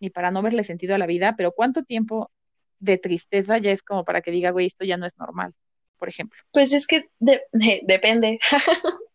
[0.00, 2.30] ni para no verle sentido a la vida, pero cuánto tiempo
[2.78, 5.54] de tristeza ya es como para que diga, güey, esto ya no es normal,
[5.98, 6.38] por ejemplo.
[6.52, 7.42] Pues es que de-
[7.82, 8.38] depende.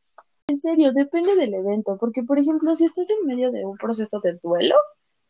[0.48, 4.19] En serio, depende del evento, porque por ejemplo, si estás en medio de un proceso
[4.19, 4.76] de duelo,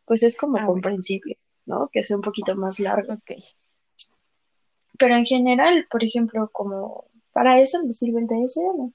[0.06, 0.74] pues es como Ah, bueno.
[0.74, 1.88] comprensible, ¿no?
[1.92, 3.12] Que sea un poquito más largo.
[3.14, 3.32] Ok.
[4.98, 8.92] Pero en general, por ejemplo, como para eso nos sirve el DSM,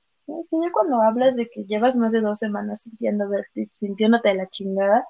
[0.71, 5.05] cuando hablas de que llevas más de dos semanas sintiendo de- sintiéndote de la chingada,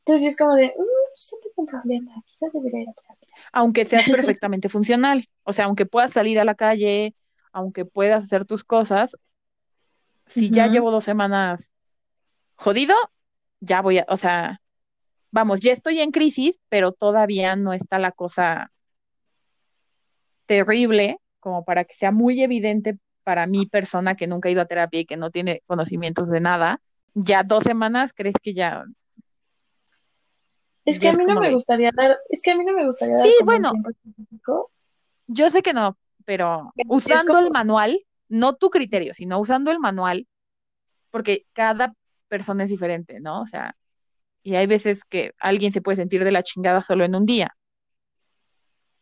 [0.00, 3.34] entonces es como de, "Mm, quizá tengo un problema, quizá debería ir a terapia.
[3.52, 4.04] Aunque seas
[4.38, 7.14] perfectamente funcional, o sea, aunque puedas salir a la calle,
[7.52, 9.16] aunque puedas hacer tus cosas,
[10.26, 11.72] si ya llevo dos semanas
[12.56, 12.94] jodido,
[13.60, 14.60] ya voy a, o sea,
[15.34, 18.70] vamos, ya estoy en crisis, pero todavía no está la cosa
[20.46, 24.66] terrible como para que sea muy evidente para mi persona que nunca ha ido a
[24.66, 26.80] terapia y que no tiene conocimientos de nada.
[27.14, 28.84] Ya dos semanas, ¿crees que ya,
[30.84, 32.86] Es que a es mí no me gustaría dar, es que a mí no me
[32.86, 33.72] gustaría dar Sí, bueno,
[35.26, 40.28] yo sé que no, pero usando el manual, no tu criterio, sino usando el manual,
[41.10, 41.92] porque cada
[42.28, 43.40] persona es diferente, ¿no?
[43.42, 43.74] O sea,
[44.44, 47.56] y hay veces que alguien se puede sentir de la chingada solo en un día.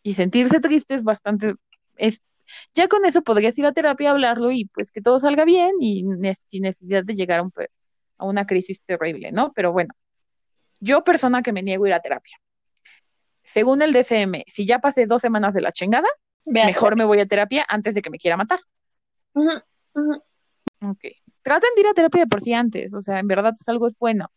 [0.02, 1.54] Y sentirse triste es bastante,
[1.96, 2.22] es,
[2.74, 5.72] ya con eso podrías ir a terapia a hablarlo y pues que todo salga bien
[5.80, 6.04] y
[6.48, 7.52] sin necesidad de llegar a, un
[8.18, 9.52] a una crisis terrible, ¿no?
[9.52, 9.92] Pero bueno,
[10.78, 12.36] yo persona que me niego a ir a terapia.
[13.42, 16.08] Según el DCM, si ya pasé dos semanas de la chingada,
[16.44, 18.60] ve mejor me voy a terapia antes de que me quiera matar.
[19.34, 19.50] Ujú,
[19.94, 20.22] ujú.
[20.82, 21.04] Ok.
[21.42, 23.88] Traten de ir a terapia de por sí antes, o sea, en verdad es algo
[23.88, 24.30] es bueno.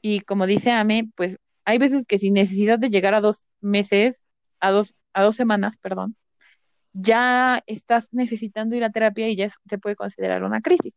[0.00, 4.24] Y como dice Ame, pues hay veces que sin necesidad de llegar a dos meses,
[4.60, 6.16] a dos, a dos semanas, perdón,
[6.92, 10.94] ya estás necesitando ir a terapia y ya se puede considerar una crisis.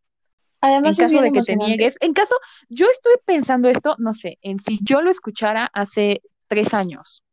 [0.62, 2.36] En Además es caso de que te niegues, en caso,
[2.70, 7.24] yo estoy pensando esto, no sé, en si yo lo escuchara hace tres años,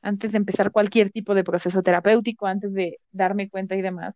[0.00, 4.14] antes de empezar cualquier tipo de proceso terapéutico, antes de darme cuenta y demás,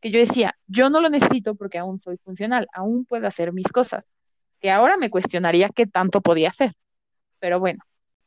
[0.00, 3.68] que yo decía, yo no lo necesito porque aún soy funcional, aún puedo hacer mis
[3.68, 4.04] cosas,
[4.70, 6.74] ahora me cuestionaría qué tanto podía hacer.
[7.38, 7.84] Pero bueno,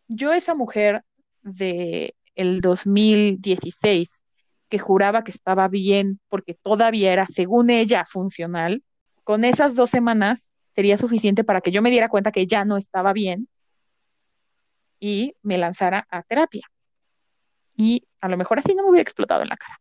[0.07, 1.03] yo esa mujer
[1.41, 4.23] de el 2016
[4.69, 8.83] que juraba que estaba bien porque todavía era, según ella, funcional,
[9.23, 12.77] con esas dos semanas sería suficiente para que yo me diera cuenta que ya no
[12.77, 13.47] estaba bien
[14.99, 16.67] y me lanzara a terapia.
[17.75, 19.79] Y a lo mejor así no me hubiera explotado en la cara.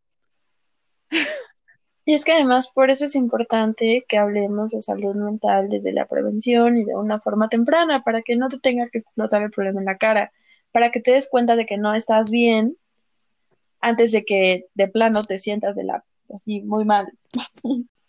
[2.06, 6.06] Y es que además por eso es importante que hablemos de salud mental desde la
[6.06, 9.80] prevención y de una forma temprana, para que no te tenga que explotar el problema
[9.80, 10.30] en la cara,
[10.70, 12.76] para que te des cuenta de que no estás bien
[13.80, 17.12] antes de que de plano te sientas de la así muy mal.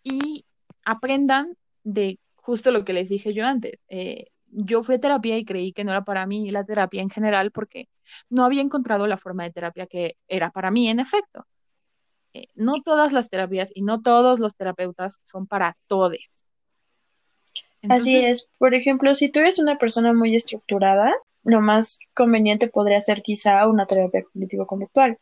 [0.04, 0.46] Y
[0.86, 3.80] aprendan de justo lo que les dije yo antes.
[3.90, 7.10] Eh, yo fui a terapia y creí que no era para mí la terapia en
[7.10, 7.90] general porque
[8.30, 11.46] no había encontrado la forma de terapia que era para mí, en efecto.
[12.38, 16.20] Eh, no todas las terapias y no todos los terapeutas son para todos.
[17.90, 18.52] Así es.
[18.60, 23.68] Por ejemplo, si tú eres una persona muy estructurada, lo más conveniente podría ser quizá
[23.68, 25.18] una terapia cognitivo-conductual.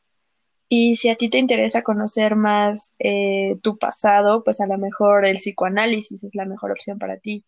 [0.68, 5.26] Y si a ti te interesa conocer más eh, tu pasado, pues a lo mejor
[5.26, 7.46] el psicoanálisis es la mejor opción para ti.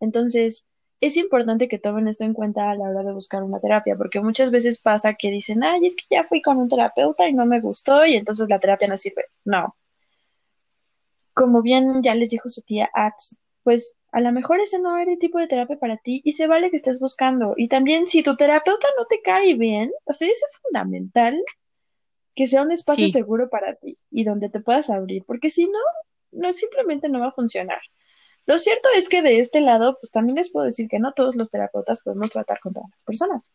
[0.00, 0.66] Entonces,
[1.00, 4.20] es importante que tomen esto en cuenta a la hora de buscar una terapia, porque
[4.20, 7.46] muchas veces pasa que dicen, ay, es que ya fui con un terapeuta y no
[7.46, 9.26] me gustó y entonces la terapia no sirve.
[9.44, 9.76] No.
[11.34, 15.12] Como bien ya les dijo su tía Ats, pues a lo mejor ese no era
[15.12, 17.54] el tipo de terapia para ti y se vale que estés buscando.
[17.56, 21.36] Y también si tu terapeuta no te cae bien, o sea, eso es fundamental
[22.34, 25.80] que sea un espacio seguro para ti y donde te puedas abrir, porque si no,
[26.32, 27.80] no simplemente no va a funcionar.
[28.46, 31.36] Lo cierto es que de este lado, pues también les puedo decir que no todos
[31.36, 33.50] los terapeutas podemos tratar con todas las personas.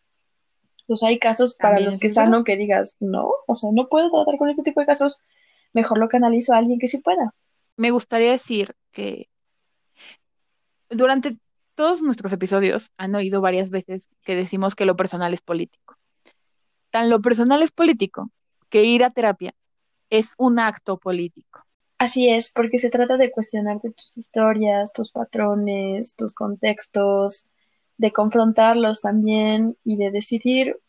[0.85, 4.37] Pues hay casos para los que sano que digas, no, o sea, no puedo tratar
[4.37, 5.23] con este tipo de casos,
[5.71, 7.33] mejor lo canalizo a alguien que sí pueda.
[7.77, 9.29] Me gustaría decir que
[10.89, 11.37] durante
[11.75, 15.95] todos nuestros episodios han oído varias veces que decimos que lo personal es político.
[16.89, 18.29] Tan lo personal es político
[18.69, 19.55] que ir a terapia
[20.09, 21.65] es un acto político.
[22.01, 27.47] Así es, porque se trata de cuestionarte tus historias, tus patrones, tus contextos,
[27.95, 30.79] de confrontarlos también y de decidir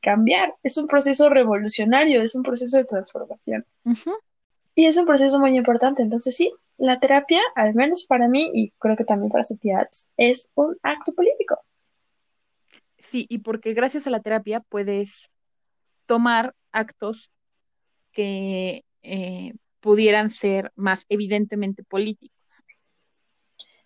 [0.00, 0.56] cambiar.
[0.64, 3.64] Es un proceso revolucionario, es un proceso de transformación.
[4.74, 6.02] Y es un proceso muy importante.
[6.02, 9.88] Entonces, sí, la terapia, al menos para mí, y creo que también para su tía,
[10.16, 11.60] es un acto político.
[12.98, 15.30] Sí, y porque gracias a la terapia puedes
[16.06, 17.30] tomar actos
[18.10, 22.64] que eh, pudieran ser más evidentemente políticos.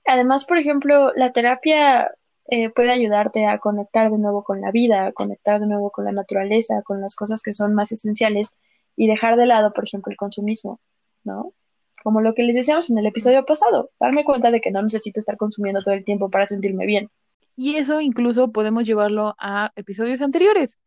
[0.05, 2.11] Además, por ejemplo, la terapia
[2.47, 6.05] eh, puede ayudarte a conectar de nuevo con la vida, a conectar de nuevo con
[6.05, 8.57] la naturaleza, con las cosas que son más esenciales
[8.97, 10.79] y dejar de lado, por ejemplo, el consumismo,
[11.25, 11.53] ¿no?
[12.03, 15.21] Como lo que les decíamos en el episodio pasado, darme cuenta de que no necesito
[15.21, 17.09] estar consumiendo todo el tiempo para sentirme bien.
[17.57, 20.79] Y eso incluso podemos llevarlo a episodios anteriores.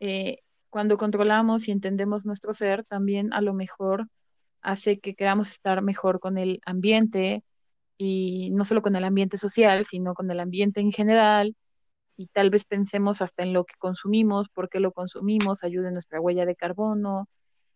[0.00, 4.08] Eh, cuando controlamos y entendemos nuestro ser, también a lo mejor
[4.62, 7.44] hace que queramos estar mejor con el ambiente
[7.96, 11.56] y no solo con el ambiente social, sino con el ambiente en general
[12.16, 16.20] y tal vez pensemos hasta en lo que consumimos, por qué lo consumimos, ayude nuestra
[16.20, 17.28] huella de carbono.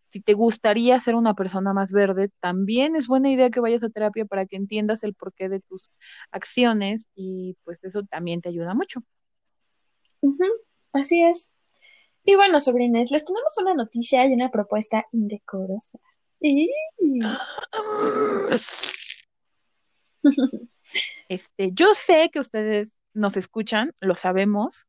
[0.09, 3.89] Si te gustaría ser una persona más verde, también es buena idea que vayas a
[3.89, 5.89] terapia para que entiendas el porqué de tus
[6.31, 9.01] acciones y pues eso también te ayuda mucho.
[10.91, 11.53] Así es.
[12.25, 15.99] Y bueno, sobrines, les tenemos una noticia y una propuesta indecorosa.
[21.27, 24.85] Este, yo sé que ustedes nos escuchan, lo sabemos,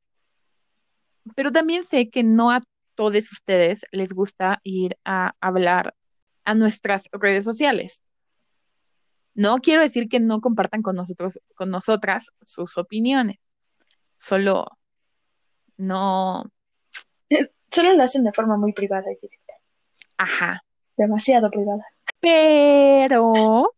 [1.35, 2.61] pero también sé que no a
[2.95, 5.95] todos ustedes les gusta ir a hablar
[6.45, 8.03] a nuestras redes sociales.
[9.33, 13.39] No quiero decir que no compartan con nosotros, con nosotras sus opiniones.
[14.15, 14.67] Solo
[15.79, 16.45] no.
[17.71, 19.55] solo lo hacen de forma muy privada y directa.
[20.19, 20.63] Ajá
[20.97, 21.85] demasiado privada.
[22.21, 23.73] Pero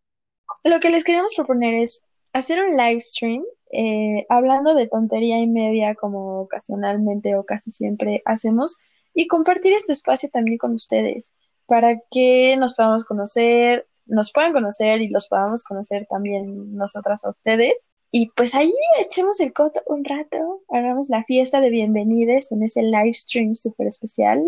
[0.65, 2.03] lo que les queremos proponer es
[2.33, 8.23] hacer un live stream eh, hablando de tontería y media como ocasionalmente o casi siempre
[8.25, 8.79] hacemos
[9.13, 11.33] y compartir este espacio también con ustedes
[11.67, 17.31] para que nos podamos conocer, nos puedan conocer y los podamos conocer también nosotras a
[17.31, 17.91] ustedes.
[18.13, 22.83] Y pues ahí echemos el coto un rato, hagamos la fiesta de bienvenidos en ese
[22.83, 24.45] live stream súper especial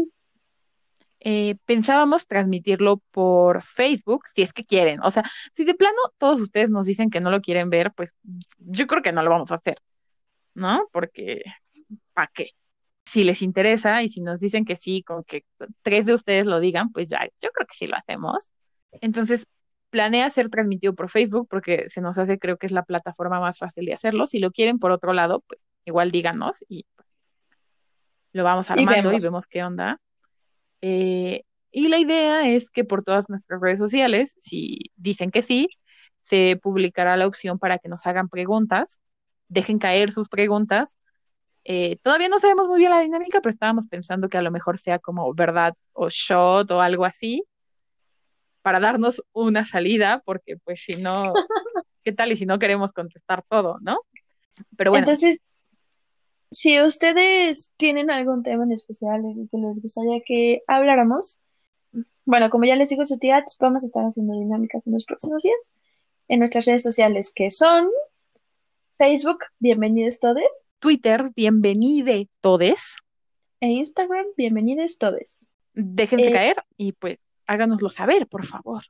[1.21, 5.01] eh, pensábamos transmitirlo por Facebook, si es que quieren.
[5.03, 8.13] O sea, si de plano todos ustedes nos dicen que no lo quieren ver, pues
[8.59, 9.79] yo creo que no lo vamos a hacer,
[10.55, 10.89] ¿no?
[10.93, 11.43] Porque,
[12.13, 12.51] ¿para qué?
[13.07, 15.45] Si les interesa y si nos dicen que sí, con que
[15.83, 18.53] tres de ustedes lo digan, pues ya, yo creo que sí lo hacemos.
[19.01, 19.47] Entonces,
[19.91, 23.59] planea ser transmitido por Facebook porque se nos hace, creo que es la plataforma más
[23.59, 24.27] fácil de hacerlo.
[24.27, 26.87] Si lo quieren por otro lado, pues igual díganos y
[28.33, 29.99] lo vamos armando y vemos qué onda.
[30.81, 35.69] Eh, y la idea es que por todas nuestras redes sociales, si dicen que sí,
[36.21, 39.01] se publicará la opción para que nos hagan preguntas,
[39.49, 40.99] dejen caer sus preguntas.
[41.65, 44.79] Eh, todavía no sabemos muy bien la dinámica, pero estábamos pensando que a lo mejor
[44.79, 47.45] sea como verdad o shot o algo así,
[48.63, 51.23] para darnos una salida, porque pues si no,
[52.05, 54.01] ¿qué tal y si no queremos contestar todo, no?
[54.77, 55.05] Pero bueno.
[55.05, 55.41] Entonces,
[56.51, 61.41] si ustedes tienen algún tema en especial en que les gustaría que habláramos,
[62.25, 65.43] bueno, como ya les digo su tía, vamos a estar haciendo dinámicas en los próximos
[65.43, 65.73] días
[66.29, 67.89] en nuestras redes sociales que son
[68.99, 70.65] Facebook, bienvenidos todes.
[70.81, 72.97] Twitter, bienvenide todes.
[73.61, 75.45] E Instagram, bienvenidos todes.
[75.75, 78.83] Déjense Eh, caer y pues háganoslo saber, por favor.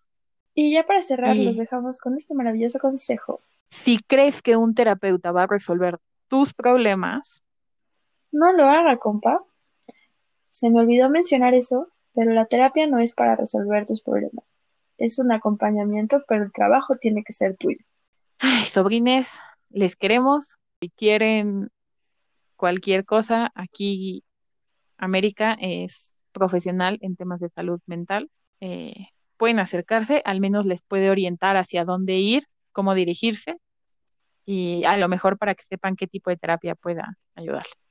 [0.55, 3.41] Y ya para cerrar, Y- los dejamos con este maravilloso consejo.
[3.71, 5.99] Si crees que un terapeuta va a resolver
[6.29, 7.43] tus problemas,
[8.31, 9.45] No lo haga, compa.
[10.51, 14.59] Se me olvidó mencionar eso, pero la terapia no es para resolver tus problemas.
[14.97, 17.79] Es un acompañamiento, pero el trabajo tiene que ser tuyo.
[18.39, 19.31] ay, sobrines,
[19.71, 20.59] les queremos.
[20.81, 21.71] Si quieren
[22.57, 24.25] cualquier cosa, aquí
[24.97, 28.31] América es profesional en temas de salud mental.
[28.61, 33.57] Eh, pueden acercarse, al menos les puede orientar hacia dónde ir, cómo dirigirse
[34.45, 37.88] y a lo mejor para que sepan qué tipo de terapia pueda ayudarles.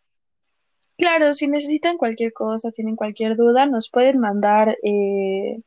[0.98, 5.62] Claro, si necesitan cualquier cosa, tienen cualquier duda, nos pueden mandar, eh,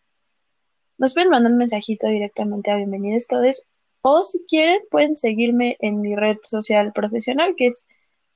[0.98, 3.66] nos pueden mandar un mensajito directamente a Bienvenidos Todes,
[4.02, 7.86] o si quieren, pueden seguirme en mi red social profesional, que es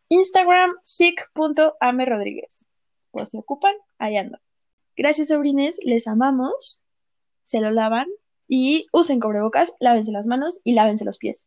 [0.08, 2.66] Instagram, sic.amerodríguez.
[3.10, 4.38] Pues se ocupan, ahí ando.
[4.96, 6.80] Gracias, sobrines, les amamos,
[7.42, 8.06] se lo lavan
[8.46, 11.44] y usen cubrebocas, lávense las manos y lávense los pies.